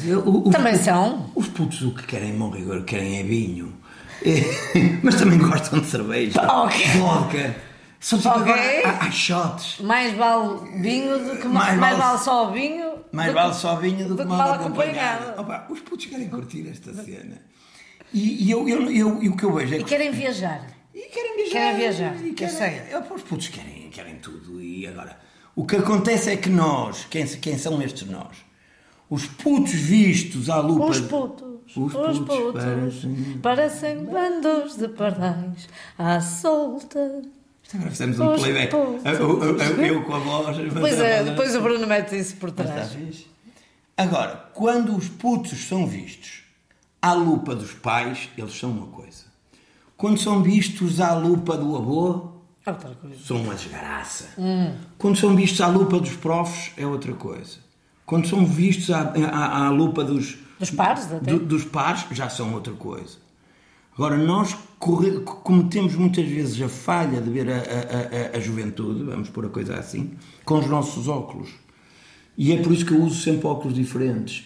Também 0.51 0.75
são. 0.75 1.29
Os 1.35 1.47
putos 1.49 1.81
o 1.81 1.93
que 1.93 2.03
querem, 2.07 2.35
bom 2.37 2.49
rigor, 2.49 2.83
querem 2.83 3.19
é 3.19 3.23
vinho. 3.23 3.73
mas 5.03 5.15
também 5.15 5.37
gostam 5.37 5.79
de 5.79 5.85
cerveja, 5.85 6.41
okay. 6.65 6.87
vodka. 6.97 7.68
Só 7.99 8.15
okay. 8.15 8.31
agora 8.31 8.97
há, 9.01 9.11
shots. 9.11 9.79
Mais 9.81 10.15
vale 10.15 10.81
vinho 10.81 11.19
do 11.19 11.37
que 11.37 11.47
mais, 11.47 11.77
mais 11.77 11.97
vale, 11.97 12.11
vale, 12.11 12.19
só 12.19 12.51
vinho. 12.51 12.93
Mais 13.11 13.33
vale 13.33 13.53
só 13.53 13.75
vinho 13.75 14.07
do, 14.07 14.15
do 14.15 14.23
que 14.23 14.29
mal 14.29 14.53
acompanhado. 14.53 15.31
acompanhado. 15.31 15.41
Opa, 15.41 15.67
os 15.69 15.81
putos 15.81 16.05
querem 16.05 16.29
curtir 16.29 16.69
esta 16.69 16.93
cena. 16.93 17.41
E, 18.13 18.45
e 18.45 18.51
eu, 18.51 18.67
eu, 18.69 18.89
eu, 18.89 19.21
eu, 19.21 19.31
o 19.31 19.37
que 19.37 19.43
eu 19.43 19.53
vejo 19.53 19.75
é 19.75 19.77
que. 19.77 19.83
E 19.83 19.85
querem 19.85 20.11
viajar. 20.11 20.65
E 20.95 21.01
querem 21.01 21.35
viajar. 21.35 21.51
Querem 21.51 21.77
viajar. 21.77 22.15
E 22.25 22.33
querem, 22.33 22.53
eu 22.53 22.57
sei. 22.57 23.15
Os 23.15 23.21
putos 23.21 23.47
querem, 23.49 23.89
querem 23.89 24.15
tudo. 24.15 24.61
E 24.61 24.87
agora, 24.87 25.19
o 25.53 25.65
que 25.65 25.75
acontece 25.75 26.31
é 26.31 26.37
que 26.37 26.49
nós, 26.49 27.05
quem, 27.09 27.25
quem 27.27 27.57
são 27.57 27.81
estes 27.81 28.07
nós? 28.07 28.37
Os 29.09 29.25
putos 29.25 29.73
vistos 29.73 30.49
à 30.49 30.59
lupa. 30.59 30.85
Os 30.85 31.01
putos. 31.01 31.49
Os, 31.75 31.93
os 31.93 32.19
putos, 32.19 32.63
parecem... 32.63 33.39
parecem 33.43 34.05
bandos 34.05 34.75
de 34.77 34.87
pardais 34.87 35.67
à 35.97 36.19
solta. 36.21 37.21
Agora 37.73 37.91
fizemos 37.91 38.19
um 38.19 38.35
playback. 38.35 38.73
Eu, 38.73 39.43
eu, 39.43 39.83
eu, 39.85 40.03
com 40.03 40.15
a 40.15 40.19
voz. 40.19 40.57
Pois 40.79 40.99
é, 40.99 41.23
depois 41.23 41.55
o 41.55 41.61
Bruno 41.61 41.85
mete 41.85 42.17
isso 42.17 42.35
por 42.37 42.51
trás. 42.51 42.95
Agora, 43.95 44.49
quando 44.53 44.95
os 44.95 45.07
putos 45.09 45.67
são 45.67 45.85
vistos 45.85 46.43
à 47.01 47.13
lupa 47.13 47.53
dos 47.53 47.73
pais, 47.73 48.29
eles 48.37 48.57
são 48.57 48.71
uma 48.71 48.87
coisa. 48.87 49.25
Quando 49.97 50.17
são 50.17 50.41
vistos 50.41 51.01
à 51.01 51.13
lupa 51.13 51.57
do 51.57 51.75
avô, 51.75 52.31
outra 52.65 52.95
coisa. 52.95 53.17
são 53.23 53.41
uma 53.41 53.53
desgraça. 53.53 54.29
Hum. 54.37 54.73
Quando 54.97 55.17
são 55.17 55.35
vistos 55.35 55.59
à 55.59 55.67
lupa 55.67 55.99
dos 55.99 56.15
profs, 56.15 56.71
é 56.77 56.87
outra 56.87 57.13
coisa. 57.13 57.57
Quando 58.05 58.27
são 58.27 58.45
vistos 58.45 58.89
à, 58.89 59.13
à, 59.31 59.65
à 59.65 59.69
lupa 59.69 60.03
dos, 60.03 60.37
dos 60.57 60.71
pares. 60.71 61.05
Do, 61.05 61.39
dos 61.39 61.65
pares, 61.65 62.05
já 62.11 62.29
são 62.29 62.53
outra 62.53 62.73
coisa. 62.73 63.17
Agora, 63.99 64.15
nós 64.15 64.55
corre, 64.79 65.11
cometemos 65.19 65.93
muitas 65.93 66.25
vezes 66.25 66.61
a 66.61 66.69
falha 66.69 67.19
de 67.19 67.29
ver 67.29 67.49
a, 67.49 67.57
a, 67.57 67.57
a, 67.57 68.37
a, 68.37 68.39
juventude, 68.39 69.03
vamos 69.03 69.27
pôr 69.27 69.47
a 69.47 69.49
coisa 69.49 69.75
assim, 69.75 70.11
com 70.45 70.57
os 70.57 70.67
nossos 70.67 71.09
óculos. 71.09 71.49
E 72.37 72.53
é 72.53 72.61
por 72.61 72.71
isso 72.71 72.85
que 72.85 72.93
eu 72.93 73.01
uso 73.01 73.21
sempre 73.21 73.45
óculos 73.45 73.75
diferentes. 73.75 74.45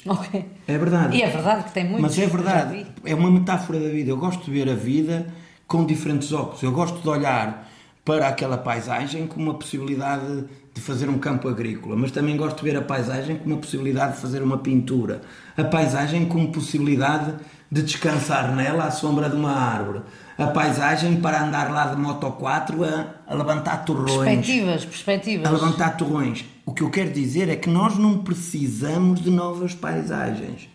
É 0.68 0.76
verdade. 0.76 1.16
E 1.16 1.22
é 1.22 1.30
verdade 1.30 1.66
que 1.66 1.72
tem 1.72 1.84
muitos. 1.84 2.02
Mas 2.02 2.18
é 2.18 2.26
verdade. 2.26 2.88
É 3.06 3.13
uma 3.13 3.30
metáfora 3.30 3.80
da 3.80 3.89
vida. 3.89 4.10
Eu 4.10 4.18
gosto 4.18 4.44
de 4.44 4.50
ver 4.50 4.68
a 4.68 4.74
vida 4.74 5.28
com 5.68 5.86
diferentes 5.86 6.34
óculos. 6.34 6.63
Eu 6.63 6.72
gosto 6.72 7.00
de 7.00 7.08
olhar 7.08 7.70
para 8.04 8.30
aquela 8.30 8.58
paisagem 8.58 9.28
como 9.28 9.52
uma 9.52 9.54
possibilidade 9.54 10.46
de 10.74 10.82
fazer 10.82 11.08
um 11.08 11.20
campo 11.20 11.48
agrícola, 11.48 11.96
mas 11.96 12.10
também 12.10 12.36
gosto 12.36 12.58
de 12.58 12.63
ver 12.63 12.76
a 12.76 12.82
paisagem 12.82 13.38
como 13.38 13.54
uma 13.54 13.62
possibilidade 13.62 14.16
de 14.16 14.22
fazer 14.22 14.42
uma 14.42 14.58
pintura, 14.58 15.22
a 15.56 15.63
paisagem 15.63 16.26
como 16.26 16.52
possibilidade 16.52 17.36
de 17.73 17.81
descansar 17.81 18.55
nela 18.55 18.83
à 18.83 18.91
sombra 18.91 19.27
de 19.27 19.36
uma 19.36 19.51
árvore, 19.51 20.01
a 20.38 20.45
paisagem 20.45 21.19
para 21.19 21.43
andar 21.43 21.71
lá 21.71 21.88
de 21.88 21.99
moto 21.99 22.29
4 22.29 22.83
a, 22.83 23.15
a 23.25 23.33
levantar 23.33 23.83
torrões. 23.83 24.13
Perspectivas, 24.13 24.86
perspectivas. 24.86 25.47
A 25.47 25.51
levantar 25.51 25.97
torrões. 25.97 26.45
O 26.67 26.71
que 26.71 26.83
eu 26.83 26.91
quero 26.91 27.12
dizer 27.12 27.49
é 27.49 27.55
que 27.55 27.67
nós 27.67 27.97
não 27.97 28.19
precisamos 28.19 29.21
de 29.21 29.31
novas 29.31 29.73
paisagens. 29.73 30.69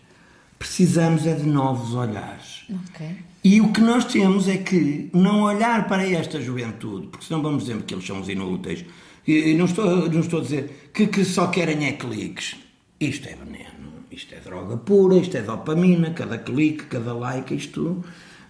Precisamos 0.57 1.25
é 1.25 1.35
de 1.35 1.45
novos 1.45 1.93
olhares. 1.93 2.65
Okay. 2.89 3.15
E 3.45 3.61
o 3.61 3.71
que 3.71 3.79
nós 3.79 4.03
temos 4.03 4.49
é 4.49 4.57
que 4.57 5.09
não 5.13 5.43
olhar 5.43 5.87
para 5.87 6.05
esta 6.05 6.41
juventude, 6.41 7.07
porque 7.07 7.25
senão 7.25 7.41
vamos 7.41 7.63
dizer 7.63 7.81
que 7.83 7.93
eles 7.93 8.05
são 8.05 8.19
os 8.19 8.27
inúteis, 8.27 8.83
e, 9.25 9.53
não, 9.53 9.65
estou, 9.65 10.09
não 10.09 10.19
estou 10.19 10.39
a 10.39 10.43
dizer 10.43 10.91
que, 10.93 11.07
que 11.07 11.23
só 11.23 11.47
querem 11.47 11.87
é 11.87 11.93
cliques. 11.93 12.57
Isto 12.99 13.29
é 13.29 13.35
veneno, 13.35 13.68
isto 14.19 14.35
é 14.35 14.39
droga 14.39 14.75
pura, 14.75 15.15
isto 15.15 15.37
é 15.37 15.41
dopamina, 15.41 16.11
cada 16.11 16.37
clique, 16.37 16.85
cada 16.85 17.13
like, 17.13 17.55
isto 17.55 18.03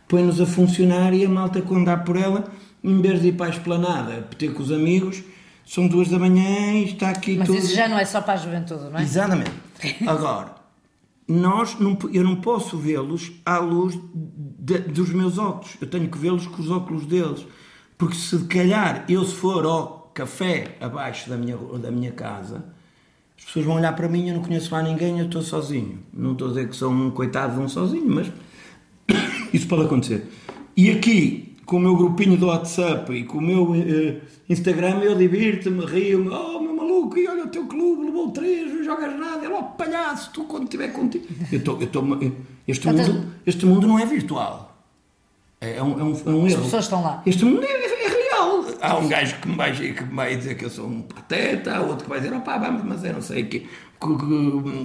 põe-nos 0.07 0.41
a 0.41 0.45
funcionar 0.47 1.13
e 1.13 1.23
a 1.23 1.29
malta 1.29 1.61
quando 1.61 1.85
dá 1.85 1.95
por 1.95 2.17
ela, 2.17 2.51
em 2.83 2.99
vez 2.99 3.21
de 3.21 3.27
ir 3.27 3.33
para 3.33 3.45
a 3.45 3.49
esplanada, 3.49 4.27
ter 4.35 4.51
com 4.51 4.63
os 4.63 4.71
amigos, 4.71 5.21
são 5.63 5.87
duas 5.87 6.09
da 6.09 6.17
manhã 6.17 6.73
e 6.73 6.85
está 6.85 7.11
aqui 7.11 7.37
Mas 7.37 7.47
tudo... 7.47 7.59
isso 7.59 7.75
já 7.75 7.87
não 7.87 7.99
é 7.99 8.05
só 8.05 8.19
para 8.19 8.33
a 8.33 8.37
juventude, 8.37 8.85
não 8.85 8.97
é? 8.97 9.03
Exatamente. 9.03 9.51
Agora, 10.07 10.55
nós 11.27 11.79
não, 11.79 11.95
eu 12.11 12.23
não 12.23 12.37
posso 12.37 12.75
vê-los 12.75 13.31
à 13.45 13.59
luz 13.59 13.95
de, 14.11 14.79
dos 14.79 15.11
meus 15.11 15.37
óculos. 15.37 15.77
Eu 15.79 15.87
tenho 15.87 16.09
que 16.09 16.17
vê-los 16.17 16.47
com 16.47 16.59
os 16.59 16.71
óculos 16.71 17.05
deles. 17.05 17.45
Porque 17.95 18.15
se 18.15 18.39
calhar 18.45 19.05
eu 19.07 19.23
se 19.23 19.35
for 19.35 19.63
ao 19.65 20.11
café 20.15 20.75
abaixo 20.81 21.29
da 21.29 21.37
minha, 21.37 21.55
da 21.55 21.91
minha 21.91 22.11
casa, 22.11 22.65
as 23.39 23.45
pessoas 23.45 23.65
vão 23.65 23.75
olhar 23.77 23.95
para 23.95 24.07
mim, 24.07 24.29
eu 24.29 24.35
não 24.35 24.43
conheço 24.43 24.73
lá 24.73 24.83
ninguém, 24.83 25.19
eu 25.19 25.25
estou 25.25 25.41
sozinho. 25.41 25.99
Não 26.13 26.33
estou 26.33 26.47
a 26.47 26.49
dizer 26.51 26.69
que 26.69 26.75
sou 26.75 26.91
um 26.91 27.09
coitado 27.09 27.55
de 27.55 27.59
um 27.61 27.67
sozinho, 27.67 28.07
mas 28.07 28.31
isso 29.51 29.67
pode 29.67 29.83
acontecer. 29.83 30.27
E 30.77 30.91
aqui, 30.91 31.55
com 31.65 31.77
o 31.77 31.79
meu 31.79 31.95
grupinho 31.95 32.37
do 32.37 32.47
WhatsApp 32.47 33.11
e 33.11 33.23
com 33.23 33.39
o 33.39 33.41
meu 33.41 33.71
uh, 33.71 34.21
Instagram, 34.49 34.99
eu 34.99 35.15
divirto-me, 35.15 35.85
rio-me, 35.85 36.29
oh 36.29 36.59
meu 36.59 36.75
maluco, 36.75 37.17
e 37.17 37.27
olha 37.27 37.45
o 37.45 37.47
teu 37.47 37.65
clube, 37.65 38.05
levou 38.05 38.29
três, 38.31 38.71
não 38.71 38.83
jogas 38.83 39.17
nada, 39.17 39.43
ele, 39.45 39.53
oh 39.53 39.63
palhaço, 39.63 40.31
tu 40.31 40.43
quando 40.43 40.65
estiver 40.65 40.89
contigo. 40.89 41.25
Eu 41.51 41.63
tô, 41.63 41.77
eu 41.77 41.87
tô, 41.87 42.03
este, 42.67 42.87
mundo, 42.87 43.25
este 43.45 43.65
mundo 43.65 43.87
não 43.87 43.97
é 43.97 44.05
virtual. 44.05 44.77
É, 45.61 45.77
é 45.77 45.83
um, 45.83 45.99
é 45.99 46.03
um, 46.03 46.21
é 46.25 46.29
um 46.29 46.45
As 46.45 46.53
erro. 46.53 46.63
pessoas 46.63 46.83
estão 46.85 47.01
lá. 47.01 47.21
Este 47.25 47.43
mundo 47.43 47.63
é, 47.63 47.71
é. 47.71 47.89
Há 48.81 48.97
um 48.97 49.07
gajo 49.07 49.35
que 49.41 49.47
me, 49.47 49.55
vai, 49.55 49.71
que 49.73 50.03
me 50.03 50.15
vai 50.15 50.37
dizer 50.37 50.55
que 50.55 50.65
eu 50.65 50.69
sou 50.69 50.87
um 50.87 51.01
pateta, 51.01 51.75
há 51.75 51.81
outro 51.81 52.05
que 52.05 52.09
vai 52.09 52.19
dizer, 52.21 52.33
opá, 52.33 52.57
vamos, 52.57 52.83
mas 52.83 53.03
eu 53.03 53.13
não 53.13 53.21
sei 53.21 53.43
que, 53.43 53.59
que, 53.59 53.67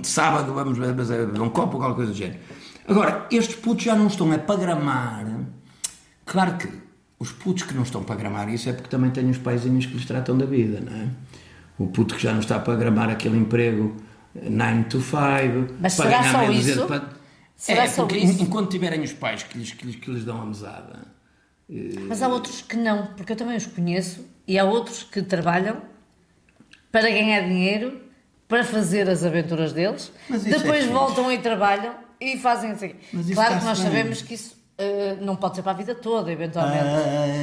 que 0.03 0.09
sábado 0.09 0.53
vamos 0.53 0.79
beber 0.79 1.41
um 1.41 1.49
copo 1.51 1.75
ou 1.75 1.81
qualquer 1.81 1.97
coisa 1.97 2.13
do 2.13 2.17
género. 2.17 2.39
Agora, 2.89 3.27
estes 3.31 3.57
putos 3.57 3.85
já 3.85 3.95
não 3.95 4.09
estão 4.09 4.33
é 4.33 4.39
para 4.39 4.57
gramar. 4.57 5.27
Claro 6.27 6.57
que 6.57 6.69
os 7.19 7.33
putos 7.33 7.63
que 7.63 7.75
não 7.75 7.83
estão 7.83 8.03
para 8.03 8.17
gramar 8.17 8.49
isso 8.49 8.69
é 8.69 8.73
porque 8.73 8.89
também 8.89 9.11
têm 9.11 9.31
os 9.31 9.39
paizinhos 9.39 9.87
que 9.87 9.95
lhes 9.95 10.05
tratam 10.05 10.37
da 10.37 10.45
vida, 10.45 10.81
não 10.81 10.93
é? 10.93 11.09
O 11.79 11.87
puto 11.87 12.15
que 12.15 12.23
já 12.23 12.33
não 12.33 12.41
está 12.41 12.59
para 12.59 12.77
gramar 12.77 13.11
aquele 13.11 13.37
emprego 13.37 13.97
9 14.35 14.85
to 14.85 15.01
5. 15.01 15.75
Mas 15.81 15.95
será 15.95 16.23
só 16.31 16.51
isso? 16.51 16.87
Para... 16.87 17.09
Será 17.57 17.85
É, 17.85 17.89
só 17.89 18.03
porque 18.05 18.19
isso? 18.19 18.43
enquanto 18.43 18.71
tiverem 18.71 19.01
os 19.03 19.13
pais 19.13 19.43
que 19.43 19.59
lhes, 19.59 19.73
que 19.73 19.87
lhes, 19.87 19.97
que 19.97 20.11
lhes 20.11 20.25
dão 20.25 20.43
a 20.43 20.47
mesada, 20.47 21.14
Mas 22.09 22.23
há 22.23 22.29
outros 22.29 22.61
que 22.63 22.77
não, 22.77 23.07
porque 23.17 23.33
eu 23.33 23.37
também 23.37 23.57
os 23.57 23.67
conheço 23.67 24.27
e 24.47 24.59
há 24.59 24.65
outros 24.65 25.03
que 25.03 25.23
trabalham 25.23 25.79
para 26.93 27.09
ganhar 27.11 27.41
dinheiro, 27.43 28.01
para 28.47 28.63
fazer 28.63 29.09
as 29.09 29.25
aventuras 29.25 29.73
deles, 29.73 30.13
é 30.31 30.37
depois 30.39 30.83
fixe. 30.83 30.93
voltam 30.93 31.33
e 31.33 31.39
trabalham 31.39 31.95
e 32.21 32.37
fazem 32.39 32.73
assim. 32.73 32.95
Claro 33.35 33.59
que 33.59 33.65
nós 33.65 33.79
bem. 33.81 33.89
sabemos 33.89 34.23
que 34.23 34.35
isso 34.35 34.57
eh, 34.79 35.17
não 35.21 35.35
pode 35.37 35.57
ser 35.57 35.63
para 35.63 35.73
a 35.73 35.75
vida 35.75 35.95
toda, 35.95 36.31
eventualmente. 36.31 36.85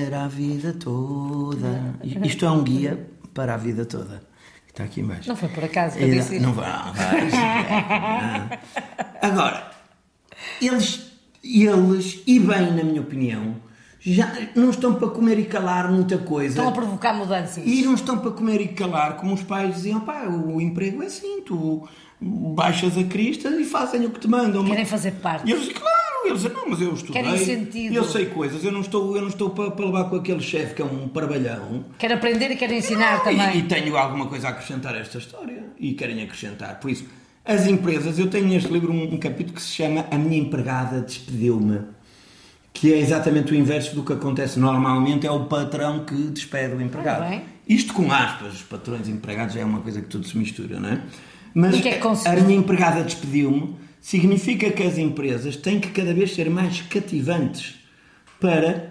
para 0.10 0.24
a 0.24 0.28
vida 0.28 0.74
toda. 0.74 1.96
Isto 2.04 2.46
é 2.46 2.52
um 2.52 2.64
guia 2.64 3.08
para 3.34 3.56
a 3.56 3.58
vida 3.58 3.86
toda. 3.86 4.22
Está 4.68 4.84
aqui 4.86 5.02
embaixo. 5.02 5.28
Não 5.28 5.36
foi 5.36 5.50
por 5.50 5.64
acaso 5.66 5.98
que 5.98 6.04
eu 6.04 6.08
É, 6.08 6.12
disse 6.12 6.40
não 6.40 6.54
vai. 6.54 6.66
Não. 6.72 8.50
Agora, 9.22 9.72
eles, 10.62 11.12
eles, 11.44 12.22
e 12.26 12.40
bem 12.40 12.72
na 12.72 12.84
minha 12.84 13.02
opinião, 13.02 13.56
já 14.04 14.34
não 14.56 14.70
estão 14.72 14.96
para 14.96 15.08
comer 15.10 15.38
e 15.40 15.46
calar 15.46 15.92
muita 15.92 16.18
coisa. 16.18 16.50
Estão 16.56 16.70
a 16.70 16.72
provocar 16.72 17.14
mudanças. 17.14 17.64
E 17.66 17.84
não 17.84 17.94
estão 17.94 18.18
para 18.18 18.32
comer 18.32 18.60
e 18.62 18.68
calar, 18.70 19.18
como 19.18 19.34
os 19.34 19.44
pais 19.44 19.76
diziam, 19.76 20.00
pá, 20.02 20.24
o 20.28 20.60
emprego 20.60 21.04
é 21.04 21.06
assim, 21.06 21.42
tu 21.42 21.88
baixas 22.20 22.98
a 22.98 23.04
crista 23.04 23.50
e 23.50 23.64
fazem 23.64 24.06
o 24.06 24.10
que 24.10 24.20
te 24.20 24.28
mandam. 24.28 24.64
Querem 24.66 24.86
fazer 24.86 25.12
parte. 25.14 25.48
E 25.48 25.52
eles, 25.52 25.68
claro, 25.72 26.26
eles 26.26 26.42
dizem, 26.42 26.56
não, 26.56 26.70
mas 26.70 26.82
eu 26.82 26.94
estudei, 26.94 27.22
Querem 27.24 27.38
sentido. 27.38 27.94
eu 27.96 28.04
sei 28.04 28.26
coisas, 28.28 28.64
eu 28.64 28.72
não 28.72 28.82
estou, 28.82 29.16
eu 29.16 29.22
não 29.22 29.30
estou 29.30 29.50
para, 29.52 29.72
para 29.72 29.86
levar 29.86 30.04
com 30.10 30.16
aquele 30.18 30.42
chefe 30.42 30.76
que 30.76 30.82
é 30.82 30.86
um 30.86 31.08
parbalhão. 31.08 31.86
Quer 31.98 32.12
aprender 32.14 32.52
e 32.52 32.56
quer 32.56 32.72
ensinar 32.72 33.22
E- 33.22 33.24
também. 33.24 33.58
E, 33.60 33.64
tenho 33.64 33.96
alguma 33.98 34.28
coisa 34.28 34.48
a 34.48 34.52
acrescentar 34.52 34.94
a 34.96 35.00
esta 35.00 35.18
história 35.18 35.64
e 35.80 35.94
querem 35.94 36.22
acrescentar. 36.22 36.80
Por 36.80 36.92
isso, 36.92 37.06
as 37.44 37.66
empresas, 37.66 38.20
eu 38.20 38.30
tenho 38.30 38.48
neste 38.48 38.72
livro 38.72 38.92
um, 38.94 39.16
um 39.16 39.18
capítulo 39.18 39.56
que 39.56 39.62
se 39.62 39.70
chama 39.74 40.06
A 40.12 40.18
Minha 40.18 40.38
Empregada 40.42 41.02
Despediu-me, 41.02 41.82
que 42.74 42.94
é 42.94 42.98
exatamente 42.98 43.52
o 43.52 43.56
inverso 43.56 43.96
do 43.96 44.04
que 44.04 44.14
acontece 44.14 44.60
normalmente, 44.60 45.28
é 45.28 45.32
o 45.32 45.46
patrão 45.46 46.06
que 46.06 46.16
despede 46.16 46.76
o 46.76 46.82
empregado. 46.82 47.24
Ah. 47.24 47.42
Isto 47.68 47.94
com 47.94 48.12
aspas, 48.12 48.54
os 48.54 48.62
patrões 48.64 49.08
e 49.08 49.12
empregados 49.12 49.56
é 49.56 49.64
uma 49.64 49.82
coisa 49.82 50.02
que 50.02 50.08
tudo 50.08 50.28
se 50.28 50.38
mistura, 50.38 50.80
não 50.80 50.90
é? 50.90 51.02
Mas 51.54 51.80
que 51.82 51.90
é 51.90 52.00
que 52.00 52.08
a 52.08 52.36
minha 52.36 52.58
empregada 52.58 53.04
despediu-me 53.04 53.76
significa 54.00 54.70
que 54.72 54.84
as 54.84 54.98
empresas 54.98 55.56
têm 55.56 55.80
que 55.80 55.90
cada 55.90 56.14
vez 56.14 56.34
ser 56.34 56.50
mais 56.50 56.82
cativantes 56.82 57.76
para 58.40 58.91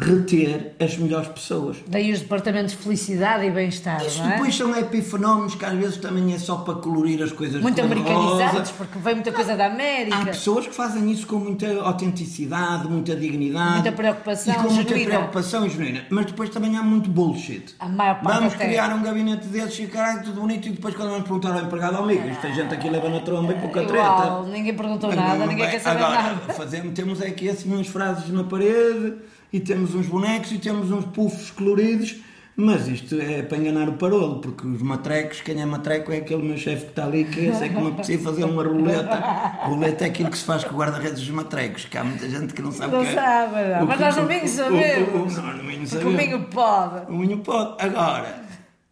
reter 0.00 0.74
as 0.78 0.96
melhores 0.96 1.26
pessoas. 1.28 1.76
Daí 1.88 2.12
os 2.12 2.20
departamentos 2.20 2.70
de 2.72 2.78
felicidade 2.78 3.44
e 3.44 3.50
bem-estar, 3.50 4.04
Isso 4.06 4.20
não 4.22 4.28
é? 4.28 4.32
depois 4.34 4.54
são 4.54 4.76
epifenómenos 4.78 5.56
que 5.56 5.64
às 5.64 5.72
vezes 5.72 5.96
também 5.96 6.32
é 6.32 6.38
só 6.38 6.58
para 6.58 6.74
colorir 6.74 7.20
as 7.20 7.32
coisas 7.32 7.60
Muito 7.60 7.80
americanizados, 7.80 8.70
porque 8.70 8.96
vem 8.98 9.14
muita 9.16 9.32
coisa 9.32 9.56
da 9.56 9.66
América. 9.66 10.16
Há 10.16 10.24
pessoas 10.26 10.68
que 10.68 10.74
fazem 10.74 11.10
isso 11.10 11.26
com 11.26 11.36
muita 11.38 11.66
autenticidade, 11.82 12.86
muita 12.88 13.16
dignidade. 13.16 13.72
Muita 13.74 13.92
preocupação 13.92 14.54
E 14.54 14.56
com 14.56 14.62
muita 14.72 14.82
genuína. 14.90 15.10
preocupação 15.16 15.66
e 15.66 15.70
genuína. 15.70 16.06
Mas 16.10 16.26
depois 16.26 16.50
também 16.50 16.76
há 16.76 16.82
muito 16.82 17.10
bullshit. 17.10 17.74
A 17.80 17.88
maior 17.88 18.20
parte 18.20 18.38
Vamos 18.38 18.54
criar 18.54 18.94
um 18.94 19.02
gabinete 19.02 19.46
desses 19.48 19.80
e 19.80 19.86
caralho, 19.88 20.22
tudo 20.22 20.40
bonito. 20.40 20.68
E 20.68 20.70
depois 20.70 20.94
quando 20.94 21.08
vamos 21.10 21.24
perguntar 21.24 21.54
ao 21.54 21.62
empregado, 21.64 21.96
ao 21.96 22.04
amigo, 22.04 22.28
isto 22.28 22.40
tem 22.40 22.54
gente 22.54 22.72
aqui 22.72 22.88
leva 22.88 23.08
na 23.08 23.20
tromba 23.20 23.52
e 23.52 23.56
pouca 23.58 23.82
Igual, 23.82 24.42
treta. 24.44 24.56
ninguém 24.56 24.74
perguntou 24.76 25.12
nada, 25.12 25.44
ninguém 25.44 25.68
quer 25.68 25.80
saber 25.80 26.04
Agora, 26.04 26.22
nada. 26.22 26.54
Fazemos, 26.54 26.94
temos 26.94 27.20
aqui 27.20 27.48
assim 27.48 27.72
umas 27.72 27.88
frases 27.88 28.28
na 28.28 28.44
parede 28.44 29.16
e 29.52 29.60
temos 29.60 29.94
uns 29.94 30.06
bonecos 30.06 30.52
e 30.52 30.58
temos 30.58 30.90
uns 30.90 31.04
puffs 31.06 31.50
coloridos. 31.50 32.16
Mas 32.60 32.88
isto 32.88 33.14
é 33.20 33.40
para 33.42 33.56
enganar 33.56 33.88
o 33.88 33.92
parolo, 33.92 34.40
porque 34.40 34.66
os 34.66 34.82
matrecos, 34.82 35.40
quem 35.42 35.62
é 35.62 35.64
matreco 35.64 36.10
é 36.10 36.16
aquele 36.16 36.42
meu 36.42 36.56
chefe 36.56 36.86
que 36.86 36.90
está 36.90 37.04
ali 37.04 37.24
que 37.24 37.44
eu 37.44 37.54
sei 37.54 37.68
que 37.68 37.76
me 37.80 37.86
apetecia 37.86 38.18
fazer 38.18 38.42
uma 38.42 38.64
roleta. 38.64 39.14
Roleta 39.62 40.04
é 40.04 40.08
aquilo 40.08 40.28
que 40.28 40.36
se 40.38 40.42
faz 40.42 40.64
com 40.64 40.74
o 40.74 40.78
guarda-redes 40.78 41.20
dos 41.20 41.30
matrecos, 41.30 41.84
que 41.84 41.96
há 41.96 42.02
muita 42.02 42.28
gente 42.28 42.52
que 42.52 42.60
não 42.60 42.72
sabe 42.72 42.94
Não 42.94 43.00
o 43.00 43.04
que 43.04 43.10
é. 43.10 43.14
sabe, 43.14 43.54
não. 43.54 43.84
O 43.84 43.86
Mas 43.86 44.00
nós 44.00 44.16
no 44.16 44.22
o- 44.22 44.26
Minho 44.26 44.40
o- 44.40 44.44
o- 44.44 44.48
sabemos. 44.48 45.38
o- 45.38 45.42
Nós 45.42 45.56
no 45.56 45.62
Minho 45.62 45.78
Porque 45.78 45.96
o 45.96 46.00
sabemos. 46.00 46.16
Minho 46.16 46.44
pode. 46.46 47.12
O 47.12 47.16
Minho 47.16 47.38
pode. 47.38 47.76
Agora, 47.80 48.42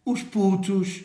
os 0.05 0.23
putos, 0.23 1.03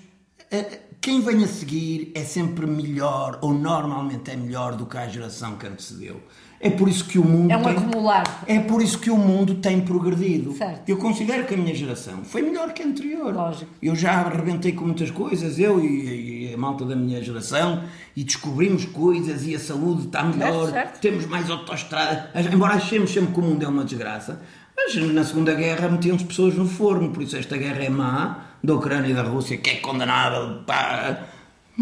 eh, 0.49 0.79
quem 1.01 1.21
vem 1.21 1.43
a 1.43 1.49
seguir 1.49 2.13
é 2.15 2.23
sempre 2.23 2.65
melhor, 2.65 3.41
ou 3.43 3.53
normalmente 3.53 4.31
é 4.31 4.37
melhor 4.37 4.77
do 4.77 4.87
que 4.87 4.97
a 4.97 5.09
geração 5.09 5.57
que 5.57 5.67
antecedeu. 5.67 6.21
É 6.65 6.71
por 6.71 6.89
isso 6.89 7.05
que 7.07 7.19
o 7.19 7.25
mundo 7.25 7.51
É 7.51 7.57
um 7.57 7.63
tem... 7.63 7.73
acumular. 7.73 8.45
É 8.47 8.61
por 8.61 8.81
isso 8.81 8.97
que 9.01 9.11
o 9.11 9.17
mundo 9.17 9.57
tem 9.57 9.81
progredido. 9.81 10.53
Certo. 10.53 10.89
Eu 10.89 10.97
considero 10.97 11.45
que 11.45 11.55
a 11.55 11.57
minha 11.57 11.75
geração 11.75 12.23
foi 12.23 12.41
melhor 12.41 12.73
que 12.73 12.85
a 12.85 12.87
anterior. 12.87 13.35
Lógico. 13.35 13.69
Eu 13.83 13.97
já 13.97 14.13
arrebentei 14.13 14.71
com 14.71 14.85
muitas 14.85 15.11
coisas, 15.11 15.59
eu 15.59 15.85
e, 15.85 16.51
e 16.51 16.55
a 16.55 16.57
malta 16.57 16.85
da 16.85 16.95
minha 16.95 17.21
geração, 17.21 17.83
e 18.15 18.23
descobrimos 18.23 18.85
coisas 18.85 19.45
e 19.45 19.57
a 19.57 19.59
saúde 19.59 20.07
está 20.07 20.23
melhor, 20.23 20.71
certo. 20.71 21.01
temos 21.01 21.27
mais 21.27 21.51
autoestrada. 21.51 22.31
Embora 22.53 22.75
achemos 22.75 23.11
sempre 23.11 23.35
que 23.35 23.41
o 23.41 23.43
mundo 23.43 23.65
é 23.65 23.67
uma 23.67 23.85
desgraça, 23.85 24.41
mas 24.77 24.95
na 24.95 25.25
Segunda 25.25 25.55
Guerra 25.55 25.89
metiam-se 25.89 26.25
pessoas 26.25 26.55
no 26.55 26.67
forno, 26.69 27.11
por 27.11 27.25
isso 27.25 27.37
esta 27.37 27.57
guerra 27.57 27.83
é 27.83 27.91
má, 27.91 28.39
da 28.63 28.75
Ucrânia 28.75 29.11
e 29.11 29.15
da 29.15 29.23
Rússia, 29.23 29.57
que 29.57 29.71
é 29.71 29.75
condenável, 29.77 30.63
pá. 30.65 31.27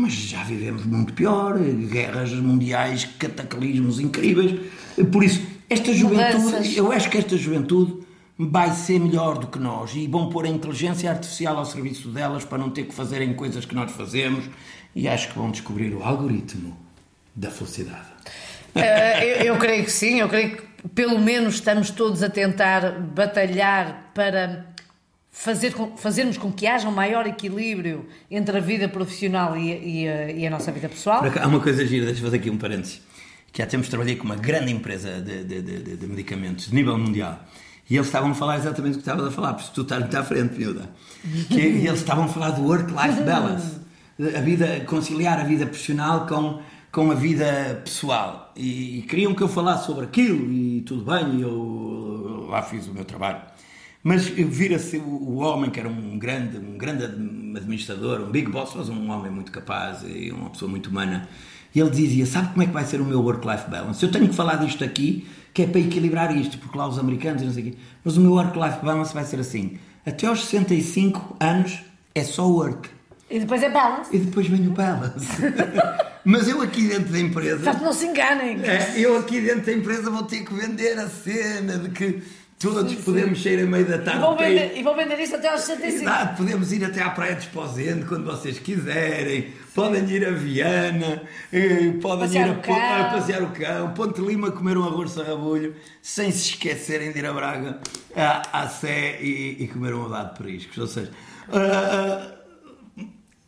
Mas 0.00 0.14
já 0.14 0.42
vivemos 0.42 0.86
muito 0.86 1.12
pior, 1.12 1.58
guerras 1.58 2.32
mundiais, 2.32 3.04
cataclismos 3.18 4.00
incríveis. 4.00 4.58
Por 5.12 5.22
isso, 5.22 5.42
esta 5.68 5.92
juventude, 5.92 6.42
Mudanças. 6.42 6.76
eu 6.76 6.90
acho 6.90 7.10
que 7.10 7.18
esta 7.18 7.36
juventude 7.36 8.00
vai 8.38 8.72
ser 8.72 8.98
melhor 8.98 9.38
do 9.38 9.48
que 9.48 9.58
nós 9.58 9.94
e 9.94 10.06
vão 10.06 10.30
pôr 10.30 10.46
a 10.46 10.48
inteligência 10.48 11.10
artificial 11.10 11.58
ao 11.58 11.66
serviço 11.66 12.08
delas 12.08 12.44
para 12.44 12.56
não 12.56 12.70
ter 12.70 12.84
que 12.84 12.94
fazerem 12.94 13.34
coisas 13.34 13.66
que 13.66 13.74
nós 13.74 13.92
fazemos 13.92 14.46
e 14.94 15.06
acho 15.06 15.28
que 15.28 15.38
vão 15.38 15.50
descobrir 15.50 15.94
o 15.94 16.02
algoritmo 16.02 16.74
da 17.36 17.50
felicidade. 17.50 18.08
Eh, 18.74 19.42
eu, 19.42 19.54
eu 19.54 19.56
creio 19.58 19.84
que 19.84 19.92
sim, 19.92 20.20
eu 20.20 20.28
creio 20.28 20.56
que 20.56 20.88
pelo 20.94 21.18
menos 21.18 21.56
estamos 21.56 21.90
todos 21.90 22.22
a 22.22 22.30
tentar 22.30 22.98
batalhar 23.00 24.10
para 24.14 24.66
fazer 25.30 25.72
com, 25.74 25.96
fazermos 25.96 26.36
com 26.36 26.50
que 26.52 26.66
haja 26.66 26.88
um 26.88 26.92
maior 26.92 27.26
equilíbrio 27.26 28.06
entre 28.30 28.56
a 28.56 28.60
vida 28.60 28.88
profissional 28.88 29.56
e, 29.56 30.02
e 30.02 30.08
a, 30.08 30.30
e 30.32 30.46
a 30.46 30.50
nossa 30.50 30.70
vida 30.72 30.88
pessoal. 30.88 31.22
Há 31.40 31.46
uma 31.46 31.60
coisa 31.60 31.86
gira, 31.86 32.04
deixa 32.06 32.20
eu 32.20 32.24
fazer 32.24 32.36
aqui 32.38 32.50
um 32.50 32.58
parênteses. 32.58 33.00
Que 33.52 33.62
há 33.62 33.66
tempos 33.66 33.88
trabalhei 33.88 34.16
com 34.16 34.24
uma 34.24 34.36
grande 34.36 34.70
empresa 34.72 35.20
de, 35.20 35.42
de- 35.44 35.62
de- 35.62 35.96
de- 35.96 36.06
medicamentos 36.06 36.66
de 36.68 36.74
nível 36.74 36.96
mundial. 36.98 37.40
E 37.88 37.96
eles 37.96 38.06
estavam 38.06 38.30
a 38.30 38.34
falar 38.34 38.56
exatamente 38.58 38.92
o 38.92 38.94
que 38.96 39.00
estavas 39.00 39.26
a 39.26 39.30
falar, 39.32 39.54
porque 39.54 39.70
tu 39.74 39.82
estás 39.82 40.00
muito 40.00 40.16
à 40.16 40.22
frente, 40.22 40.56
miúda. 40.56 40.88
Que 41.48 41.60
e 41.60 41.86
eles 41.88 42.00
estavam 42.00 42.24
a 42.24 42.28
falar 42.28 42.50
do 42.50 42.62
work-life 42.62 43.22
balance. 43.26 43.80
A 44.36 44.40
vida, 44.40 44.80
conciliar 44.86 45.40
a 45.40 45.44
vida 45.44 45.66
profissional 45.66 46.26
com, 46.26 46.60
com 46.92 47.10
a 47.10 47.14
vida 47.14 47.80
pessoal. 47.84 48.52
E, 48.54 48.98
e 48.98 49.02
queriam 49.02 49.34
que 49.34 49.42
eu 49.42 49.48
falasse 49.48 49.86
sobre 49.86 50.04
aquilo 50.04 50.52
e 50.52 50.82
tudo 50.82 51.04
bem, 51.10 51.38
e 51.38 51.42
eu 51.42 52.46
lá 52.48 52.62
fiz 52.62 52.86
o 52.86 52.94
meu 52.94 53.04
trabalho. 53.04 53.40
Mas 54.02 54.26
vira-se 54.26 54.96
o, 54.96 55.36
homem 55.36 55.70
que 55.70 55.78
era 55.78 55.88
um 55.88 56.18
grande, 56.18 56.56
um 56.56 56.78
grande 56.78 57.04
administrador, 57.04 58.22
um 58.22 58.30
big 58.30 58.50
boss, 58.50 58.72
mas 58.74 58.88
um 58.88 59.10
homem 59.10 59.30
muito 59.30 59.52
capaz 59.52 60.02
e 60.02 60.30
uma 60.30 60.48
pessoa 60.48 60.70
muito 60.70 60.88
humana. 60.88 61.28
E 61.74 61.80
ele 61.80 61.90
dizia: 61.90 62.24
Sabe 62.24 62.48
como 62.48 62.62
é 62.62 62.66
que 62.66 62.72
vai 62.72 62.84
ser 62.84 63.00
o 63.00 63.04
meu 63.04 63.20
work-life 63.20 63.68
balance? 63.70 64.02
Eu 64.02 64.10
tenho 64.10 64.28
que 64.28 64.34
falar 64.34 64.56
disto 64.56 64.82
aqui, 64.82 65.28
que 65.52 65.62
é 65.62 65.66
para 65.66 65.80
equilibrar 65.80 66.34
isto, 66.34 66.56
porque 66.58 66.78
lá 66.78 66.88
os 66.88 66.98
americanos 66.98 67.42
e 67.42 67.44
não 67.44 67.52
sei 67.52 67.62
o 67.62 67.66
quê. 67.66 67.78
Mas 68.02 68.16
o 68.16 68.20
meu 68.20 68.32
work-life 68.32 68.82
balance 68.82 69.12
vai 69.12 69.24
ser 69.24 69.38
assim: 69.38 69.78
até 70.04 70.26
aos 70.26 70.44
65 70.46 71.36
anos 71.38 71.80
é 72.14 72.24
só 72.24 72.48
work. 72.48 72.88
E 73.30 73.38
depois 73.38 73.62
é 73.62 73.70
balance. 73.70 74.16
E 74.16 74.18
depois 74.18 74.46
vem 74.48 74.66
o 74.66 74.72
balance. 74.72 75.28
Mas 76.24 76.48
eu 76.48 76.60
aqui 76.60 76.88
dentro 76.88 77.12
da 77.12 77.18
empresa. 77.18 77.56
Portanto, 77.56 77.82
não 77.82 77.92
se 77.92 78.06
enganem. 78.06 78.60
É, 78.62 78.92
eu 78.96 79.16
aqui 79.16 79.40
dentro 79.40 79.66
da 79.66 79.72
empresa 79.72 80.10
vou 80.10 80.24
ter 80.24 80.44
que 80.44 80.52
vender 80.52 80.98
a 80.98 81.08
cena 81.08 81.78
de 81.78 81.90
que 81.90 82.22
todos 82.60 82.94
podemos 82.96 83.42
sair 83.42 83.62
a 83.62 83.66
meio 83.66 83.86
da 83.86 83.96
E 83.96 83.98
tarde. 84.00 84.36
para 84.36 84.50
ir- 84.50 84.54
vender, 84.60 84.78
e 84.78 84.82
vou 84.82 84.94
vender 84.94 85.18
isso 85.18 85.34
até 85.34 85.48
aos 85.48 85.62
65. 85.62 86.02
Exato, 86.02 86.36
podemos 86.36 86.70
ir 86.72 86.84
até 86.84 87.02
à 87.02 87.08
Praia 87.10 87.34
de 87.34 87.40
Esposende 87.40 88.04
quando 88.04 88.24
vocês 88.26 88.58
quiserem. 88.58 89.48
Podem 89.74 90.04
ir 90.10 90.26
a 90.26 90.30
Viana, 90.32 91.22
eh, 91.52 91.92
podem 92.02 92.26
Passear 92.26 92.48
ir 92.48 92.50
a, 92.50 92.52
o 92.52 92.56
Pon- 92.56 92.74
cão. 92.74 93.00
a 93.00 93.04
passear 93.04 93.42
o 93.42 93.50
cão, 93.50 93.94
Ponte 93.94 94.20
Lima 94.20 94.50
comer 94.50 94.76
um 94.76 94.84
arroz 94.84 95.12
sarrabulho, 95.12 95.74
sem 96.02 96.30
se 96.30 96.50
esquecerem 96.50 97.12
de 97.12 97.18
ir 97.20 97.26
a 97.26 97.32
Braga, 97.32 97.78
à, 98.14 98.62
à 98.64 98.68
Sé 98.68 99.18
e, 99.22 99.56
e 99.60 99.68
comer 99.68 99.94
um 99.94 100.04
helado 100.04 100.34
de 100.34 100.38
periscos. 100.42 100.76
Ou 100.78 100.86
seja, 100.86 101.10
ah, 101.52 102.26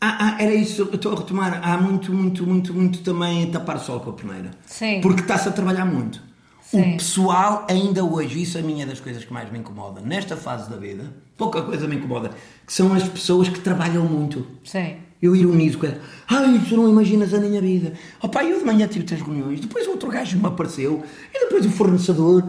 ah, 0.01 0.37
era 0.41 0.55
isso, 0.55 0.89
estou 0.93 1.13
a 1.15 1.19
retomar. 1.19 1.61
Há 1.63 1.77
muito, 1.77 2.13
muito, 2.13 2.47
muito, 2.47 2.73
muito 2.75 3.01
também 3.03 3.51
tapar 3.51 3.77
o 3.77 3.81
sol 3.81 4.01
com 4.01 4.11
a 4.11 4.13
peneira. 4.15 4.51
Sim. 4.67 5.01
Porque 5.01 5.21
está-se 5.21 5.49
a 5.49 5.53
trabalhar 5.53 5.85
muito. 5.85 6.21
Sim. 6.73 6.95
O 6.95 6.97
pessoal, 6.97 7.67
ainda 7.69 8.03
hoje, 8.05 8.41
isso 8.43 8.57
é 8.57 8.61
a 8.61 8.65
minha 8.65 8.87
das 8.87 8.99
coisas 8.99 9.25
que 9.25 9.33
mais 9.33 9.51
me 9.53 9.59
incomoda, 9.59 10.01
nesta 10.01 10.37
fase 10.37 10.69
da 10.71 10.77
vida, 10.77 11.05
pouca 11.37 11.61
coisa 11.63 11.87
me 11.87 11.97
incomoda, 11.97 12.31
que 12.67 12.73
são 12.73 12.93
as 12.95 13.03
pessoas 13.07 13.49
que 13.49 13.61
trabalham 13.61 14.05
muito. 14.07 14.47
Sim. 14.65 14.95
Eu 15.21 15.37
ironizo 15.37 15.79
com 15.79 15.87
ela. 15.87 16.01
Ai, 16.29 16.61
tu 16.69 16.77
não 16.77 16.89
imaginas 16.89 17.33
a 17.33 17.39
minha 17.39 17.61
vida. 17.61 17.93
Opa, 18.21 18.43
eu 18.43 18.59
de 18.59 18.65
manhã 18.65 18.89
tive 18.89 19.05
três 19.05 19.21
reuniões, 19.23 19.61
depois 19.61 19.87
outro 19.87 20.11
gajo 20.11 20.37
me 20.39 20.47
apareceu, 20.47 21.03
e 21.33 21.41
depois 21.45 21.65
o 21.67 21.71
fornecedor. 21.71 22.43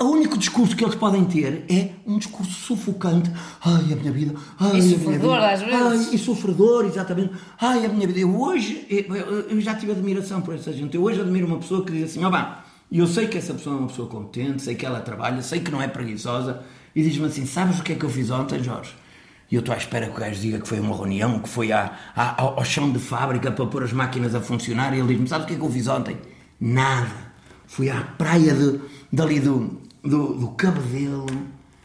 o 0.00 0.04
único 0.04 0.38
discurso 0.38 0.76
que 0.76 0.84
eles 0.84 0.94
podem 0.94 1.24
ter 1.24 1.64
é 1.68 1.90
um 2.06 2.18
discurso 2.18 2.52
sufocante. 2.52 3.30
Ai, 3.64 3.92
a 3.92 3.96
minha 3.96 4.12
vida. 4.12 4.34
Ai, 4.58 4.76
E 4.76 4.80
a 4.80 4.82
minha 4.84 4.98
sofredor, 4.98 5.34
vida. 5.34 5.50
às 5.50 5.60
vezes. 5.62 6.08
Ai, 6.08 6.14
e 6.14 6.18
sofredor, 6.18 6.84
exatamente. 6.84 7.32
Ai, 7.60 7.84
a 7.84 7.88
minha 7.88 8.06
vida. 8.06 8.20
Eu 8.20 8.40
hoje, 8.40 8.86
eu, 8.88 9.14
eu 9.14 9.60
já 9.60 9.74
tive 9.74 9.90
admiração 9.92 10.40
por 10.40 10.54
essa 10.54 10.72
gente. 10.72 10.94
Eu 10.94 11.02
hoje 11.02 11.20
admiro 11.20 11.46
uma 11.46 11.58
pessoa 11.58 11.84
que 11.84 11.90
diz 11.92 12.10
assim: 12.10 12.24
ó, 12.24 12.30
bem, 12.90 12.98
eu 12.98 13.06
sei 13.06 13.26
que 13.26 13.38
essa 13.38 13.54
pessoa 13.54 13.76
é 13.76 13.78
uma 13.78 13.88
pessoa 13.88 14.08
competente, 14.08 14.62
sei 14.62 14.74
que 14.74 14.84
ela 14.84 15.00
trabalha, 15.00 15.42
sei 15.42 15.60
que 15.60 15.70
não 15.70 15.80
é 15.80 15.88
preguiçosa, 15.88 16.62
e 16.94 17.02
diz-me 17.02 17.26
assim: 17.26 17.46
sabes 17.46 17.80
o 17.80 17.82
que 17.82 17.92
é 17.92 17.94
que 17.94 18.04
eu 18.04 18.10
fiz 18.10 18.30
ontem, 18.30 18.62
Jorge? 18.62 18.94
E 19.50 19.54
eu 19.56 19.60
estou 19.60 19.74
à 19.74 19.78
espera 19.78 20.06
que 20.06 20.16
o 20.16 20.20
gajo 20.20 20.40
diga 20.40 20.60
que 20.60 20.68
foi 20.68 20.78
uma 20.78 20.96
reunião, 20.96 21.40
que 21.40 21.48
foi 21.48 21.72
à, 21.72 21.92
à- 22.14 22.40
ao, 22.40 22.64
chão 22.64 22.90
de 22.92 22.98
fábrica 23.00 23.50
para 23.50 23.66
pôr 23.66 23.82
as 23.82 23.92
máquinas 23.92 24.34
a 24.34 24.40
funcionar, 24.40 24.94
e 24.94 24.98
ele 25.00 25.08
diz-me: 25.08 25.28
sabes 25.28 25.44
o 25.44 25.48
que 25.48 25.54
é 25.54 25.56
que 25.56 25.64
eu 25.64 25.70
fiz 25.70 25.88
ontem? 25.88 26.16
Nada. 26.60 27.30
Fui 27.66 27.88
à 27.88 28.00
praia 28.00 28.54
de, 28.54 28.80
dali 29.12 29.40
do, 29.40 29.80
do, 30.02 30.34
do 30.34 30.48
Cabedelo, 30.48 31.26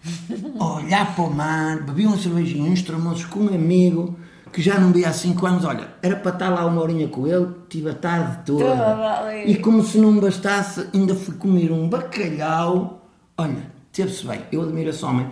olhar 0.59 1.15
para 1.15 1.23
o 1.23 1.33
mar, 1.33 1.83
bebi 1.83 2.05
uma 2.05 2.17
cervejinha, 2.17 2.69
uns 2.69 3.25
com 3.25 3.41
um 3.41 3.53
amigo 3.53 4.15
que 4.55 4.61
já 4.61 4.79
não 4.79 4.93
via 4.93 5.09
há 5.09 5.11
5 5.11 5.45
anos. 5.45 5.65
Olha, 5.65 5.89
era 6.01 6.15
para 6.15 6.31
estar 6.31 6.47
lá 6.49 6.65
uma 6.65 6.81
horinha 6.81 7.09
com 7.09 7.27
ele, 7.27 7.47
tive 7.67 7.89
a 7.89 7.93
tarde 7.93 8.37
toda. 8.45 8.63
Toda. 8.63 9.35
E 9.45 9.57
como 9.57 9.83
se 9.83 9.97
não 9.97 10.17
bastasse, 10.17 10.87
ainda 10.93 11.13
fui 11.13 11.35
comer 11.35 11.73
um 11.73 11.89
bacalhau. 11.89 13.05
Olha, 13.37 13.69
teve-se 13.91 14.25
bem, 14.25 14.39
eu 14.53 14.61
admiro 14.61 14.91
esse 14.91 15.03
homem, 15.03 15.27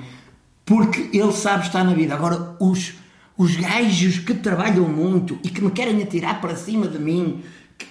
porque 0.66 1.10
ele 1.18 1.32
sabe 1.32 1.66
estar 1.66 1.86
na 1.86 1.94
vida. 1.94 2.14
Agora, 2.14 2.58
os, 2.60 2.96
os 3.38 3.56
gajos 3.56 4.20
que 4.20 4.34
trabalham 4.34 4.90
muito 4.90 5.40
e 5.42 5.48
que 5.50 5.62
me 5.64 5.72
querem 5.72 6.04
atirar 6.04 6.42
para 6.42 6.58
cima 6.58 6.86
de 6.86 7.00
mim, 7.00 7.42
que- 7.78 7.88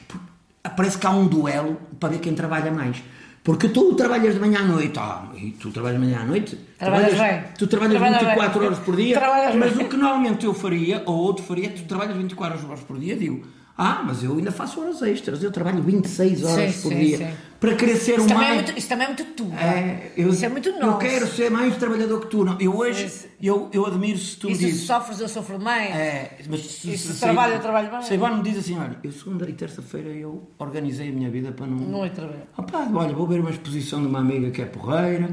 parece 0.76 0.99
que 0.99 1.07
há 1.07 1.11
um 1.11 1.26
duelo 1.26 1.78
para 1.99 2.11
ver 2.11 2.18
quem 2.18 2.35
trabalha 2.35 2.70
mais. 2.70 3.03
Porque 3.45 3.68
tu 3.68 3.95
trabalhas 3.95 4.34
de 4.34 4.40
manhã 4.40 4.61
à 4.61 4.62
noite, 4.64 4.97
ah, 5.01 5.24
e 5.36 5.51
tu 5.53 5.70
trabalhas 5.72 5.99
de 6.01 6.07
manhã 6.07 6.20
à 6.20 6.24
noite, 6.24 6.57
Trabalhas 6.78 7.18
bem. 7.18 7.43
tu 7.59 7.66
trabalhas 7.66 7.95
Trabalha 7.99 8.18
24 8.20 8.59
bem. 8.61 8.66
horas 8.68 8.78
por 8.78 8.95
dia, 8.97 9.18
Trabalhas 9.18 9.55
mas 9.57 9.72
bem. 9.72 9.84
o 9.84 9.88
que 9.88 9.97
normalmente 9.97 10.47
eu 10.47 10.55
faria, 10.55 11.03
ou 11.07 11.16
outro 11.16 11.45
faria, 11.45 11.70
tu 11.70 11.82
trabalhas 11.82 12.16
24 12.16 12.66
horas 12.68 12.80
por 12.80 12.99
dia, 13.01 13.16
digo, 13.16 13.45
ah, 13.83 14.03
mas 14.07 14.22
eu 14.22 14.37
ainda 14.37 14.53
faço 14.53 14.80
horas 14.80 15.03
extras, 15.03 15.43
eu 15.43 15.51
trabalho 15.51 15.83
26 15.83 16.45
horas 16.45 16.74
Sim, 16.74 16.83
por 16.83 16.93
sim, 16.93 16.99
dia, 17.01 17.18
sim. 17.18 17.28
para 17.59 17.78
ser 17.78 18.18
Isso 18.18 18.30
é 18.30 18.35
mais... 18.35 18.55
muito, 18.55 18.78
isso 18.78 18.89
também 18.89 19.05
é 19.05 19.09
muito 19.09 19.24
tu. 19.35 19.53
É, 19.55 20.12
eu, 20.16 20.28
isso 20.30 20.45
é 20.45 20.49
muito 20.49 20.68
Eu 20.68 20.80
nosso. 20.80 20.99
quero 20.99 21.26
ser 21.26 21.51
mais 21.51 21.76
trabalhador 21.76 22.20
que 22.20 22.26
tu. 22.28 22.45
Não. 22.45 22.61
Eu 22.61 22.76
hoje, 22.76 23.07
Isso. 23.07 23.26
eu, 23.43 23.68
eu 23.72 23.85
admiro 23.87 24.18
se 24.18 24.37
tu 24.37 24.49
E 24.49 24.51
me 24.53 24.57
se 24.57 24.64
dizes. 24.66 24.83
sofres, 24.87 25.20
eu 25.20 25.28
sofro 25.28 25.59
mais. 25.61 25.91
É, 25.95 26.39
mas 26.49 26.61
se, 26.61 26.93
E 26.93 26.99
se 26.99 27.18
trabalho, 27.20 27.55
eu 27.55 27.61
trabalho 27.61 27.91
bem. 27.91 28.03
Se 28.03 28.14
agora 28.14 28.37
me 28.37 28.43
diz 28.43 28.59
assim, 28.59 28.78
olha, 28.78 28.97
eu 29.03 29.12
segunda 29.12 29.49
e 29.49 29.53
terça-feira 29.53 30.09
eu 30.11 30.49
organizei 30.59 31.09
a 31.09 31.12
minha 31.12 31.30
vida 31.30 31.53
para 31.53 31.66
não... 31.66 31.76
Não 31.76 32.05
é 32.05 32.09
trabalho. 32.09 32.43
Opa, 32.57 32.89
olha, 32.95 33.12
vou 33.14 33.26
ver 33.26 33.41
uma 33.41 33.51
exposição 33.51 34.01
de 34.01 34.07
uma 34.07 34.20
amiga 34.20 34.51
que 34.51 34.62
é 34.62 34.66
porreira. 34.66 35.28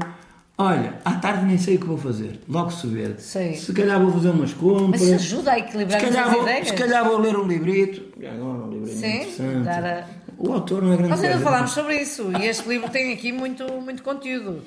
Olha, 0.62 0.98
à 1.04 1.12
tarde 1.12 1.46
nem 1.46 1.56
sei 1.56 1.76
o 1.76 1.80
que 1.80 1.86
vou 1.86 1.96
fazer. 1.96 2.38
Logo 2.48 2.70
se 2.70 2.86
vê. 2.86 3.14
Sei. 3.18 3.54
Se 3.54 3.72
calhar 3.72 3.98
vou 4.00 4.12
fazer 4.12 4.28
umas 4.30 4.52
compras. 4.52 5.00
Mas 5.00 5.12
ajuda 5.12 5.52
a 5.52 5.54
se 5.54 5.60
equilibrar 5.60 6.00
calhar, 6.00 6.26
as 6.26 6.32
vou, 6.34 6.42
ideias. 6.42 6.68
se 6.68 6.74
calhar 6.74 7.04
vou 7.04 7.18
ler 7.18 7.36
um 7.36 7.46
librito. 7.46 8.02
Agora 8.18 8.64
um 8.64 8.70
livrinho 8.70 8.98
Sim, 8.98 9.16
interessante. 9.16 9.64
dar 9.64 9.84
a- 9.84 10.06
O 10.36 10.52
autor 10.52 10.82
não 10.82 10.92
é 10.92 10.96
grande 10.96 11.10
Nós 11.10 11.24
ainda 11.24 11.38
falámos 11.38 11.70
sobre 11.70 11.96
isso 12.02 12.30
e 12.38 12.46
este 12.46 12.68
livro 12.68 12.90
tem 12.90 13.12
aqui 13.12 13.32
muito, 13.32 13.64
muito 13.80 14.02
conteúdo. 14.02 14.62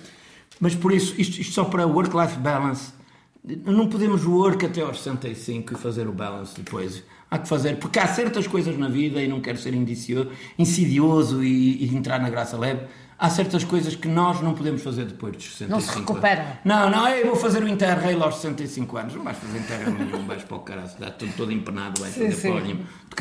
Mas 0.59 0.73
por 0.75 0.91
isso, 0.91 1.13
isto, 1.19 1.39
isto 1.39 1.53
só 1.53 1.63
para 1.65 1.85
work-life 1.85 2.37
balance, 2.37 2.91
não 3.65 3.87
podemos 3.87 4.25
work 4.25 4.65
até 4.65 4.81
aos 4.81 4.97
65 4.97 5.73
e 5.73 5.77
fazer 5.77 6.07
o 6.07 6.11
balance 6.11 6.55
depois. 6.55 7.03
Há 7.29 7.37
que 7.39 7.47
fazer, 7.47 7.77
porque 7.77 7.97
há 7.99 8.07
certas 8.07 8.45
coisas 8.47 8.77
na 8.77 8.87
vida, 8.87 9.19
e 9.21 9.27
não 9.27 9.41
quero 9.41 9.57
ser 9.57 9.73
insidioso 10.57 11.43
e, 11.43 11.83
e 11.85 11.95
entrar 11.95 12.19
na 12.19 12.29
graça 12.29 12.57
leve, 12.57 12.81
há 13.24 13.30
certas 13.30 13.63
coisas 13.63 13.95
que 13.95 14.09
nós 14.09 14.41
não 14.41 14.53
podemos 14.53 14.82
fazer 14.84 15.05
depois 15.05 15.32
dos 15.38 15.45
65 15.45 15.71
Não 15.71 15.80
se 15.80 15.97
recupera. 15.97 16.41
anos. 16.41 16.57
Não, 16.65 16.89
não, 16.89 17.07
eu 17.07 17.28
vou 17.28 17.38
fazer 17.38 17.63
o 17.63 17.67
Interrail 17.69 18.21
aos 18.21 18.36
65 18.36 18.97
anos. 18.97 19.15
Não 19.15 19.24
vais 19.24 19.38
fazer 19.38 19.59
Interrail 19.59 19.91
nenhum, 19.91 20.28
vais 20.28 20.43
para 20.43 20.57
o 20.57 20.59
caralho, 20.59 20.88
está 20.88 21.09
todo, 21.09 21.32
todo 21.38 21.51
empenado, 21.53 22.01
vais 22.01 22.13
fazer 22.13 22.34
sim. 22.34 22.51
para 22.51 22.61
o 22.61 22.65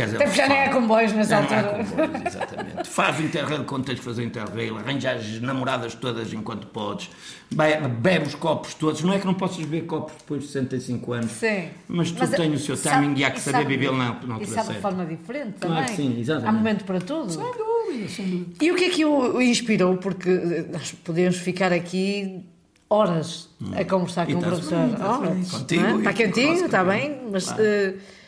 É 0.00 0.04
Até 0.04 0.24
porque 0.24 0.36
já 0.36 0.48
nem 0.48 0.62
há 0.64 0.72
comboios 0.72 1.12
nessa 1.12 1.40
não, 1.40 1.48
não 1.50 1.56
há 1.56 1.60
altura. 1.60 1.84
comboios, 2.08 2.24
exatamente. 2.34 2.88
Faz 2.88 3.18
o 3.18 3.22
Interrail 3.22 3.64
quando 3.64 3.84
tens 3.84 3.96
de 3.96 4.00
fazer 4.02 4.22
o 4.22 4.24
Interrail, 4.24 4.78
arranja 4.78 5.12
as 5.12 5.40
namoradas 5.40 5.94
todas 5.94 6.32
enquanto 6.32 6.66
podes, 6.68 7.10
Be- 7.50 7.88
bebe 8.00 8.26
os 8.28 8.34
copos 8.34 8.72
todos. 8.74 9.02
Não 9.02 9.12
é 9.12 9.18
que 9.18 9.26
não 9.26 9.34
possas 9.34 9.58
beber 9.58 9.86
copos 9.86 10.14
depois 10.18 10.42
de 10.42 10.46
65 10.48 11.12
anos, 11.12 11.30
Sim. 11.32 11.68
mas 11.88 12.10
tu 12.10 12.18
Mas, 12.20 12.30
tens 12.30 12.54
o 12.60 12.64
seu 12.64 12.76
sabe- 12.76 13.02
timing 13.06 13.20
e 13.20 13.24
há 13.24 13.30
que 13.30 13.38
e 13.38 13.42
saber 13.42 13.58
sabe- 13.58 13.68
bebê-lo 13.76 13.96
na, 13.98 14.04
na 14.04 14.12
E 14.12 14.32
altura 14.32 14.46
sabe 14.62 14.74
de 14.74 14.80
forma 14.80 15.04
diferente 15.04 15.54
Claro 15.60 15.74
também. 15.76 15.90
que 15.90 15.96
sim, 15.96 16.20
exatamente. 16.20 16.48
Há 16.48 16.52
momento 16.52 16.84
para 16.84 17.00
tudo. 17.00 17.30
Sem 17.30 17.42
dúvida, 17.42 18.08
sem 18.08 18.26
dúvida. 18.30 18.50
E 18.64 18.70
o 18.72 18.74
que 18.74 18.84
é 18.84 18.88
que 18.90 19.04
o 19.04 19.40
inspirou? 19.42 19.96
Porque 19.98 20.30
eh, 20.30 20.66
nós 20.72 20.92
podemos 21.04 21.36
ficar 21.36 21.72
aqui 21.72 22.44
horas 22.88 23.48
a 23.74 23.84
conversar 23.84 24.28
E 24.28 24.34
com 24.34 24.40
o 24.40 24.42
professor. 24.42 24.86
bem. 24.86 25.02
Horas, 25.06 25.50
Contigo 25.50 25.84
é? 25.84 25.92
e 25.92 25.98
Está 25.98 26.12
quentinho, 26.12 26.64
está 26.64 26.84
bem, 26.84 27.20
mas 27.30 27.44
claro. 27.44 27.62
eh, 27.62 27.94
o- 27.98 28.21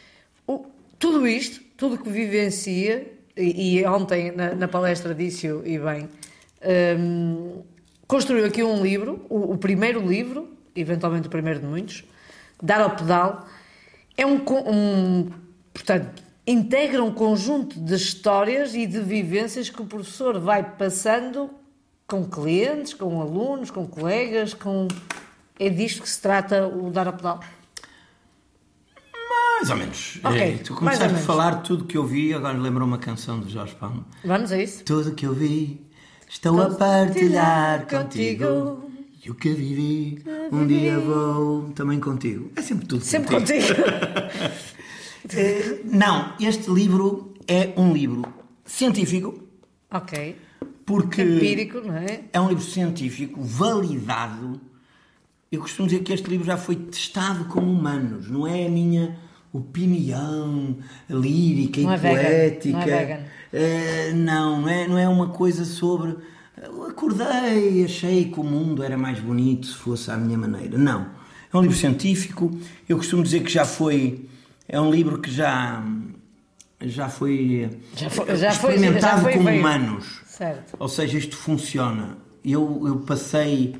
tudo 1.05 1.29
isto, 1.29 1.61
tudo 1.77 1.99
que 1.99 2.09
vivencia, 2.09 3.13
e, 3.37 3.77
e 3.77 3.87
ontem 3.87 4.33
na, 4.33 4.55
na 4.55 4.67
palestra 4.67 5.15
disse-o 5.15 5.63
e 5.67 5.79
bem, 5.79 6.09
ehm, 6.63 7.61
construiu 8.07 8.47
aqui 8.47 8.63
um 8.63 8.83
livro, 8.83 9.27
o, 9.29 9.53
o 9.53 9.59
primeiro 9.59 10.01
livro, 10.01 10.57
eventualmente 10.75 11.27
o 11.27 11.31
primeiro 11.31 11.61
de 11.61 11.67
muitos, 11.67 12.05
Dar 12.63 12.81
ao 12.81 12.97
Pedal, 12.97 13.47
é 14.17 14.25
um, 14.25 14.41
um 14.67 15.31
portanto, 15.75 16.23
integra 16.47 17.05
um 17.05 17.13
conjunto 17.13 17.79
de 17.79 17.95
histórias 17.95 18.75
e 18.75 18.87
de 18.87 19.01
vivências 19.01 19.69
que 19.69 19.83
o 19.83 19.85
professor 19.85 20.41
vai 20.41 20.63
passando 20.63 21.51
com 22.07 22.25
clientes, 22.25 22.95
com 22.95 23.21
alunos, 23.21 23.71
com 23.71 23.87
colegas, 23.87 24.55
com... 24.55 24.89
É 25.61 25.69
disto 25.69 26.01
que 26.01 26.09
se 26.09 26.23
trata 26.23 26.67
o 26.67 26.91
Dar 26.91 27.09
ao 27.09 27.13
Pedal? 27.13 27.41
Mais 29.65 29.71
ou 29.71 29.77
menos. 29.77 30.19
Ok, 30.23 30.41
É, 30.41 30.57
tu 30.59 30.75
começaste 30.75 31.15
a 31.15 31.19
falar 31.19 31.57
tudo 31.63 31.85
que 31.85 31.97
eu 31.97 32.07
vi, 32.07 32.35
agora 32.35 32.57
lembro 32.59 32.85
uma 32.85 32.99
canção 32.99 33.41
do 33.41 33.49
Jorge 33.49 33.75
Palma. 33.75 34.05
Vamos 34.25 34.53
a 34.53 34.59
isso? 34.63 34.85
Tudo 34.85 35.13
que 35.13 35.25
eu 35.27 35.33
vi, 35.35 35.81
estou 36.29 36.61
a 36.61 36.71
partilhar 36.71 37.87
contigo. 37.87 38.91
E 39.25 39.31
o 39.31 39.35
que 39.35 39.49
vivi, 39.55 40.23
um 40.53 40.67
dia 40.67 40.99
vou 40.99 41.71
também 41.75 41.99
contigo. 41.99 42.51
É 42.57 42.61
sempre 42.61 42.87
tudo 42.87 43.03
Sempre 43.03 43.37
contigo. 43.37 43.67
contigo. 43.67 43.83
Eh, 45.35 45.81
Não, 45.87 46.35
este 46.39 46.71
livro 46.71 47.33
é 47.49 47.73
um 47.79 47.95
livro 47.95 48.23
científico, 48.63 49.43
ok. 49.91 50.37
porque 50.85 51.23
Empírico, 51.23 51.81
não 51.81 51.97
é? 51.97 52.25
é 52.31 52.39
um 52.39 52.49
livro 52.51 52.63
científico 52.63 53.41
validado. 53.43 54.61
Eu 55.51 55.63
costumo 55.63 55.89
dizer 55.89 56.03
que 56.03 56.13
este 56.13 56.29
livro 56.29 56.45
já 56.47 56.59
foi 56.59 56.77
testado 56.77 57.47
com 57.47 57.61
humanos, 57.61 58.29
não 58.29 58.47
é 58.47 58.67
a 58.67 58.69
minha 58.69 59.17
opinião 59.59 60.77
lírica 61.09 61.81
Não 61.81 61.91
e 61.93 61.95
é 61.95 61.97
vegan, 61.97 62.15
poética. 62.23 62.73
não 62.77 62.83
é 62.83 62.87
vegan. 63.05 63.21
Eh, 63.53 64.13
não, 64.15 64.61
não 64.63 64.69
é, 64.69 64.89
não 64.89 64.99
é 64.99 65.09
uma 65.09 65.29
coisa 65.29 65.65
sobre. 65.65 66.17
Eu 66.63 66.85
acordei, 66.85 67.85
achei 67.85 68.25
que 68.27 68.41
o 68.41 68.45
mundo 68.45 68.83
era 68.83 68.97
mais 68.99 69.21
bonito 69.21 69.67
se 69.67 69.75
fosse 69.75 70.11
à 70.11 70.17
minha 70.17 70.37
maneira. 70.37 70.77
Não. 70.77 71.07
É 71.53 71.57
um 71.57 71.63
livro 71.63 71.77
científico. 71.77 72.51
Eu 72.89 72.97
costumo 72.97 73.23
dizer 73.23 73.41
que 73.45 73.51
já 73.51 73.65
foi. 73.65 74.29
É 74.69 74.81
um 74.81 74.91
livro 74.91 75.21
que 75.21 75.31
já. 75.31 75.83
Já 76.81 77.09
foi, 77.09 77.71
Já 77.97 78.11
foi- 78.11 78.37
já 78.37 78.53
foi- 78.53 78.75
experimentado 78.75 79.17
já 79.19 79.23
foi 79.23 79.33
com 79.35 79.41
humanos. 79.41 80.21
Certo. 80.27 80.77
Ou 80.79 80.89
seja, 80.89 81.17
isto 81.17 81.37
funciona. 81.37 82.19
Eu, 82.45 82.83
eu 82.87 82.97
passei 82.99 83.77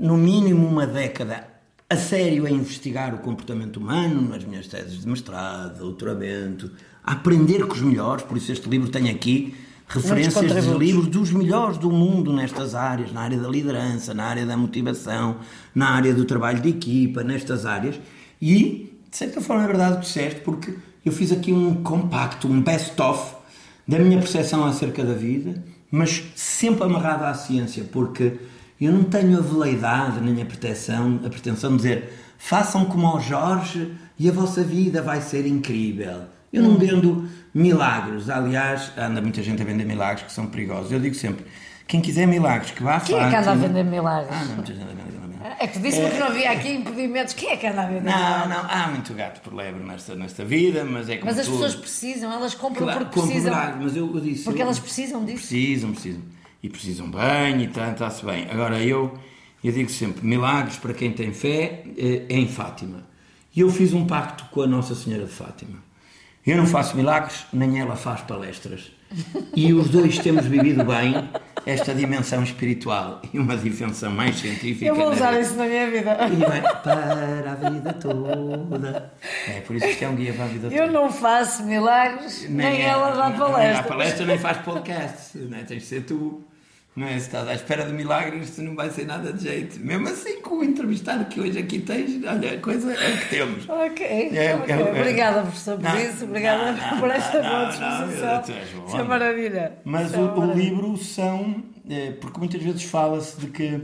no 0.00 0.16
mínimo 0.16 0.66
uma 0.66 0.86
década 0.86 1.46
a 1.90 1.96
sério 1.96 2.44
a 2.44 2.50
investigar 2.50 3.14
o 3.14 3.18
comportamento 3.18 3.78
humano 3.78 4.20
nas 4.20 4.44
minhas 4.44 4.66
teses 4.66 5.00
de 5.00 5.08
mestrado, 5.08 5.78
doutoramento, 5.78 6.70
a 7.02 7.12
aprender 7.12 7.66
com 7.66 7.74
os 7.74 7.80
melhores, 7.80 8.22
por 8.24 8.36
isso 8.36 8.52
este 8.52 8.68
livro 8.68 8.90
tem 8.90 9.08
aqui 9.08 9.54
referências 9.88 10.66
de 10.66 10.78
livros 10.78 11.06
dos 11.06 11.32
melhores 11.32 11.78
do 11.78 11.90
mundo 11.90 12.30
nestas 12.30 12.74
áreas, 12.74 13.10
na 13.10 13.22
área 13.22 13.38
da 13.38 13.48
liderança, 13.48 14.12
na 14.12 14.24
área 14.24 14.44
da 14.44 14.54
motivação, 14.54 15.38
na 15.74 15.88
área 15.88 16.12
do 16.12 16.26
trabalho 16.26 16.60
de 16.60 16.68
equipa, 16.68 17.24
nestas 17.24 17.64
áreas. 17.64 17.98
E, 18.40 18.92
de 19.10 19.16
certa 19.16 19.40
forma, 19.40 19.64
é 19.64 19.66
verdade 19.66 19.96
o 19.96 20.00
que 20.00 20.04
disseste, 20.04 20.40
porque 20.42 20.74
eu 21.02 21.10
fiz 21.10 21.32
aqui 21.32 21.54
um 21.54 21.82
compacto, 21.82 22.46
um 22.46 22.60
best-of 22.60 23.34
da 23.86 23.98
minha 23.98 24.18
percepção 24.18 24.62
acerca 24.66 25.02
da 25.02 25.14
vida, 25.14 25.64
mas 25.90 26.22
sempre 26.36 26.84
amarrado 26.84 27.24
à 27.24 27.32
ciência, 27.32 27.82
porque 27.90 28.34
eu 28.86 28.92
não 28.92 29.04
tenho 29.04 29.38
a 29.38 29.40
veleidade 29.40 30.20
nem 30.20 30.40
a 30.42 30.46
pretensão, 30.46 31.20
a 31.24 31.28
pretensão 31.28 31.70
de 31.72 31.76
dizer 31.78 32.12
façam 32.38 32.84
como 32.84 33.06
ao 33.06 33.20
Jorge 33.20 33.92
e 34.18 34.28
a 34.28 34.32
vossa 34.32 34.62
vida 34.62 35.02
vai 35.02 35.20
ser 35.20 35.46
incrível. 35.46 36.22
Eu 36.52 36.62
não 36.62 36.76
vendo 36.78 37.28
milagres, 37.52 38.28
aliás, 38.30 38.92
anda 38.96 39.20
muita 39.20 39.42
gente 39.42 39.60
a 39.60 39.64
vender 39.64 39.84
milagres 39.84 40.24
que 40.26 40.32
são 40.32 40.46
perigosos. 40.46 40.90
Eu 40.92 41.00
digo 41.00 41.14
sempre, 41.14 41.44
quem 41.86 42.00
quiser 42.00 42.26
milagres, 42.26 42.70
que 42.70 42.82
vá 42.82 42.96
à 42.96 43.00
Quem 43.00 43.16
é 43.18 43.28
que 43.28 43.36
anda 43.36 43.50
a 43.50 43.54
vender 43.54 43.84
milagres? 43.84 44.30
Ah, 44.32 44.44
não, 44.44 44.54
muita 44.56 44.72
gente 44.72 44.82
a 44.84 44.86
vender 44.86 45.02
milagres. 45.02 45.56
É 45.60 45.66
que 45.66 45.78
disse-me 45.78 46.10
que 46.10 46.18
não 46.18 46.26
havia 46.28 46.50
aqui 46.52 46.72
impedimentos. 46.74 47.34
Quem 47.34 47.50
é 47.50 47.56
que 47.56 47.66
anda 47.66 47.82
a 47.82 47.86
vender 47.86 48.02
Não, 48.04 48.48
não, 48.48 48.60
há 48.68 48.88
muito 48.88 49.12
gato 49.14 49.40
por 49.40 49.54
lebre 49.54 49.82
nesta, 49.84 50.14
nesta 50.14 50.44
vida, 50.44 50.84
mas 50.84 51.08
é 51.08 51.16
como 51.16 51.26
Mas 51.30 51.38
as 51.38 51.46
tudo. 51.46 51.54
pessoas 51.58 51.74
precisam, 51.74 52.32
elas 52.32 52.54
compram 52.54 52.84
Claro, 52.84 53.06
porque 53.06 53.20
precisam. 53.20 53.50
milagres, 53.52 53.82
mas 53.82 53.96
eu, 53.96 54.14
eu 54.14 54.20
disse... 54.20 54.44
Porque 54.44 54.60
eu- 54.60 54.64
elas 54.66 54.78
precisam 54.78 55.24
disso. 55.24 55.38
Precisam, 55.38 55.92
precisam. 55.92 56.22
E 56.62 56.68
precisam 56.68 57.10
bem 57.10 57.62
e 57.62 57.68
tá, 57.68 57.90
está-se 57.92 58.24
bem. 58.24 58.46
Agora, 58.50 58.80
eu, 58.82 59.16
eu 59.62 59.72
digo 59.72 59.90
sempre: 59.90 60.24
milagres 60.26 60.76
para 60.76 60.92
quem 60.94 61.12
tem 61.12 61.32
fé 61.32 61.82
é 61.96 62.26
em 62.28 62.48
Fátima. 62.48 63.06
E 63.54 63.60
eu 63.60 63.70
fiz 63.70 63.92
um 63.92 64.06
pacto 64.06 64.44
com 64.50 64.62
a 64.62 64.66
Nossa 64.66 64.94
Senhora 64.94 65.24
de 65.24 65.32
Fátima. 65.32 65.78
Eu 66.46 66.56
não 66.56 66.66
faço 66.66 66.96
milagres, 66.96 67.44
nem 67.52 67.78
ela 67.80 67.94
faz 67.96 68.20
palestras. 68.22 68.90
E 69.56 69.72
os 69.72 69.88
dois 69.88 70.18
temos 70.18 70.44
vivido 70.46 70.84
bem 70.84 71.28
esta 71.66 71.94
dimensão 71.94 72.42
espiritual 72.42 73.20
e 73.32 73.38
uma 73.38 73.56
dimensão 73.56 74.10
mais 74.10 74.36
científica. 74.36 74.84
Eu 74.84 74.94
vou 74.94 75.10
usar 75.10 75.30
vida. 75.30 75.40
isso 75.42 75.54
na 75.56 75.64
minha 75.64 75.90
vida. 75.90 76.16
E 76.30 76.36
vai 76.36 76.60
para 76.82 77.52
a 77.52 77.70
vida 77.70 77.92
toda. 77.94 79.12
É 79.48 79.60
por 79.60 79.76
isso 79.76 79.96
que 79.96 80.04
é 80.04 80.08
um 80.08 80.14
guia 80.14 80.32
para 80.34 80.44
a 80.44 80.48
vida 80.48 80.68
toda. 80.70 80.74
Eu 80.74 80.92
não 80.92 81.10
faço 81.10 81.64
milagres, 81.64 82.48
nem, 82.48 82.82
é- 82.82 82.86
ela 82.86 83.10
dá 83.12 83.28
nem- 83.30 83.38
palestra. 83.38 83.72
Nem 83.72 83.82
dá 83.82 83.82
palestra, 83.82 84.26
nem 84.26 84.38
faz 84.38 84.58
podcast. 84.58 85.38
Não 85.38 85.58
é? 85.58 85.62
Tens 85.64 85.82
de 85.82 85.88
ser 85.88 86.02
tu. 86.04 86.44
Não 86.98 87.06
é? 87.06 87.10
Se 87.12 87.26
estás 87.26 87.46
à 87.46 87.54
espera 87.54 87.84
de 87.84 87.92
milagres, 87.92 88.48
isto 88.48 88.60
não 88.62 88.74
vai 88.74 88.90
ser 88.90 89.06
nada 89.06 89.32
de 89.32 89.42
jeito. 89.44 89.78
Mesmo 89.78 90.08
assim, 90.08 90.40
com 90.40 90.56
o 90.56 90.64
entrevistado 90.64 91.24
que 91.26 91.40
hoje 91.40 91.56
aqui 91.58 91.78
tens, 91.78 92.24
olha, 92.24 92.54
a 92.54 92.58
coisa 92.58 92.92
é 92.92 93.14
o 93.14 93.18
que 93.18 93.28
temos. 93.28 93.68
Ok, 93.68 94.04
É, 94.06 94.56
ok. 94.56 94.74
é, 94.74 94.78
é. 94.80 94.90
Obrigada, 95.00 95.42
professor, 95.42 95.78
por 95.78 96.00
isso. 96.00 96.24
Obrigada 96.24 96.72
não, 96.72 96.90
não, 96.90 96.98
por 97.00 97.10
esta 97.10 97.40
não, 97.42 97.50
boa 97.50 97.64
disposição. 97.66 98.42
Isso 98.86 98.96
é 98.96 99.02
maravilha. 99.04 99.72
Mas 99.84 100.06
Isso 100.08 100.16
é 100.16 100.18
o, 100.18 100.34
o 100.34 100.40
maravilha. 100.40 100.70
livro 100.70 100.96
são. 100.96 101.62
eh, 101.88 102.12
Porque 102.20 102.38
muitas 102.38 102.60
vezes 102.62 102.82
fala-se 102.82 103.38
de 103.40 103.46
que 103.46 103.80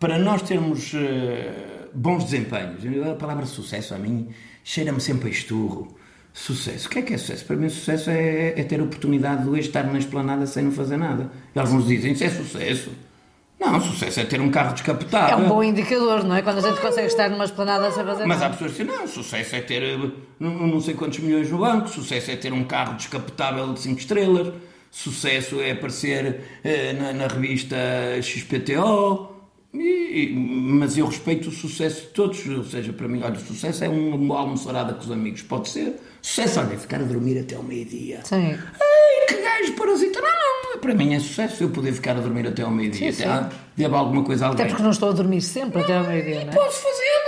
para 0.00 0.18
nós 0.18 0.42
termos 0.42 0.92
eh, 0.94 1.88
bons 1.94 2.24
desempenhos, 2.24 2.82
a 3.08 3.14
palavra 3.14 3.46
sucesso 3.46 3.94
a 3.94 3.98
mim 3.98 4.28
cheira-me 4.64 5.00
sempre 5.00 5.28
a 5.28 5.30
esturro. 5.32 5.96
Sucesso. 6.34 6.86
O 6.86 6.90
que 6.90 6.98
é 6.98 7.02
que 7.02 7.14
é 7.14 7.18
sucesso? 7.18 7.44
Para 7.44 7.56
mim, 7.56 7.68
sucesso 7.68 8.08
é, 8.10 8.54
é 8.58 8.64
ter 8.64 8.80
a 8.80 8.84
oportunidade 8.84 9.42
de 9.42 9.48
hoje 9.50 9.60
estar 9.68 9.84
na 9.84 9.98
esplanada 9.98 10.46
sem 10.46 10.64
não 10.64 10.72
fazer 10.72 10.96
nada. 10.96 11.30
E 11.54 11.58
alguns 11.58 11.86
dizem 11.86 12.12
isso 12.12 12.24
é 12.24 12.30
sucesso. 12.30 12.90
Não, 13.60 13.80
sucesso 13.80 14.18
é 14.18 14.24
ter 14.24 14.40
um 14.40 14.50
carro 14.50 14.70
É 14.70 14.72
descapotável. 14.72 15.38
um 15.44 15.48
bom 15.48 15.62
indicador, 15.62 16.24
não 16.24 16.34
é? 16.34 16.42
Quando 16.42 16.58
a 16.58 16.68
gente 16.68 16.80
consegue 16.80 17.06
estar 17.06 17.28
numa 17.28 17.44
esplanada 17.44 17.92
sem 17.92 18.02
fazer 18.04 18.24
Mas 18.26 18.38
há 18.38 18.40
nada. 18.40 18.54
pessoas 18.54 18.72
que 18.72 18.82
dizem, 18.82 18.98
não, 18.98 19.06
sucesso 19.06 19.54
é 19.54 19.60
ter 19.60 19.82
eh, 19.82 20.10
não, 20.40 20.50
não 20.66 20.80
sei 20.80 20.94
quantos 20.94 21.18
milhões 21.20 21.48
no 21.50 21.58
banco, 21.58 21.86
sucesso 21.88 22.30
é 22.32 22.36
ter 22.36 22.52
um 22.52 22.64
carro 22.64 22.94
descapotável 22.96 23.72
de 23.72 23.80
5 23.80 24.00
estrelas, 24.00 24.52
sucesso 24.90 25.60
é 25.60 25.70
aparecer 25.72 26.40
eh, 26.64 26.92
na, 26.94 27.12
na 27.12 27.26
revista 27.28 27.76
XPTO. 28.20 29.30
E- 29.74 30.34
mas 30.36 30.98
eu 30.98 31.06
respeito 31.06 31.48
o 31.48 31.52
sucesso 31.52 32.02
de 32.02 32.06
todos, 32.08 32.46
ou 32.46 32.62
seja, 32.64 32.92
para 32.92 33.08
mim, 33.08 33.22
olha, 33.22 33.38
sucesso 33.38 33.82
é 33.84 33.88
um- 33.88 34.14
uma 34.14 34.38
almoçarada 34.38 34.92
com 34.92 35.00
os 35.00 35.10
amigos, 35.10 35.42
pode 35.42 35.68
ser. 35.70 35.98
Sucesso, 36.20 36.60
olha, 36.60 36.74
é 36.74 36.76
ficar 36.76 37.00
a 37.00 37.04
dormir 37.04 37.38
até 37.40 37.54
ao 37.56 37.62
meio-dia. 37.62 38.20
Sim. 38.24 38.52
Ai, 38.52 39.26
que 39.28 39.42
gajo 39.42 39.72
parasita! 39.74 40.20
Não, 40.20 40.72
não, 40.74 40.78
para 40.80 40.94
mim 40.94 41.14
é 41.14 41.18
sucesso 41.20 41.62
eu 41.64 41.70
poder 41.70 41.92
ficar 41.92 42.16
a 42.16 42.20
dormir 42.20 42.46
até 42.46 42.62
ao 42.62 42.70
meio-dia. 42.70 43.10
Até 43.10 43.24
há- 43.26 43.50
Deve 43.74 43.94
alguma 43.94 44.22
coisa 44.22 44.44
a 44.46 44.48
Até 44.48 44.52
alguém. 44.62 44.68
porque 44.68 44.82
não 44.82 44.90
estou 44.90 45.08
a 45.08 45.12
dormir 45.12 45.40
sempre 45.40 45.80
até 45.82 45.96
ao 45.96 46.04
meio-dia, 46.04 46.44
não 46.44 46.52
é? 46.52 46.54
Posso 46.54 46.80
fazê-lo, 46.82 47.22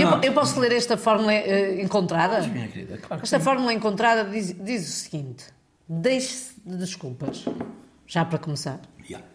Eu, 0.00 0.20
eu 0.22 0.32
posso 0.32 0.58
ler 0.60 0.72
esta 0.72 0.96
fórmula 0.96 1.32
eh, 1.34 1.82
encontrada? 1.82 2.40
Minha 2.46 2.68
querida, 2.68 2.96
claro 2.98 3.22
Esta 3.22 3.38
fórmula 3.38 3.72
encontrada 3.74 4.24
diz, 4.24 4.54
diz 4.58 4.88
o 4.88 4.92
seguinte: 4.92 5.44
deixe-se 5.86 6.52
de 6.64 6.76
desculpas. 6.78 7.44
Já 8.06 8.24
para 8.24 8.38
começar. 8.38 8.80
Yeah. 9.08 9.26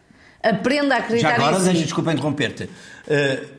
Aprenda 0.49 0.95
a 0.95 0.99
Já 0.99 1.03
acreditar 1.05 1.35
agora, 1.35 1.57
em 1.57 1.59
si. 1.59 1.65
deixa, 1.65 1.83
desculpa 1.83 2.13
interromper-te. 2.13 2.63
Uh, 2.63 3.57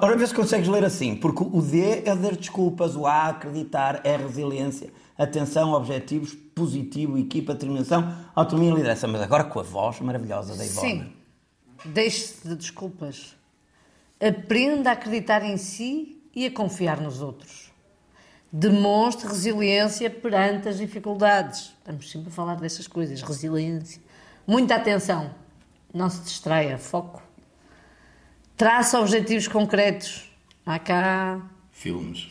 ora, 0.00 0.16
vê 0.16 0.26
se 0.26 0.34
consegues 0.34 0.68
ler 0.68 0.84
assim, 0.84 1.16
porque 1.16 1.42
o 1.42 1.62
D 1.62 2.02
é 2.04 2.16
dar 2.16 2.34
desculpas, 2.34 2.96
o 2.96 3.06
A, 3.06 3.28
acreditar, 3.28 4.00
é 4.04 4.16
resiliência, 4.16 4.90
atenção, 5.16 5.72
objetivos, 5.72 6.34
positivo, 6.54 7.18
equipa, 7.18 7.52
determinação, 7.52 8.14
autonomia 8.34 8.72
e 8.72 8.74
liderança. 8.74 9.06
Mas 9.06 9.22
agora 9.22 9.44
com 9.44 9.60
a 9.60 9.62
voz 9.62 10.00
maravilhosa 10.00 10.56
da 10.56 10.64
Ivone. 10.64 10.90
Sim. 10.90 11.12
Deixe-se 11.84 12.48
de 12.48 12.56
desculpas. 12.56 13.36
Aprenda 14.20 14.90
a 14.90 14.92
acreditar 14.94 15.44
em 15.44 15.56
si 15.56 16.20
e 16.34 16.46
a 16.46 16.50
confiar 16.50 17.00
nos 17.00 17.22
outros. 17.22 17.70
Demonstre 18.50 19.28
resiliência 19.28 20.10
perante 20.10 20.68
as 20.68 20.78
dificuldades. 20.78 21.74
Estamos 21.78 22.10
sempre 22.10 22.28
a 22.28 22.32
falar 22.32 22.56
dessas 22.56 22.86
coisas. 22.86 23.20
Resiliência. 23.22 24.00
Muita 24.46 24.74
atenção. 24.74 25.30
Não 25.98 26.08
se 26.08 26.20
distraia. 26.22 26.78
Foco. 26.78 27.20
Traça 28.56 29.00
objetivos 29.00 29.48
concretos. 29.48 30.30
Há 30.64 30.78
cá 30.78 31.40
Filmes. 31.72 32.28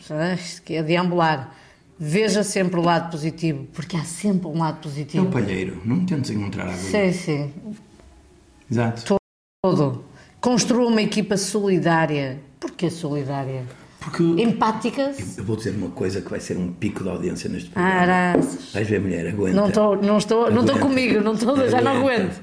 Que 0.64 0.76
é 0.76 0.82
deambular. 0.82 1.54
Veja 1.98 2.42
sempre 2.42 2.78
o 2.78 2.82
lado 2.82 3.10
positivo, 3.10 3.66
porque 3.74 3.96
há 3.96 4.04
sempre 4.04 4.46
um 4.46 4.58
lado 4.58 4.78
É 4.78 4.82
positivo. 4.82 5.26
o 5.26 5.30
palheiro, 5.30 5.82
não 5.84 6.06
tentes 6.06 6.30
encontrar 6.30 6.68
a 6.68 6.72
Sim, 6.72 7.12
sim. 7.12 7.52
Exato. 8.70 9.18
Todo. 9.62 10.04
Construa 10.40 10.86
uma 10.86 11.02
equipa 11.02 11.36
solidária. 11.36 12.38
Porquê 12.60 12.88
solidária? 12.90 13.64
Porque 14.00 14.22
Empática? 14.22 15.12
eu 15.36 15.44
vou 15.44 15.56
dizer 15.56 15.74
uma 15.74 15.90
coisa 15.90 16.20
que 16.22 16.30
vai 16.30 16.38
ser 16.40 16.56
um 16.56 16.72
pico 16.72 17.02
de 17.02 17.08
audiência 17.10 17.50
neste 17.50 17.70
programa. 17.70 18.00
Araças. 18.00 18.72
Vais 18.72 18.88
ver, 18.88 19.00
mulher, 19.00 19.26
aguenta. 19.26 19.56
Não 19.56 19.68
estou 19.68 19.96
não 19.96 20.18
estou, 20.18 20.50
não 20.50 20.60
estou 20.64 20.78
comigo, 20.78 21.20
não 21.20 21.32
estou, 21.34 21.68
já 21.68 21.80
não 21.80 21.98
aguento. 21.98 22.40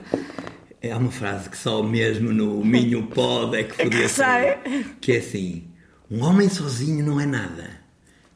É 0.87 0.95
uma 0.95 1.09
frase 1.11 1.49
que 1.49 1.57
só 1.57 1.81
mesmo 1.81 2.31
no 2.31 2.63
Minho 2.63 3.07
Pod 3.07 3.55
é 3.57 3.63
que 3.63 3.83
podia 3.83 4.07
ser. 4.07 4.59
Que 5.01 5.13
é 5.13 5.17
assim: 5.17 5.63
um 6.11 6.21
homem 6.23 6.47
sozinho 6.49 7.03
não 7.05 7.19
é 7.19 7.25
nada, 7.25 7.71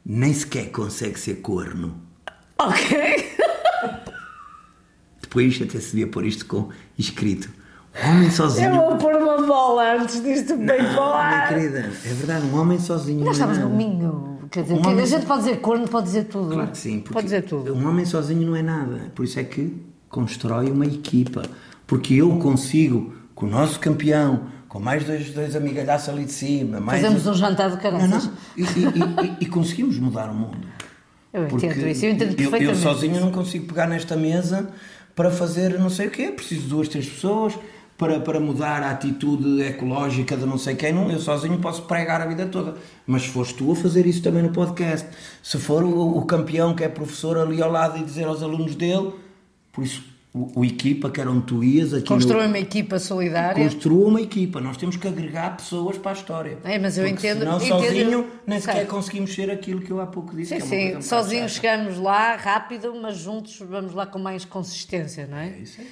nem 0.04 0.32
sequer 0.34 0.70
consegue 0.70 1.18
ser 1.18 1.36
corno. 1.36 2.00
Ok. 2.58 3.30
Depois 5.22 5.60
até 5.62 5.78
se 5.78 5.90
devia 5.94 6.08
pôr 6.08 6.24
isto 6.26 6.44
com 6.46 6.70
escrito: 6.98 7.50
um 8.04 8.10
homem 8.10 8.24
Eu 8.26 8.30
sozinho. 8.32 8.74
vou 8.74 8.96
pôr 8.96 9.14
uma 9.14 9.46
bola 9.46 9.94
antes 9.94 10.20
disto 10.22 10.56
bem 10.56 10.66
Não, 10.66 10.76
minha 10.78 10.94
falar. 10.94 11.48
querida, 11.48 11.78
é 12.04 12.12
verdade, 12.14 12.46
um 12.46 12.58
homem 12.58 12.78
sozinho 12.80 13.20
Nós 13.20 13.28
é 13.28 13.32
estamos 13.32 13.58
nada. 13.58 13.68
no 13.70 13.76
minho. 13.76 14.30
Quer 14.50 14.62
dizer, 14.64 14.74
Um 14.74 14.82
que 14.82 14.88
homem- 14.88 15.04
a 15.04 15.06
gente 15.06 15.26
pode 15.26 15.44
dizer 15.44 15.56
corno, 15.60 15.88
pode 15.88 16.06
dizer 16.06 16.24
tudo. 16.24 16.52
Claro 16.54 16.70
que 16.72 16.78
sim, 16.78 16.98
Pode 17.00 17.22
dizer 17.24 17.42
tudo. 17.44 17.72
um 17.72 17.86
homem 17.88 18.04
sozinho 18.04 18.44
não 18.48 18.56
é 18.56 18.62
nada. 18.62 19.12
Por 19.14 19.24
isso 19.24 19.38
é 19.38 19.44
que 19.44 19.80
constrói 20.08 20.68
uma 20.72 20.84
equipa. 20.86 21.42
Porque 21.90 22.14
eu 22.14 22.38
consigo, 22.38 23.12
com 23.34 23.46
o 23.46 23.50
nosso 23.50 23.80
campeão, 23.80 24.44
com 24.68 24.78
mais 24.78 25.02
dois, 25.02 25.30
dois 25.32 25.56
amigalhaços 25.56 26.08
ali 26.08 26.24
de 26.24 26.30
cima, 26.32 26.80
Fazemos 26.80 27.26
um 27.26 27.34
jantar 27.34 27.68
de 27.76 27.82
não. 28.08 28.32
E, 28.56 28.62
e- 28.62 28.64
e- 28.64 29.36
e 29.40 29.46
conseguimos 29.46 29.98
mudar 29.98 30.30
o 30.30 30.34
mundo. 30.34 30.56
Eu 31.32 31.46
Porque 31.48 31.66
entendo 31.66 31.88
isso, 31.88 32.04
eu 32.06 32.12
entendo 32.12 32.30
eu, 32.30 32.36
perfeitamente. 32.36 32.78
sozinho 32.80 33.20
não 33.20 33.32
consigo 33.32 33.66
pegar 33.66 33.88
nesta 33.88 34.16
mesa 34.16 34.70
para 35.16 35.32
fazer 35.32 35.80
não 35.80 35.90
sei 35.90 36.06
o 36.06 36.10
quê. 36.12 36.28
Preciso 36.30 36.60
de 36.62 36.68
duas, 36.68 36.86
três 36.86 37.08
pessoas 37.08 37.58
para, 37.98 38.20
para 38.20 38.38
mudar 38.38 38.84
a 38.84 38.90
atitude 38.92 39.60
ecológica 39.62 40.36
de 40.36 40.46
não 40.46 40.58
sei 40.58 40.76
quem. 40.76 40.92
Não, 40.92 41.10
eu 41.10 41.18
sozinho 41.18 41.58
posso 41.58 41.82
pregar 41.82 42.20
a 42.20 42.26
vida 42.26 42.46
toda. 42.46 42.76
Mas 43.04 43.22
se 43.22 43.28
fores 43.30 43.52
tu 43.52 43.72
a 43.72 43.74
fazer 43.74 44.06
isso 44.06 44.22
também 44.22 44.44
no 44.44 44.50
podcast, 44.50 45.08
se 45.42 45.58
for 45.58 45.82
o, 45.82 46.18
o 46.18 46.24
campeão 46.24 46.72
que 46.72 46.84
é 46.84 46.88
professor 46.88 47.36
ali 47.36 47.60
ao 47.60 47.72
lado 47.72 47.98
e 47.98 48.04
dizer 48.04 48.26
aos 48.28 48.44
alunos 48.44 48.76
dele, 48.76 49.12
por 49.72 49.82
isso 49.82 50.04
o, 50.32 50.60
o 50.60 50.64
equipa 50.64 51.10
que 51.10 51.20
era 51.20 51.30
onde 51.30 51.42
tu 51.46 51.64
ias 51.64 51.92
aqui 51.92 52.02
no- 52.02 52.16
Constrói 52.16 52.46
uma 52.46 52.58
equipa 52.58 52.98
solidária. 52.98 53.62
Construa 53.64 54.08
uma 54.08 54.20
equipa, 54.20 54.60
nós 54.60 54.76
temos 54.76 54.96
que 54.96 55.08
agregar 55.08 55.56
pessoas 55.56 55.98
para 55.98 56.12
a 56.12 56.14
história. 56.14 56.58
É, 56.64 56.78
mas 56.78 56.96
eu 56.98 57.04
Porque 57.08 57.26
entendo- 57.26 57.38
Senão, 57.40 57.56
entendo- 57.56 57.84
sozinho, 57.84 58.26
nem 58.46 58.60
sequer 58.60 58.86
conseguimos 58.86 59.34
ser 59.34 59.50
aquilo 59.50 59.80
que 59.80 59.90
eu 59.90 60.00
há 60.00 60.06
pouco 60.06 60.36
disse. 60.36 60.50
Sim, 60.60 60.84
é 60.84 61.00
sim, 61.00 61.02
chata. 61.02 61.48
chegamos 61.48 61.98
lá 61.98 62.36
rápido, 62.36 62.94
mas 63.02 63.16
juntos 63.16 63.58
vamos 63.68 63.92
lá 63.92 64.06
com 64.06 64.18
mais 64.18 64.44
consistência, 64.44 65.26
não 65.26 65.36
é? 65.36 65.48
É 65.48 65.58
isso 65.58 65.80
aí. 65.80 65.88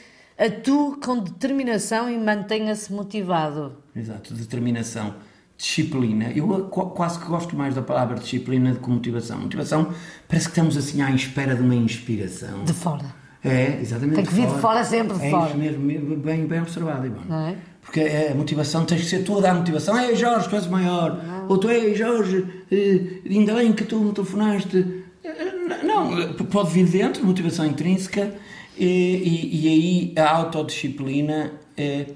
Atue 0.47 1.01
com 1.05 1.19
determinação 1.19 2.09
e 2.09 2.17
mantenha-se 2.17 2.93
motivado. 2.93 3.77
Exato, 3.97 4.33
determinação, 4.35 5.17
disciplina. 5.57 6.31
Eu 6.31 6.47
qu- 6.69 6.91
quase 6.91 7.19
que 7.19 7.27
gosto 7.27 7.57
mais 7.57 7.75
da 7.75 7.83
palavra 7.83 8.17
disciplina 8.17 8.73
do 8.73 8.79
que 8.79 8.89
motivação. 8.89 9.41
Motivação 9.41 9.93
parece 10.29 10.47
que 10.47 10.53
estamos 10.53 10.77
assim 10.77 11.03
à 11.03 11.11
espera 11.11 11.57
de 11.57 11.63
uma 11.63 11.75
inspiração. 11.75 12.63
De 12.65 12.73
fora. 12.73 13.18
É, 13.45 13.79
exatamente. 13.81 14.17
Tem 14.17 14.25
que 14.25 14.35
vir 14.35 14.47
de 14.47 14.61
fora, 14.61 14.83
sempre 14.85 15.17
de 15.17 15.27
é 15.27 15.31
fora. 15.31 15.49
isso 15.49 15.59
mesmo, 15.59 15.83
mesmo, 15.85 16.17
bem, 16.17 16.47
bem 16.47 16.61
observado, 16.61 17.07
Ivone. 17.07 17.29
Não 17.29 17.47
é? 17.49 17.57
Porque 17.83 18.01
é, 18.01 18.33
a 18.33 18.35
motivação, 18.35 18.85
tens 18.85 19.03
que 19.03 19.07
ser 19.07 19.25
tu 19.25 19.45
a 19.45 19.55
motivação. 19.55 19.99
Ei 19.99 20.15
Jorge, 20.15 20.49
tu 20.49 20.57
és 20.57 20.67
maior. 20.67 21.21
Ou 21.49 21.57
tu, 21.57 21.71
ei 21.71 21.95
Jorge, 21.95 22.45
eh, 22.71 23.21
ainda 23.29 23.55
bem 23.55 23.73
que 23.73 23.85
tu 23.85 23.99
me 23.99 24.13
telefonaste. 24.13 25.05
Eh, 25.25 25.85
Não, 25.85 26.35
pode 26.51 26.71
vir 26.71 26.87
dentro, 26.87 27.25
motivação 27.25 27.65
intrínseca. 27.65 28.35
E, 28.77 28.85
e, 28.85 29.67
e 29.67 29.69
aí 29.69 30.15
a 30.23 30.31
autodisciplina, 30.37 31.53
eh, 31.77 32.07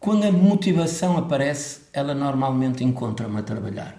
quando 0.00 0.24
a 0.24 0.32
motivação 0.32 1.16
aparece, 1.16 1.82
ela 1.92 2.14
normalmente 2.14 2.82
encontra-me 2.82 3.38
a 3.38 3.42
trabalhar. 3.42 3.96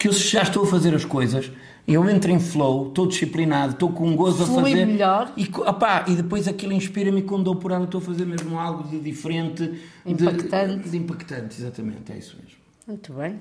Porque 0.00 0.08
eu 0.08 0.12
já 0.14 0.40
estou 0.40 0.62
a 0.62 0.66
fazer 0.66 0.94
as 0.94 1.04
coisas, 1.04 1.52
eu 1.86 2.08
entro 2.08 2.30
em 2.30 2.40
flow, 2.40 2.88
estou 2.88 3.06
disciplinado, 3.06 3.72
estou 3.74 3.92
com 3.92 4.16
gozo 4.16 4.46
Flui 4.46 4.58
a 4.58 4.62
fazer. 4.62 4.86
melhor. 4.86 5.30
E, 5.36 5.46
opá, 5.58 6.06
e 6.08 6.14
depois 6.14 6.48
aquilo 6.48 6.72
inspira-me 6.72 7.20
quando 7.20 7.44
dou 7.44 7.56
por 7.56 7.70
ela 7.70 7.84
estou 7.84 7.98
a 8.00 8.02
fazer 8.04 8.24
mesmo 8.24 8.58
algo 8.58 8.88
de 8.88 8.98
diferente. 8.98 9.66
de- 9.66 9.78
Impactante. 10.10 10.88
De, 10.88 10.96
impactante, 10.96 11.60
exatamente, 11.60 12.10
é 12.12 12.16
isso 12.16 12.34
mesmo. 12.42 12.56
Muito 12.88 13.12
bem. 13.12 13.40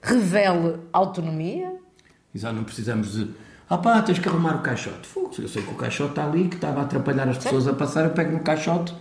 Revele 0.00 0.78
autonomia. 0.90 1.74
E 2.34 2.38
já 2.38 2.50
não 2.50 2.64
precisamos 2.64 3.12
de. 3.12 3.28
Ah 3.68 3.76
pá, 3.76 4.00
tens 4.00 4.18
que 4.18 4.26
arrumar 4.26 4.56
o 4.56 4.62
caixote. 4.62 5.06
Fogo, 5.06 5.30
eu 5.38 5.48
sei 5.48 5.60
que 5.62 5.70
o 5.70 5.74
caixote 5.74 6.12
está 6.12 6.24
ali, 6.24 6.48
que 6.48 6.54
estava 6.54 6.80
a 6.80 6.84
atrapalhar 6.84 7.28
as 7.28 7.36
pessoas 7.36 7.68
a 7.68 7.74
passar, 7.74 8.04
eu 8.06 8.12
pego 8.12 8.32
no 8.32 8.40
caixote 8.40 8.94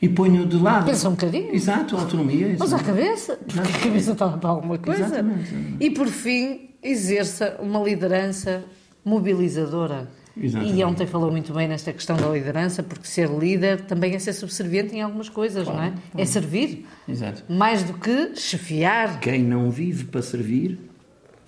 e 0.00 0.08
ponho 0.08 0.46
de 0.46 0.56
lado. 0.56 0.86
Pensa 0.86 1.08
um 1.08 1.12
bocadinho. 1.12 1.54
Exato, 1.54 1.96
a 1.96 2.00
autonomia. 2.00 2.56
Mas 2.58 2.68
exato. 2.68 2.82
à 2.82 2.86
cabeça, 2.86 3.38
porque 3.46 3.60
a 3.60 3.80
cabeça 3.80 4.12
está 4.12 4.28
para 4.28 4.50
alguma 4.50 4.78
coisa. 4.78 5.04
Exatamente. 5.04 5.54
E 5.80 5.90
por 5.90 6.08
fim, 6.08 6.70
exerça 6.82 7.56
uma 7.60 7.80
liderança 7.80 8.64
mobilizadora. 9.04 10.08
Exatamente. 10.38 10.78
E 10.78 10.84
ontem 10.84 11.06
falou 11.06 11.30
muito 11.30 11.52
bem 11.54 11.66
nesta 11.66 11.92
questão 11.92 12.16
da 12.16 12.28
liderança, 12.28 12.82
porque 12.82 13.06
ser 13.06 13.30
líder 13.30 13.82
também 13.82 14.14
é 14.14 14.18
ser 14.18 14.34
subserviente 14.34 14.94
em 14.94 15.00
algumas 15.00 15.30
coisas, 15.30 15.66
não 15.66 15.82
é? 15.82 15.94
É 16.16 16.26
servir. 16.26 16.86
Exato. 17.08 17.42
Mais 17.48 17.82
do 17.82 17.94
que 17.94 18.36
chefiar. 18.36 19.18
Quem 19.20 19.42
não 19.42 19.70
vive 19.70 20.04
para 20.04 20.20
servir, 20.20 20.78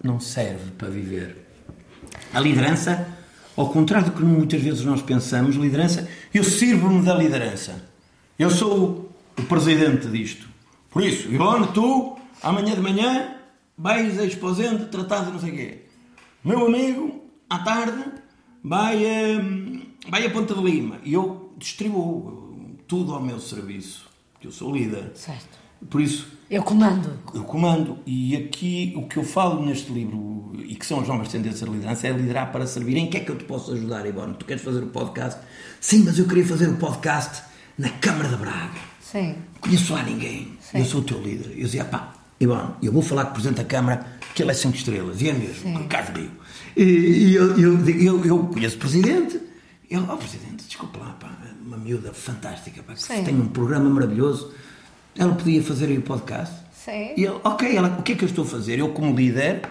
não 0.02 0.18
serve 0.18 0.70
para 0.78 0.88
viver. 0.88 1.36
A 2.32 2.40
liderança, 2.40 3.06
ao 3.54 3.68
contrário 3.68 4.06
do 4.06 4.12
que 4.12 4.22
muitas 4.24 4.62
vezes 4.62 4.84
nós 4.84 5.02
pensamos, 5.02 5.56
liderança, 5.56 6.08
eu 6.32 6.42
sirvo-me 6.42 7.04
da 7.04 7.14
liderança. 7.14 7.82
Eu 8.38 8.50
sou 8.50 9.10
o 9.36 9.42
presidente 9.44 10.06
disto. 10.08 10.48
Por 10.90 11.02
isso, 11.02 11.28
Ivone, 11.28 11.68
tu, 11.74 12.16
amanhã 12.42 12.74
de 12.74 12.80
manhã, 12.80 13.34
vais 13.76 14.18
a 14.18 14.24
exposente 14.24 14.86
tratar 14.86 15.24
de 15.24 15.32
não 15.32 15.40
sei 15.40 15.50
o 15.50 15.54
quê. 15.54 15.78
Meu 16.44 16.66
amigo, 16.66 17.24
à 17.50 17.58
tarde, 17.58 18.04
vai 18.62 19.04
a, 19.04 19.40
vai 20.10 20.26
a 20.26 20.30
Ponta 20.30 20.54
de 20.54 20.62
Lima. 20.62 20.98
E 21.04 21.12
eu 21.14 21.52
distribuo 21.58 22.76
tudo 22.86 23.12
ao 23.14 23.20
meu 23.22 23.40
serviço. 23.40 24.06
Eu 24.42 24.52
sou 24.52 24.74
líder. 24.74 25.10
Certo. 25.14 25.58
Por 25.90 26.00
isso, 26.00 26.26
Eu 26.50 26.62
comando. 26.62 27.12
eu 27.34 27.44
comando. 27.44 27.98
E 28.06 28.36
aqui 28.36 28.92
o 28.96 29.06
que 29.06 29.16
eu 29.16 29.24
falo 29.24 29.64
neste 29.64 29.92
livro, 29.92 30.52
e 30.58 30.74
que 30.74 30.84
são 30.86 31.00
as 31.00 31.06
novas 31.08 31.28
tendências 31.28 31.68
de 31.68 31.76
liderança, 31.76 32.06
é 32.08 32.12
liderar 32.12 32.50
para 32.50 32.66
servir. 32.66 32.96
Em 32.96 33.08
que 33.10 33.16
é 33.16 33.20
que 33.20 33.30
eu 33.30 33.36
te 33.38 33.44
posso 33.44 33.72
ajudar, 33.72 34.06
Ivone? 34.06 34.34
Tu 34.34 34.44
queres 34.44 34.62
fazer 34.62 34.82
o 34.82 34.86
podcast? 34.88 35.40
Sim, 35.80 36.04
mas 36.04 36.18
eu 36.18 36.26
queria 36.26 36.46
fazer 36.46 36.68
o 36.68 36.76
podcast 36.76 37.42
na 37.78 37.88
Câmara 37.90 38.28
de 38.28 38.36
Braga. 38.36 38.80
Sim. 39.00 39.28
Não 39.28 39.60
conheço 39.60 39.92
lá 39.94 40.02
ninguém. 40.02 40.52
Sim. 40.60 40.78
Eu 40.78 40.84
sou 40.84 41.00
o 41.00 41.04
teu 41.04 41.22
líder. 41.22 41.52
Eu 41.56 41.64
dizia, 41.64 41.84
pá, 41.84 42.12
Ivone, 42.40 42.74
eu 42.82 42.92
vou 42.92 43.02
falar 43.02 43.24
com 43.26 43.30
o 43.30 43.34
Presidente 43.34 43.58
da 43.58 43.64
Câmara 43.64 44.06
que 44.34 44.42
ele 44.42 44.50
é 44.50 44.54
5 44.54 44.76
estrelas. 44.76 45.22
E 45.22 45.28
é 45.28 45.32
mesmo, 45.32 45.88
Carlos 45.88 46.18
Rio. 46.18 46.30
E, 46.76 46.82
e 46.82 47.34
eu, 47.34 47.58
eu, 47.58 47.88
eu, 47.88 48.24
eu 48.24 48.38
conheço 48.46 48.76
o 48.76 48.78
Presidente. 48.78 49.40
Ele, 49.90 50.04
ó 50.06 50.16
Presidente, 50.16 50.66
desculpa 50.66 50.98
lá, 50.98 51.16
pá, 51.18 51.30
uma 51.64 51.78
miúda 51.78 52.12
fantástica, 52.12 52.82
pá, 52.82 52.94
que 52.94 53.02
Sim. 53.02 53.24
tem 53.24 53.34
um 53.34 53.48
programa 53.48 53.88
maravilhoso. 53.88 54.52
Ela 55.16 55.34
podia 55.34 55.62
fazer 55.62 55.86
aí 55.86 55.98
o 55.98 56.02
podcast. 56.02 56.54
Sim. 56.72 57.14
E 57.16 57.24
ele, 57.24 57.40
ok, 57.42 57.76
ela, 57.76 57.96
o 57.98 58.02
que 58.02 58.12
é 58.12 58.14
que 58.14 58.24
eu 58.24 58.28
estou 58.28 58.44
a 58.44 58.48
fazer? 58.48 58.78
Eu, 58.78 58.90
como 58.90 59.14
líder, 59.14 59.62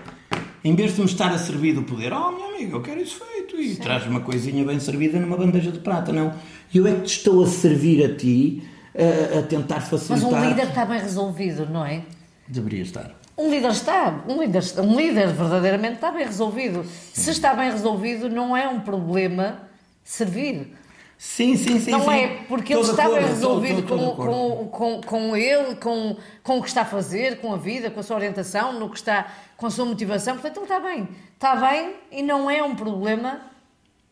em 0.63 0.75
vez 0.75 0.95
de 0.95 1.01
me 1.01 1.05
estar 1.05 1.31
a 1.31 1.37
servir 1.37 1.73
do 1.73 1.83
poder, 1.83 2.11
oh, 2.11 2.31
meu 2.31 2.55
amigo, 2.55 2.77
eu 2.77 2.81
quero 2.81 2.99
isso 3.01 3.19
feito, 3.23 3.36
e 3.55 3.75
traz 3.75 4.05
uma 4.05 4.19
coisinha 4.19 4.65
bem 4.65 4.79
servida 4.79 5.19
numa 5.19 5.37
bandeja 5.37 5.71
de 5.71 5.79
prata, 5.79 6.11
não. 6.11 6.33
Eu 6.73 6.85
é 6.87 6.93
que 6.95 7.01
te 7.01 7.17
estou 7.17 7.43
a 7.43 7.47
servir 7.47 8.03
a 8.03 8.15
ti, 8.15 8.63
a, 8.95 9.39
a 9.39 9.43
tentar 9.43 9.79
Mas 9.79 9.89
facilitar. 9.89 10.41
um 10.43 10.49
líder 10.49 10.67
está 10.67 10.85
bem 10.85 10.99
resolvido, 10.99 11.65
não 11.69 11.85
é? 11.85 12.01
Deveria 12.47 12.81
estar. 12.81 13.11
Um 13.37 13.49
líder 13.51 13.71
está, 13.71 14.23
um 14.27 14.41
líder, 14.41 14.63
um 14.79 14.95
líder 14.95 15.27
verdadeiramente 15.27 15.95
está 15.95 16.11
bem 16.11 16.25
resolvido. 16.25 16.83
Se 17.13 17.29
está 17.29 17.53
bem 17.53 17.69
resolvido, 17.71 18.29
não 18.29 18.57
é 18.57 18.67
um 18.67 18.79
problema 18.79 19.59
servir. 20.03 20.73
Sim, 21.17 21.55
sim, 21.57 21.79
sim. 21.79 21.89
não 21.91 22.01
sim. 22.01 22.11
é 22.11 22.27
porque 22.47 22.73
ele 22.73 22.81
acordo, 22.83 23.01
estou- 23.01 23.59
resolvido 23.59 23.83
com, 23.83 24.15
com, 24.15 24.67
com, 24.67 25.01
com 25.01 25.35
ele, 25.35 25.75
com, 25.75 26.15
com 26.43 26.59
o 26.59 26.61
que 26.61 26.67
está 26.67 26.81
a 26.81 26.85
fazer, 26.85 27.39
com 27.39 27.53
a 27.53 27.57
vida, 27.57 27.89
com 27.89 27.99
a 27.99 28.03
sua 28.03 28.15
orientação, 28.17 28.79
no 28.79 28.87
que 28.89 28.97
está, 28.97 29.25
com 29.57 29.65
a 29.65 29.71
sua 29.71 29.85
motivação. 29.85 30.35
Portanto, 30.35 30.57
ele 30.57 30.65
está 30.65 30.79
bem. 30.79 31.07
Está 31.33 31.55
bem 31.55 31.93
e 32.11 32.21
não 32.21 32.49
é 32.49 32.61
um 32.61 32.75
problema 32.75 33.41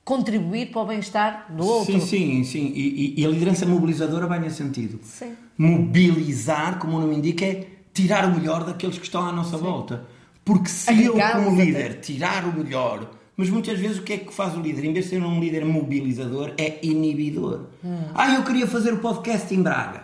contribuir 0.04 0.68
para 0.72 0.82
o 0.82 0.86
bem-estar 0.86 1.46
do 1.50 1.66
outro. 1.66 1.94
Sim, 1.94 2.00
sim, 2.00 2.44
sim. 2.44 2.72
E, 2.76 3.16
e- 3.18 3.22
e 3.22 3.26
a 3.26 3.30
liderança 3.30 3.66
mobilizadora 3.66 4.26
vai 4.28 4.40
nesse 4.40 4.58
sentido. 4.58 5.00
Sim. 5.04 5.36
Mobilizar, 5.58 6.80
como 6.80 6.98
o 6.98 7.02
nome 7.02 7.16
indica, 7.16 7.46
é 7.46 7.68
tirar 7.94 8.26
o 8.26 8.36
melhor 8.36 8.64
daqueles 8.64 8.98
que 8.98 9.06
estão 9.06 9.22
à 9.26 9.32
nossa 9.32 9.58
volta. 9.58 10.06
Porque 10.44 10.70
se 10.70 11.04
eu, 11.04 11.14
como 11.14 11.54
até. 11.54 11.66
líder, 11.66 12.00
tirar 12.02 12.46
o 12.46 12.54
melhor. 12.54 13.10
Mas 13.38 13.50
muitas 13.50 13.78
vezes 13.78 13.98
o 14.00 14.04
que 14.04 14.14
é 14.14 14.18
que 14.18 14.34
faz 14.34 14.56
o 14.56 14.62
líder? 14.62 14.86
Em 14.86 14.94
vez 14.94 15.06
de 15.06 15.12
ser 15.12 15.22
um 15.24 15.40
líder 15.40 15.66
mobilizador, 15.66 16.54
é 16.58 16.80
inibidor. 16.82 17.66
Ah, 18.14 18.34
eu 18.36 18.44
queria 18.44 18.66
fazer 18.66 18.94
o 18.94 18.98
podcast 19.00 19.54
em 19.54 19.62
Braga. 19.62 20.04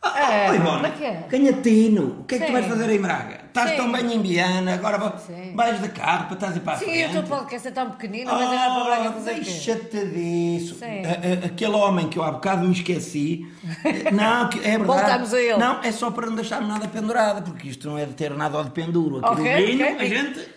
Ah, 0.00 0.08
Hum. 0.10 0.18
É, 0.18 0.50
oh, 0.50 0.54
Ivone, 0.54 0.70
como 0.76 0.86
é 0.86 0.90
que 0.90 1.04
é? 1.04 1.14
canhatino, 1.28 2.18
o 2.20 2.24
que 2.24 2.36
é 2.36 2.38
que 2.38 2.44
tu 2.44 2.46
Sim. 2.48 2.52
vais 2.52 2.66
fazer 2.66 2.90
em 2.90 3.00
Braga? 3.00 3.40
Estás 3.48 3.70
Sim. 3.70 3.76
tão 3.78 3.90
bem 3.90 4.14
em 4.14 4.22
Viana, 4.22 4.74
agora 4.74 5.18
Sim. 5.18 5.52
vais 5.56 5.82
de 5.82 5.88
carro 5.88 6.26
para 6.26 6.34
estás 6.34 6.52
a 6.52 6.56
ir 6.56 6.60
para 6.60 6.72
a 6.74 6.76
Sim, 6.76 6.84
frente. 6.84 7.08
o 7.08 7.12
teu 7.12 7.22
podcast 7.24 7.68
é 7.68 7.70
tão 7.72 7.90
pequenino, 7.90 8.30
mas 8.32 8.42
agora 8.42 8.74
para 8.74 8.84
Braga 8.84 9.12
fazer? 9.14 9.30
Oh, 9.32 9.34
Deixa-te 9.34 10.06
disso. 10.06 10.74
Sim. 10.76 11.02
A- 11.04 11.44
a- 11.44 11.46
Aquele 11.46 11.72
homem 11.74 12.08
que 12.08 12.16
eu 12.18 12.22
há 12.22 12.30
bocado 12.30 12.64
me 12.64 12.72
esqueci. 12.72 13.44
Não, 14.12 14.48
que 14.48 14.58
é 14.60 14.78
verdade. 14.78 14.84
Voltamos 14.86 15.34
a 15.34 15.40
ele. 15.40 15.56
Não, 15.56 15.82
é 15.82 15.90
só 15.90 16.10
para 16.12 16.26
não 16.26 16.34
deixar 16.36 16.60
nada 16.62 16.86
pendurado, 16.86 17.50
porque 17.50 17.68
isto 17.68 17.88
não 17.88 17.98
é 17.98 18.04
de 18.06 18.12
ter 18.14 18.30
nada 18.34 18.62
de 18.62 18.70
penduro. 18.70 19.18
Aqui 19.18 19.40
Ok, 19.40 19.60
no 19.60 19.66
vinho, 19.66 19.94
ok. 19.94 19.96
a 19.98 20.04
gente. 20.08 20.48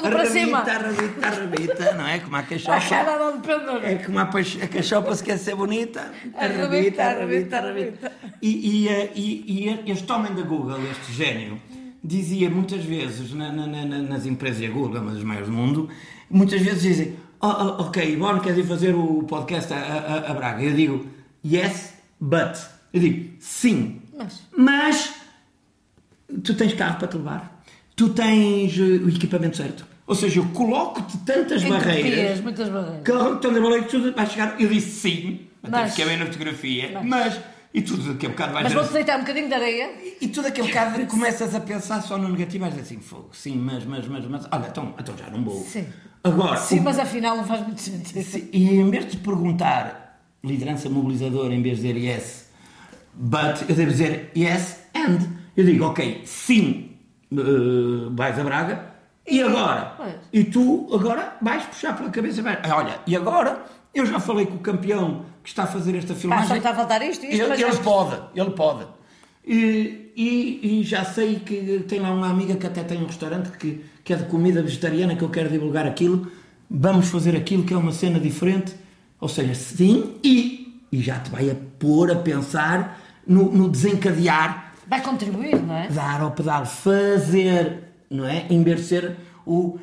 Tudo 0.00 0.10
para 0.10 0.26
cima. 0.26 0.58
Arrebita, 0.58 1.26
arrebita, 1.26 1.92
não 1.94 2.06
é? 2.06 2.18
Como 2.20 2.36
a 2.36 2.38
A 2.38 2.42
cachopa. 2.42 2.80
cara 2.80 3.30
de 3.32 3.38
pendura. 3.46 3.86
É 3.92 3.94
como 3.96 4.18
a, 4.18 4.22
a 4.22 4.68
cachopa 4.68 5.14
se 5.14 5.22
quer 5.22 5.38
ser 5.38 5.54
bonita. 5.54 6.12
Arrebita, 6.36 7.02
arrebita, 7.04 7.56
arrebita. 7.58 8.12
E, 8.40 8.50
e, 8.84 8.88
eh, 8.88 9.12
e, 9.14 9.68
e 9.86 9.90
este 9.90 10.10
homem 10.10 10.34
da 10.34 10.42
Google, 10.42 10.78
este 10.90 11.12
gênio, 11.12 11.60
dizia 12.02 12.48
muitas 12.50 12.82
vezes 12.84 13.32
na- 13.34 13.52
na- 13.52 13.66
na- 13.66 13.84
nas 14.02 14.26
empresas 14.26 14.60
da 14.60 14.68
Google, 14.72 15.00
uma 15.02 15.12
das 15.12 15.22
maiores 15.22 15.48
do 15.48 15.54
mundo, 15.54 15.88
muitas 16.30 16.60
vezes 16.62 16.82
dizem: 16.82 17.16
oh, 17.40 17.46
oh, 17.46 17.82
Ok, 17.82 18.02
Ivone, 18.12 18.40
queres 18.40 18.58
ir 18.58 18.66
fazer 18.66 18.94
o 18.94 19.22
podcast 19.24 19.72
a, 19.72 19.76
a- 19.76 20.30
a 20.30 20.34
Braga? 20.34 20.62
Eu 20.62 20.74
digo: 20.74 21.06
Yes, 21.44 21.94
but. 22.20 22.56
Eu 22.92 23.00
digo: 23.00 23.30
Sim, 23.40 24.02
Mas. 24.16 24.42
mas 24.56 25.14
tu 26.42 26.54
tens 26.54 26.72
carro 26.74 26.98
para 26.98 27.08
te 27.08 27.16
levar, 27.16 27.61
tu 27.96 28.08
tens 28.10 28.76
eh, 28.78 28.82
o 28.82 29.08
equipamento 29.08 29.56
certo. 29.56 29.86
Ou 30.06 30.14
seja, 30.14 30.40
eu 30.40 30.44
coloco-te 30.46 31.16
tantas 31.18 31.62
barreiras 31.62 32.40
muitas 32.40 32.68
barreiras. 32.68 33.02
que 33.04 33.12
tantas 33.12 33.52
barreiras 33.52 33.84
que 33.86 33.90
tudo 33.90 34.12
vai 34.14 34.26
chegar. 34.26 34.60
Eu 34.60 34.68
disse 34.68 34.90
sim, 35.00 35.40
até 35.62 35.70
Mas- 35.70 35.90
fiquei 35.90 36.04
bem 36.06 36.16
na 36.18 36.26
fotografia, 36.26 37.00
mas. 37.04 37.40
E 37.74 37.80
tudo 37.80 38.12
daqui 38.12 38.26
a 38.26 38.28
bocado 38.28 38.52
vais 38.52 38.64
Mas 38.64 38.74
vou-te 38.74 38.92
deitar 38.92 39.16
um 39.16 39.20
bocadinho 39.20 39.48
de 39.48 39.54
areia. 39.54 39.90
e 40.20 40.28
tu 40.28 40.42
daqui 40.42 40.60
a 40.60 40.64
bocado 40.64 41.06
começas 41.08 41.54
a 41.54 41.60
pensar 41.60 42.02
só 42.02 42.18
no 42.18 42.28
negativo, 42.28 42.64
vais 42.64 42.74
dizer 42.74 42.84
assim, 42.84 43.00
fogo, 43.00 43.30
sim, 43.32 43.56
mas, 43.56 43.82
mas, 43.86 44.06
mas, 44.06 44.26
mas, 44.26 44.46
olha, 44.52 44.66
então, 44.68 44.94
então 44.98 45.16
já 45.16 45.30
não 45.30 45.42
vou. 45.42 45.62
Sim. 45.64 45.86
Agora, 46.22 46.58
Sim, 46.58 46.80
o- 46.80 46.82
mas 46.82 46.98
afinal 46.98 47.34
não 47.34 47.44
faz 47.46 47.62
muito 47.62 47.80
sentido. 47.80 48.22
se- 48.22 48.46
e 48.52 48.74
em 48.78 48.90
vez 48.90 49.10
de 49.10 49.16
perguntar 49.16 50.20
liderança 50.44 50.90
mobilizadora, 50.90 51.54
em 51.54 51.62
vez 51.62 51.78
de 51.78 51.90
dizer 51.94 51.96
yes, 51.98 52.46
but, 53.14 53.62
eu 53.66 53.74
devo 53.74 53.90
dizer 53.90 54.30
yes 54.36 54.80
and. 54.94 55.20
Eu 55.56 55.64
digo, 55.64 55.86
ok, 55.86 56.20
sim, 56.26 56.90
eh, 57.38 58.08
vais 58.10 58.38
a 58.38 58.44
Braga, 58.44 58.92
e 59.28 59.42
agora? 59.42 59.94
Pois. 59.96 60.14
E 60.32 60.44
tu 60.44 60.88
agora 60.94 61.36
vais 61.40 61.64
puxar 61.64 61.96
pela 61.96 62.10
cabeça, 62.10 62.40
e 62.40 62.42
vais, 62.42 62.58
"Ah, 62.62 62.76
olha, 62.76 62.94
e 63.06 63.14
agora? 63.16 63.62
Eu 63.94 64.06
já 64.06 64.18
falei 64.18 64.46
com 64.46 64.54
o 64.56 64.58
campeão 64.58 65.26
que 65.42 65.50
está 65.50 65.64
a 65.64 65.66
fazer 65.66 65.94
esta 65.96 66.14
Pá, 66.14 66.20
filmagem. 66.20 66.50
me 66.52 66.56
está 66.58 66.70
a 66.70 66.74
faltar 66.74 67.02
isto, 67.02 67.24
isto, 67.26 67.42
Ele, 67.52 67.62
ele 67.62 67.76
pode, 67.78 68.16
ele 68.34 68.50
pode. 68.52 68.86
E, 69.46 70.12
e- 70.16 70.80
e 70.80 70.82
já 70.84 71.04
sei 71.04 71.36
que 71.40 71.84
tem 71.88 72.00
lá 72.00 72.10
uma 72.12 72.28
amiga 72.30 72.54
que 72.56 72.66
até 72.66 72.82
tem 72.84 73.02
um 73.02 73.06
restaurante 73.06 73.50
que, 73.58 73.84
que 74.04 74.12
é 74.12 74.16
de 74.16 74.24
comida 74.24 74.62
vegetariana 74.62 75.14
que 75.16 75.22
eu 75.22 75.28
quero 75.28 75.48
divulgar 75.50 75.86
aquilo. 75.86 76.30
Vamos 76.70 77.08
fazer 77.08 77.36
aquilo 77.36 77.64
que 77.64 77.74
é 77.74 77.76
uma 77.76 77.92
cena 77.92 78.18
diferente. 78.20 78.74
Ou 79.20 79.28
seja, 79.28 79.54
sim, 79.54 80.14
e, 80.24 80.80
e 80.90 81.00
já 81.00 81.18
te 81.18 81.30
vai 81.30 81.50
a 81.50 81.54
pôr 81.78 82.10
a 82.10 82.16
pensar 82.16 83.00
no, 83.26 83.52
no 83.52 83.68
desencadear, 83.68 84.61
Vai 84.86 85.00
contribuir, 85.02 85.60
não 85.62 85.76
é? 85.76 85.88
dar 85.88 86.20
ao 86.20 86.32
pedal, 86.32 86.66
fazer, 86.66 87.84
não 88.10 88.26
é? 88.26 88.46
Em 88.50 88.62
vez 88.62 88.80
de 88.80 88.86
ser 88.86 89.16
o. 89.46 89.78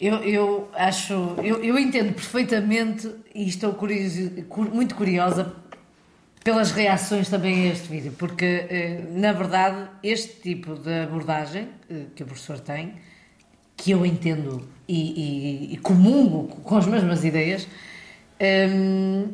Eu, 0.00 0.16
eu 0.24 0.68
acho, 0.74 1.12
eu, 1.42 1.62
eu 1.62 1.78
entendo 1.78 2.12
perfeitamente 2.12 3.08
e 3.34 3.46
estou 3.46 3.72
curioso, 3.74 4.30
cu- 4.48 4.64
muito 4.64 4.94
curiosa 4.96 5.54
pelas 6.42 6.72
reações 6.72 7.28
também 7.28 7.68
a 7.68 7.72
este 7.72 7.86
vídeo, 7.88 8.12
porque 8.18 8.44
eh, 8.44 9.04
na 9.12 9.32
verdade 9.32 9.88
este 10.02 10.40
tipo 10.40 10.74
de 10.74 11.02
abordagem 11.02 11.68
eh, 11.88 12.06
que 12.16 12.24
o 12.24 12.26
professor 12.26 12.58
tem, 12.58 12.94
que 13.76 13.92
eu 13.92 14.04
entendo 14.04 14.66
e, 14.88 15.68
e, 15.70 15.74
e 15.74 15.76
comungo 15.76 16.48
com 16.48 16.76
as 16.76 16.86
mesmas 16.86 17.24
ideias, 17.24 17.68
hum, 18.40 19.28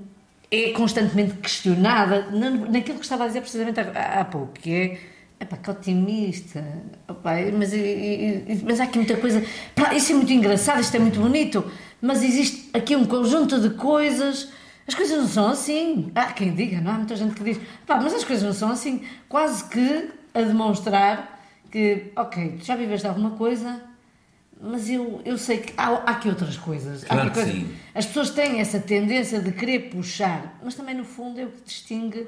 é 0.51 0.71
constantemente 0.73 1.35
questionada 1.35 2.31
na- 2.31 2.51
naquilo 2.51 2.99
que 2.99 3.05
estava 3.05 3.25
a 3.25 3.27
dizer 3.27 3.41
precisamente 3.41 3.79
há, 3.81 4.25
pouco, 4.25 4.53
que 4.55 4.73
é 4.73 4.99
epá, 5.41 5.57
que 5.57 5.71
otimista, 5.71 6.65
mas, 7.23 7.71
mas 8.65 8.81
há 8.81 8.85
aqui 8.85 8.99
muita 8.99 9.17
coisa, 9.17 9.43
isso 9.95 10.13
é 10.13 10.15
muito 10.15 10.33
engraçado, 10.33 10.81
isto 10.81 10.97
é 10.97 10.99
muito 10.99 11.21
bonito, 11.21 11.65
mas 12.01 12.23
existe 12.23 12.71
aqui 12.77 12.97
um 12.97 13.05
conjunto 13.05 13.61
de 13.61 13.71
coisas, 13.71 14.49
as 14.87 14.95
coisas 14.95 15.19
não 15.19 15.29
são 15.29 15.49
assim. 15.49 16.11
Há 16.15 16.33
quem 16.33 16.55
diga, 16.55 16.81
não 16.81 16.93
há 16.93 16.95
muita 16.95 17.15
gente 17.15 17.35
que 17.35 17.45
diz, 17.45 17.61
mas 17.87 18.15
as 18.15 18.25
coisas 18.25 18.45
não 18.45 18.55
são 18.55 18.71
assim, 18.71 19.03
quase 19.29 19.65
que 19.65 20.09
a 20.33 20.41
demonstrar 20.43 21.39
que, 21.71 22.11
ok, 22.17 22.57
tu 22.59 22.65
já 22.65 22.75
viveste 22.75 23.07
alguma 23.07 23.33
coisa, 23.33 23.83
mas 24.61 24.89
eu, 24.91 25.21
eu 25.25 25.39
sei 25.39 25.59
que 25.59 25.73
há, 25.77 25.89
há 25.89 26.11
aqui 26.13 26.29
outras 26.29 26.57
coisas. 26.57 27.05
Há 27.05 27.09
Claro 27.09 27.29
aqui 27.29 27.31
que 27.41 27.45
coisas- 27.45 27.55
sim. 27.69 27.75
As 27.95 28.07
pessoas 28.07 28.31
têm 28.31 28.61
essa 28.61 28.79
tendência 28.81 29.41
de 29.41 29.53
querer 29.53 29.91
puxar, 29.91 30.59
mas 30.65 30.75
também 30.75 30.95
no 30.95 31.05
fundo 31.05 31.41
é 31.41 31.45
o 31.45 31.49
que 31.49 31.63
distingue, 31.65 32.27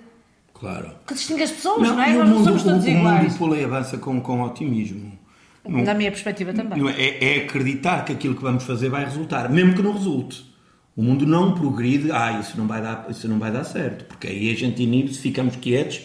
Claro. 0.54 0.88
o 1.02 1.06
que 1.06 1.14
distingue 1.14 1.42
as 1.42 1.50
pessoas, 1.50 1.82
não, 1.88 2.00
é? 2.02 2.10
e 2.12 2.16
o 2.16 2.18
Nós 2.20 2.28
não 2.28 2.36
mundo, 2.36 2.44
somos 2.44 2.62
todos 2.62 2.84
o, 2.84 2.86
o 2.86 2.90
iguais. 2.90 3.22
mundo 3.28 3.38
por 3.38 3.54
aí 3.56 3.64
avança 3.64 3.98
com, 3.98 4.20
com 4.20 4.42
otimismo. 4.42 5.18
Não- 5.66 5.84
Da 5.84 5.94
minha 5.94 6.10
perspectiva 6.10 6.52
também. 6.52 6.78
não 6.78 6.88
é, 6.88 7.18
é 7.22 7.36
acreditar 7.44 8.04
que 8.04 8.12
aquilo 8.12 8.34
que 8.34 8.42
vamos 8.42 8.64
fazer 8.64 8.88
vai 8.88 9.04
resultar, 9.04 9.48
mesmo 9.50 9.74
que 9.74 9.82
não 9.82 9.92
resulte. 9.92 10.48
O 10.96 11.02
mundo 11.02 11.24
não 11.26 11.54
progride, 11.54 12.10
ah, 12.12 12.38
isso 12.40 12.58
não 12.58 12.66
vai 12.66 12.82
dar, 12.82 13.06
isso 13.08 13.26
não 13.28 13.38
vai 13.38 13.50
dar 13.50 13.64
certo, 13.64 14.04
porque 14.06 14.26
aí 14.26 14.50
a 14.50 14.54
gente 14.56 14.82
inibe-se, 14.82 15.18
ficamos 15.20 15.56
quietos 15.56 16.00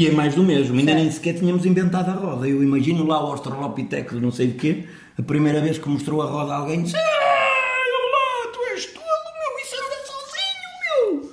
e 0.00 0.06
é 0.06 0.12
mais 0.12 0.34
do 0.34 0.44
mesmo. 0.44 0.78
Ainda 0.78 0.94
nem 0.94 1.10
sequer 1.10 1.34
tínhamos 1.34 1.66
inventado 1.66 2.08
a 2.10 2.14
roda. 2.14 2.48
Eu 2.48 2.62
imagino 2.62 3.04
lá 3.04 3.20
o 3.24 3.32
Australopiteco 3.32 4.14
de 4.14 4.20
não 4.20 4.30
sei 4.30 4.46
de 4.48 4.54
quê, 4.54 4.84
a 5.18 5.22
primeira 5.22 5.60
vez 5.60 5.76
que 5.78 5.88
mostrou 5.88 6.22
a 6.22 6.26
roda 6.26 6.52
a 6.52 6.58
alguém, 6.58 6.82
disse: 6.82 6.94
"Ah, 6.96 7.00
lá, 7.00 8.52
tu 8.52 8.60
és 8.72 8.86
tolo, 8.86 9.04
meu, 9.04 9.58
isso 9.64 9.74
anda 9.74 10.06
sozinho, 10.06 11.20
meu, 11.22 11.32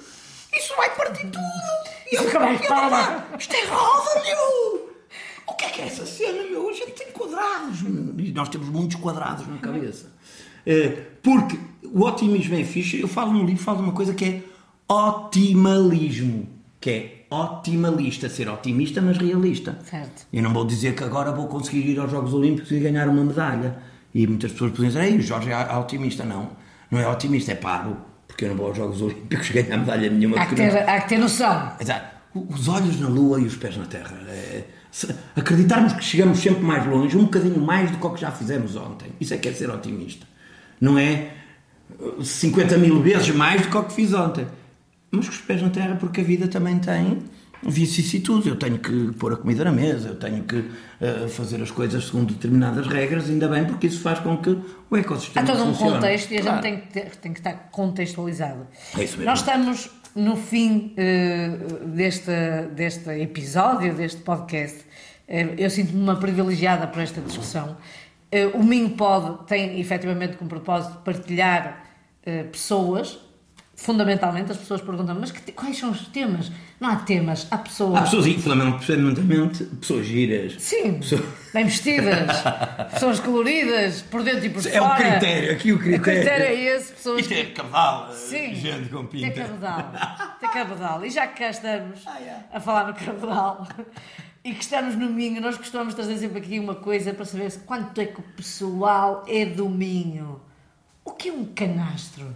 isso 0.58 0.76
vai 0.76 0.90
partir 0.96 1.28
tudo. 1.28 1.46
Eu, 2.12 2.32
Como 2.32 2.46
é 2.46 2.56
eu, 2.56 2.60
para? 2.68 2.90
"Pá, 2.90 3.28
isto 3.38 3.54
é 3.56 3.66
roda, 3.68 4.24
meu. 4.24 4.90
O 5.48 5.54
que 5.54 5.66
é 5.66 5.70
que 5.70 5.82
é 5.82 5.86
essa 5.86 6.06
cena, 6.08 6.42
meu? 6.50 6.68
A 6.70 6.74
gente 6.74 6.92
tem 6.94 7.12
quadrados. 7.12 7.82
E 8.18 8.32
nós 8.32 8.50
temos 8.50 8.68
muitos 8.70 8.96
quadrados 8.96 9.48
na 9.48 9.58
cabeça. 9.58 10.12
Eh, 10.66 11.04
Porque 11.22 11.60
o 11.84 12.02
otimismo 12.04 12.56
é 12.56 12.64
fixe. 12.64 13.00
Eu 13.00 13.08
falo 13.08 13.32
no 13.32 13.44
livro, 13.46 13.62
falo 13.64 13.78
de 13.78 13.84
uma 13.84 13.94
coisa 13.94 14.14
que 14.16 14.26
é 14.26 14.42
otimalismo. 14.92 16.50
Que 16.82 16.90
é 16.90 17.15
otimalista. 17.30 18.30
Ser 18.30 18.50
otimista, 18.50 19.02
mas 19.02 19.18
realista. 19.18 19.78
Certo. 19.84 20.28
Eu 20.32 20.44
não 20.44 20.54
vou 20.54 20.66
dizer 20.66 20.96
que 20.96 21.04
agora 21.04 21.32
vou 21.32 21.48
conseguir 21.48 21.90
ir 21.90 22.00
aos 22.00 22.12
Jogos 22.12 22.34
Olímpicos 22.34 22.72
e 22.72 22.80
ganhar 22.80 23.08
uma 23.08 23.24
medalha. 23.24 23.78
E 24.14 24.26
muitas 24.28 24.52
pessoas 24.52 24.72
podem 24.72 24.88
dizer, 24.88 25.04
Ei, 25.04 25.18
o 25.18 25.22
Jorge 25.22 25.52
é 25.52 25.78
otimista. 25.78 26.24
Não, 26.24 26.50
não 26.90 27.00
é 27.00 27.08
otimista, 27.08 27.52
é 27.52 27.56
paro. 27.56 27.98
Porque 28.28 28.46
eu 28.46 28.50
não 28.50 28.56
vou 28.58 28.68
aos 28.68 28.78
Jogos 28.78 29.02
Olímpicos 29.02 29.50
ganhar 29.52 29.78
medalha 29.78 30.10
nenhuma. 30.10 30.38
Há 30.38 30.46
que, 30.46 30.56
porque 30.56 30.64
não- 30.64 30.72
ter, 30.72 30.90
há 30.90 31.02
que 31.02 31.10
ter 31.10 31.18
noção. 31.18 31.72
Exato. 31.80 32.16
Os 32.34 32.68
olhos 32.68 33.00
na 33.00 33.08
lua 33.08 33.40
e 33.40 33.46
os 33.46 33.56
pés 33.56 33.78
na 33.78 33.86
terra. 33.86 34.14
É, 34.28 34.64
acreditarmos 35.36 35.94
que 35.94 36.04
chegamos 36.04 36.40
sempre 36.40 36.64
mais 36.64 36.86
longe, 36.86 37.18
um 37.18 37.24
bocadinho 37.24 37.60
mais 37.60 37.92
do 37.92 37.98
que 37.98 38.06
o 38.06 38.10
que 38.12 38.22
já 38.22 38.32
fizemos 38.32 38.76
ontem. 38.76 39.10
Isso 39.20 39.34
é 39.34 39.38
que 39.38 39.48
é 39.48 39.54
ser 39.54 39.70
otimista. 39.70 40.26
Não 40.80 40.98
é 40.98 41.32
uh, 42.00 42.24
50 42.24 42.78
mil 42.78 43.02
vezes 43.02 43.30
mais 43.34 43.62
do 43.62 43.70
que 43.70 43.78
o 43.78 43.84
que 43.84 43.94
fiz 43.94 44.14
ontem. 44.14 44.48
Mas 45.18 45.28
com 45.28 45.34
os 45.34 45.42
pés 45.42 45.62
na 45.62 45.70
terra, 45.70 45.96
porque 46.00 46.22
a 46.22 46.24
vida 46.24 46.48
também 46.48 46.78
tem 46.80 47.20
vicissitudes. 47.64 48.46
Eu 48.48 48.56
tenho 48.58 48.78
que 48.78 49.12
pôr 49.14 49.34
a 49.34 49.38
comida 49.38 49.64
na 49.64 49.72
mesa, 49.72 50.10
eu 50.10 50.16
tenho 50.16 50.44
que 50.44 50.58
uh, 50.58 51.28
fazer 51.30 51.62
as 51.62 51.72
coisas 51.72 52.06
segundo 52.06 52.34
determinadas 52.34 52.86
regras, 52.88 53.30
ainda 53.30 53.48
bem, 53.48 53.66
porque 53.66 53.88
isso 53.88 54.02
faz 54.02 54.20
com 54.20 54.38
que 54.38 54.50
o 54.52 54.64
Há 54.96 55.00
ecossistema 55.00 55.46
todo 55.48 55.64
um 55.64 55.66
funcione. 55.74 55.94
contexto 55.94 56.32
e 56.32 56.38
a 56.38 56.42
Claro. 56.42 56.56
gente 56.56 56.64
tem 56.64 56.82
que, 56.82 56.88
ter- 56.94 57.16
tem 57.18 57.34
que 57.34 57.40
estar 57.40 57.54
contextualizado. 57.72 58.68
É 58.98 59.04
isso 59.04 59.14
mesmo. 59.18 59.26
Nós 59.26 59.40
estamos 59.40 59.90
no 60.16 60.36
fim 60.36 60.94
eh, 60.96 61.50
deste, 61.88 62.32
deste 62.76 63.10
episódio, 63.10 63.94
deste 63.96 64.22
podcast. 64.22 64.80
Eh, 65.28 65.56
eu 65.58 65.70
sinto-me 65.70 66.02
uma 66.04 66.18
privilegiada 66.18 66.86
por 66.88 67.02
esta 67.02 67.20
discussão. 67.22 67.78
O 68.54 68.62
Minho 68.64 68.90
Pod 68.92 69.46
tem 69.48 69.80
efetivamente 69.80 70.36
como 70.36 70.50
propósito 70.50 70.98
partilhar 71.06 71.86
pessoas. 72.52 73.20
Fundamentalmente, 73.76 74.52
as 74.52 74.58
pessoas 74.58 74.82
perguntam: 74.82 75.16
mas 75.20 75.32
te- 75.32 75.52
quais 75.52 75.78
são 75.78 75.92
os 75.92 76.08
temas? 76.08 76.50
Não 76.80 76.90
há 76.90 76.96
temas, 76.98 77.46
há 77.52 77.58
pessoas. 77.58 77.96
Há 77.98 78.02
pessoas, 78.04 78.26
e 78.28 78.34
fundamentalmente, 78.40 79.64
pessoas 79.66 80.06
giras. 80.06 80.56
Sim, 80.60 80.94
Pessoas- 81.00 81.22
bem 81.54 81.66
vestidas, 81.66 82.30
pessoas 82.94 83.20
coloridas, 83.20 84.02
por 84.04 84.24
dentro 84.24 84.46
e 84.46 84.50
por 84.50 84.66
É 84.66 84.80
o 84.80 84.84
fora. 84.84 84.96
critério, 85.12 85.52
aqui 85.52 85.74
o 85.74 85.78
critério. 85.78 86.00
O 86.00 86.04
critério 86.04 86.46
é 86.46 86.54
esse, 86.76 86.94
pessoas 86.94 87.20
Isto 87.22 87.34
é 87.34 87.46
cabedal, 87.46 88.12
Sim, 88.14 88.56
gente 88.56 88.90
com 88.90 89.06
pinta. 89.06 89.42
cabedal. 89.42 89.92
Tem 90.40 90.50
cabedal. 90.50 91.06
E 91.06 91.10
já 91.10 91.28
que 91.28 91.40
cá 91.40 91.50
estamos 91.50 92.00
Ah, 92.06 92.20
é. 92.22 92.40
a 92.54 92.60
falar 92.62 92.88
no 92.88 92.94
cabedal 92.94 93.68
e 94.44 94.54
que 94.54 94.64
estamos 94.64 94.96
no 94.96 95.10
Minho, 95.10 95.42
nós 95.42 95.58
costumamos 95.58 95.94
trazer 95.94 96.18
sempre 96.18 96.38
aqui 96.40 96.60
uma 96.60 96.76
coisa 96.76 97.14
para 97.14 97.26
saber 97.26 97.52
quanto 97.66 98.00
é 98.00 98.06
que 98.06 98.20
o 98.20 98.24
pessoal 98.38 99.24
é 99.28 99.46
do 99.46 99.68
Minho. 99.68 100.40
O 101.04 101.12
que 101.12 101.28
é 101.30 101.32
um 101.34 101.46
canastro? 101.46 102.36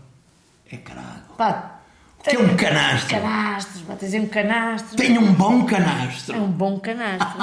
É 0.72 0.78
caralho. 0.78 1.24
Pá, 1.38 1.80
O 2.20 2.24
que 2.24 2.36
é 2.36 2.39
um 2.39 2.55
canastro? 2.55 3.09
Canastros, 3.09 3.82
pá, 3.84 3.95
tens 3.95 4.13
um 4.13 4.28
canastro. 4.28 4.95
Tenho 4.97 5.22
um 5.22 5.34
bom 5.34 5.61
É 5.65 5.65
canastro. 5.70 6.38
um 6.38 6.51
bom 6.51 6.80
canastro. 6.80 7.41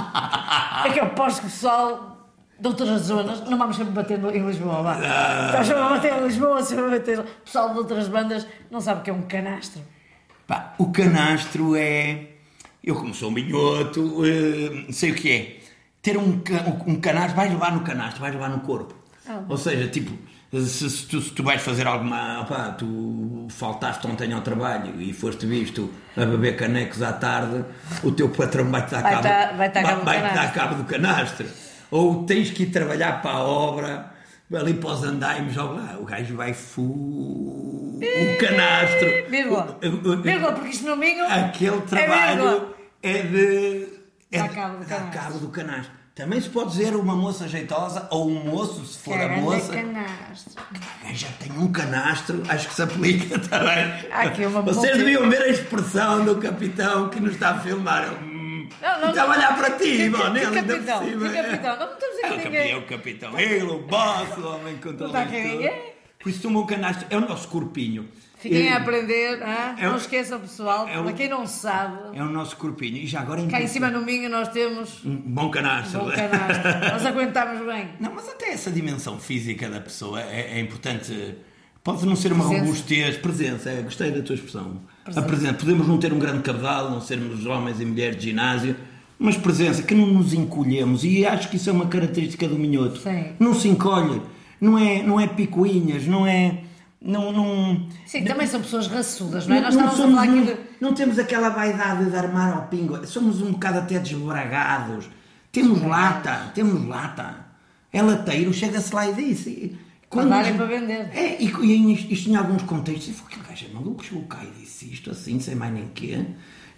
é 0.84 0.90
que 0.90 1.00
eu 1.00 1.04
aposto 1.04 1.40
que 1.40 1.46
o 1.46 1.50
pessoal 1.50 2.12
de 2.58 2.66
outras 2.68 3.02
zonas, 3.02 3.40
não 3.48 3.58
vamos 3.58 3.76
sempre 3.76 3.92
bater 3.92 4.18
em 4.18 4.46
Lisboa, 4.46 4.82
vá. 4.82 4.94
Ah. 5.02 5.46
Estamos 5.46 5.66
sempre 5.66 5.82
a 5.82 5.88
bater 5.88 6.12
em 6.14 6.24
Lisboa, 6.26 6.62
sempre 6.62 6.84
a 6.84 6.88
bater. 6.90 7.18
O 7.20 7.24
pessoal 7.44 7.72
de 7.72 7.78
outras 7.78 8.08
bandas 8.08 8.46
não 8.70 8.80
sabe 8.80 9.00
o 9.00 9.02
que 9.02 9.10
é 9.10 9.12
um 9.12 9.22
canastro. 9.22 9.82
Pá, 10.46 10.74
o 10.78 10.90
canastro 10.92 11.74
é. 11.76 12.28
Eu, 12.82 12.94
como 12.94 13.12
sou 13.12 13.30
um 13.30 13.32
minhoto, 13.32 14.22
eh, 14.24 14.92
sei 14.92 15.10
o 15.10 15.14
que 15.14 15.32
é. 15.32 15.56
Ter 16.00 16.16
um, 16.16 16.40
um 16.86 17.00
canastro, 17.00 17.34
vais 17.34 17.50
levar 17.50 17.72
no 17.72 17.80
canastro, 17.80 18.20
vais 18.20 18.32
levar 18.32 18.48
no 18.48 18.60
corpo. 18.60 18.94
Ah. 19.28 19.42
Ou 19.48 19.56
seja, 19.56 19.88
tipo, 19.88 20.16
se, 20.60 20.88
se 20.90 21.06
tu, 21.06 21.20
se 21.20 21.30
tu 21.32 21.42
vais 21.42 21.60
fazer 21.60 21.86
alguma. 21.86 22.40
Opá, 22.40 22.70
tu 22.70 23.46
faltaste 23.50 24.06
ontem 24.06 24.32
ao 24.32 24.40
trabalho 24.40 25.00
e 25.00 25.12
foste 25.12 25.46
visto 25.46 25.92
a 26.16 26.24
beber 26.24 26.56
canecos 26.56 27.02
à 27.02 27.12
tarde, 27.12 27.64
o 28.02 28.10
teu 28.12 28.28
patrão 28.30 28.70
vai-te 28.70 28.90
dar 28.92 29.02
Vai 29.02 29.12
cabo, 29.12 29.22
tá- 29.28 29.52
vai 29.56 29.70
cabo 29.72 30.00
do 30.00 30.04
vai-te 30.04 30.22
dar 30.22 30.30
canastro. 30.32 30.60
cabo 30.60 30.74
do 30.76 30.84
canastro. 30.84 31.46
Ou 31.90 32.24
tens 32.24 32.50
que 32.50 32.64
ir 32.64 32.66
trabalhar 32.66 33.22
para 33.22 33.32
a 33.32 33.42
obra, 33.44 34.12
ali 34.54 34.74
para 34.74 34.90
os 34.90 35.02
andaimes, 35.04 35.54
lá, 35.56 35.96
o 36.00 36.04
gajo 36.04 36.36
vai 36.36 36.52
fu. 36.52 36.82
O 36.82 38.38
canastro. 38.40 39.08
Vírgula. 39.30 39.78
Vírgula, 40.22 40.52
porque 40.52 40.68
isto 40.70 40.86
no 40.86 40.96
Minho. 40.96 41.24
Aquele 41.26 41.76
É 41.76 41.80
trabalho 41.80 42.42
vírgula. 42.42 42.74
é 43.02 43.22
de. 43.22 43.86
É 44.32 44.38
Dá 44.42 44.48
cabo 44.48 45.38
do 45.38 45.48
canastro. 45.48 45.92
Também 46.16 46.40
se 46.40 46.48
pode 46.48 46.70
dizer 46.70 46.96
uma 46.96 47.14
moça 47.14 47.46
jeitosa 47.46 48.08
ou 48.10 48.26
um 48.26 48.42
moço, 48.42 48.82
se 48.86 48.98
for 49.00 49.12
a 49.16 49.18
Caramba, 49.28 49.40
moça. 49.42 49.70
canastro. 49.74 50.52
Já 51.12 51.28
tem 51.38 51.52
um 51.52 51.70
canastro, 51.70 52.42
acho 52.48 52.68
que 52.68 52.74
se 52.74 52.82
aplica 52.82 53.38
também. 53.46 54.10
Aqui 54.10 54.46
uma 54.46 54.62
Vocês 54.62 54.96
deviam 54.96 55.28
ver 55.28 55.42
a 55.42 55.48
expressão 55.48 56.24
do 56.24 56.36
capitão 56.36 57.10
que 57.10 57.20
nos 57.20 57.34
está 57.34 57.50
a 57.50 57.60
filmar. 57.60 58.14
Hum, 58.22 58.66
Não, 58.80 59.00
não, 59.02 59.08
Estava 59.10 59.34
a 59.34 59.36
não. 59.36 59.44
olhar 59.44 59.56
para 59.58 59.70
ti, 59.72 59.84
Que- 59.96 60.08
bom, 60.08 60.18
que 60.32 60.40
por 60.40 60.54
capitão? 60.54 61.00
Que 61.04 61.32
capitão? 61.32 61.76
Não 61.76 61.92
estamos 61.92 62.18
aqui 62.18 62.24
é 62.24 62.32
o 62.32 62.38
ninguém. 62.38 62.46
capitão, 62.46 62.70
é 62.70 62.76
o 62.78 62.82
capitão. 62.86 63.38
Ele, 63.38 63.62
o 63.64 63.78
boss, 63.80 64.38
o 64.38 64.46
homem 64.48 64.76
que 64.78 64.86
Não 64.86 64.92
controla 64.92 65.06
está 65.08 65.22
aqui 65.22 65.42
ninguém. 65.48 65.92
Por 66.18 66.30
isso, 66.30 66.48
o 66.48 66.50
meu 66.50 66.64
canastro 66.64 67.06
é 67.10 67.16
o 67.18 67.20
nosso 67.20 67.46
corpinho. 67.48 68.08
Fiquem 68.48 68.68
É- 68.68 68.72
a 68.72 68.76
aprender, 68.78 69.42
ah? 69.42 69.74
é 69.78 69.86
o- 69.86 69.90
não 69.90 69.96
esqueçam 69.96 70.38
pessoal, 70.40 70.86
é 70.88 71.02
para 71.02 71.12
quem 71.12 71.28
não 71.28 71.46
sabe, 71.46 72.16
É 72.16 72.22
o 72.22 72.26
nosso 72.30 72.56
corpinho. 72.56 72.96
E 72.96 73.06
já 73.06 73.20
agora 73.20 73.44
cá 73.46 73.60
em 73.60 73.66
cima 73.66 73.90
no 73.90 74.00
Minho 74.02 74.30
nós 74.30 74.48
temos 74.48 75.04
Um 75.04 75.16
bom 75.16 75.50
canastro. 75.50 76.00
bom 76.00 76.10
canastro. 76.10 76.90
Nós 76.92 77.04
aguentamos 77.06 77.66
bem. 77.66 77.88
Não, 77.98 78.12
mas 78.14 78.28
até 78.28 78.52
essa 78.52 78.70
dimensão 78.70 79.18
física 79.18 79.68
da 79.68 79.80
pessoa 79.80 80.20
é, 80.20 80.52
é 80.58 80.60
importante. 80.60 81.34
Pode 81.82 82.04
não 82.04 82.16
ser 82.16 82.32
uma 82.32 82.44
Presença. 82.44 82.64
robustez, 82.66 83.16
presença, 83.16 83.70
é, 83.70 83.80
gostei 83.82 84.10
da 84.10 84.20
tua 84.22 84.34
expressão. 84.34 84.80
A 85.04 85.22
presença. 85.22 85.54
Podemos 85.54 85.86
não 85.86 85.98
ter 85.98 86.12
um 86.12 86.18
grande 86.18 86.42
cabedal, 86.42 86.90
não 86.90 87.00
sermos 87.00 87.46
homens 87.46 87.80
e 87.80 87.84
mulheres 87.84 88.16
de 88.16 88.24
ginásio, 88.30 88.74
mas 89.18 89.36
presença, 89.36 89.82
que 89.84 89.94
não 89.94 90.06
nos 90.08 90.34
encolhemos. 90.34 91.04
E 91.04 91.24
acho 91.24 91.48
que 91.48 91.56
isso 91.56 91.70
é 91.70 91.72
uma 91.72 91.86
característica 91.86 92.48
do 92.48 92.56
minhoto. 92.58 92.98
Sim. 92.98 93.26
Não 93.38 93.54
se 93.54 93.68
encolhe, 93.68 94.20
não 94.60 94.76
é, 94.76 95.00
não 95.02 95.20
é 95.20 95.28
picuinhas, 95.28 96.06
não 96.08 96.26
é. 96.26 96.58
Não, 97.06 97.30
não, 97.30 97.86
Sim, 98.04 98.24
também 98.24 98.48
são 98.48 98.60
pessoas 98.60 98.88
raçudas, 98.88 99.46
não 99.46 99.54
é? 99.54 99.60
não, 99.60 99.70
Nós 99.70 99.76
não 99.76 99.96
somos, 99.96 100.18
aqui 100.18 100.30
não, 100.30 100.56
não 100.80 100.94
temos 100.94 101.18
aquela 101.20 101.50
vaidade 101.50 102.10
de 102.10 102.16
armar 102.16 102.52
ao 102.52 102.66
pingo. 102.66 103.06
Somos 103.06 103.40
um 103.40 103.52
bocado 103.52 103.78
até 103.78 103.98
desbragados. 104.00 105.08
Temos 105.52 105.80
lata, 105.82 106.50
temos 106.52 106.84
lata. 106.84 107.46
É 107.92 108.02
lateiro, 108.02 108.52
chega-se 108.52 108.92
lá 108.92 109.08
e 109.08 109.14
disse. 109.14 109.78
Para 110.10 110.24
dar 110.24 110.50
e 110.50 110.54
para 110.54 110.66
vender. 110.66 111.10
É, 111.14 111.40
e, 111.40 111.46
e 111.46 112.12
isto, 112.12 112.28
em 112.28 112.36
alguns 112.36 112.62
contextos, 112.62 113.08
e 113.08 113.12
foi 113.12 113.26
aquele 113.28 113.48
gajo 113.48 113.66
é 113.70 113.74
maluco, 113.74 114.04
chegou 114.04 114.22
cá 114.24 114.42
e 114.42 114.60
disse 114.60 114.92
isto 114.92 115.10
assim, 115.10 115.38
sem 115.38 115.54
mais 115.54 115.72
nem 115.72 115.88
quê. 115.94 116.24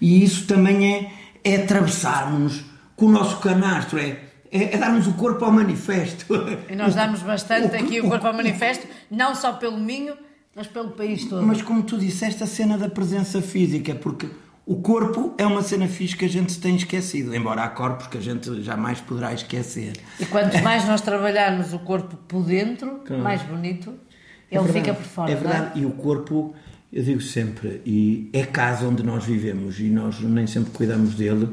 E 0.01 0.23
isso 0.23 0.47
também 0.47 0.95
é, 0.95 1.13
é 1.43 1.57
atravessarmos 1.57 2.65
com 2.95 3.07
o 3.07 3.11
nosso 3.11 3.39
canastro, 3.39 3.99
é, 3.99 4.28
é, 4.51 4.75
é 4.75 4.79
darmos 4.79 5.07
o 5.07 5.13
corpo 5.15 5.45
ao 5.45 5.53
manifesto. 5.53 6.27
E 6.69 6.75
nós 6.75 6.95
damos 6.95 7.23
bastante 7.23 7.75
O- 7.77 7.81
aqui 7.81 8.01
o 8.01 8.09
corpo 8.09 8.27
ao 8.27 8.33
manifesto, 8.35 8.87
não 9.11 9.35
só 9.35 9.53
pelo 9.53 9.79
Minho, 9.79 10.15
mas 10.55 10.67
pelo 10.67 10.91
país 10.91 11.25
todo. 11.27 11.47
Mas 11.47 11.63
como 11.63 11.83
tu 11.83 11.99
disseste, 11.99 12.43
a 12.43 12.47
cena 12.47 12.77
da 12.77 12.89
presença 12.89 13.41
física, 13.43 13.95
porque 13.95 14.27
o 14.67 14.77
corpo 14.77 15.35
é 15.39 15.47
uma 15.47 15.63
cena 15.63 15.87
fixe 15.89 16.17
que 16.17 16.25
a 16.25 16.29
gente 16.29 16.53
se 16.53 16.61
tem 16.61 16.77
esquecido, 16.77 17.35
embora 17.35 17.63
há 17.63 17.69
corpos 17.69 18.07
que 18.09 18.19
a 18.19 18.21
gente 18.21 18.63
jamais 18.63 19.01
poderá 19.01 19.33
esquecer. 19.33 19.93
E 20.21 20.27
quanto 20.27 20.59
mais 20.63 20.87
nós 20.87 21.01
trabalharmos 21.01 21.73
o 21.73 21.79
corpo 21.79 22.17
por 22.29 22.43
dentro, 22.45 23.01
mais 23.23 23.41
bonito 23.43 23.91
ele 24.51 24.61
É 24.61 24.63
verdade, 24.63 24.73
fica 24.79 24.95
por 24.95 25.05
fora. 25.05 25.31
É 25.31 25.35
não 25.35 25.41
verdade, 25.43 25.81
e 25.81 25.87
o 25.87 25.91
corpo 25.91 26.55
eu 26.93 27.03
digo 27.03 27.21
sempre, 27.21 27.83
e 27.85 28.31
é 28.33 28.45
casa 28.47 28.87
onde 28.89 29.03
nós 29.03 29.23
vivemos 29.25 29.79
e 29.79 29.85
nós 29.91 30.19
nem 30.21 30.47
sempre 30.47 30.71
cuidamos 30.73 31.15
dele. 31.15 31.49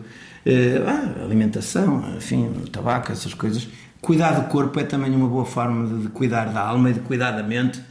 Eh, 0.45 0.81
ah, 0.85 1.23
alimentação, 1.23 2.15
enfim, 2.15 2.51
tabaco, 2.71 3.11
essas 3.11 3.33
coisas. 3.33 3.67
Cuidar 3.99 4.39
do 4.39 4.47
corpo 4.47 4.79
é 4.79 4.83
também 4.83 5.13
uma 5.15 5.27
boa 5.27 5.45
forma 5.45 5.87
de, 5.87 6.03
de 6.03 6.09
cuidar 6.09 6.45
da 6.53 6.61
alma 6.61 6.91
e 6.91 6.93
de 6.93 6.99
cuidar 6.99 7.31
da 7.31 7.41
mente. 7.41 7.81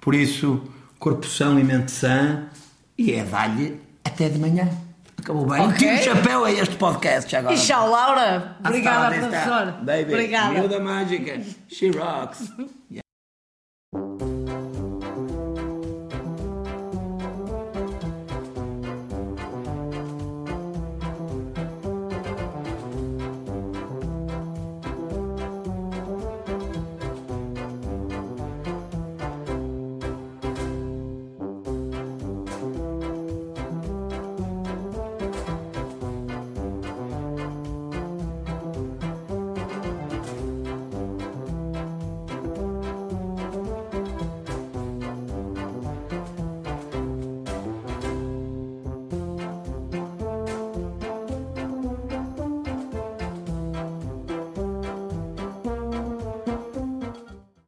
Por 0.00 0.14
isso, 0.14 0.62
corpo 0.98 1.26
são 1.26 1.58
e 1.58 1.64
mente 1.64 1.90
sã, 1.90 2.44
e 2.98 3.12
é 3.12 3.24
dar-lhe 3.24 3.80
até 4.04 4.28
de 4.28 4.38
manhã. 4.38 4.68
Acabou 5.18 5.46
bem. 5.46 5.60
Ok. 5.62 5.78
Tiro 5.78 5.94
o 5.94 6.02
chapéu 6.02 6.44
a 6.44 6.50
este 6.50 6.76
podcast 6.76 7.36
agora. 7.36 7.54
E 7.54 7.58
tchau, 7.58 7.88
Laura. 7.88 8.56
Obrigada, 8.64 9.16
professor. 9.16 9.72
Baby, 9.82 10.12
Obrigada. 10.12 10.52
miúda 10.52 10.80
mágica. 10.80 11.40
She 11.68 11.90
rocks. 11.90 12.52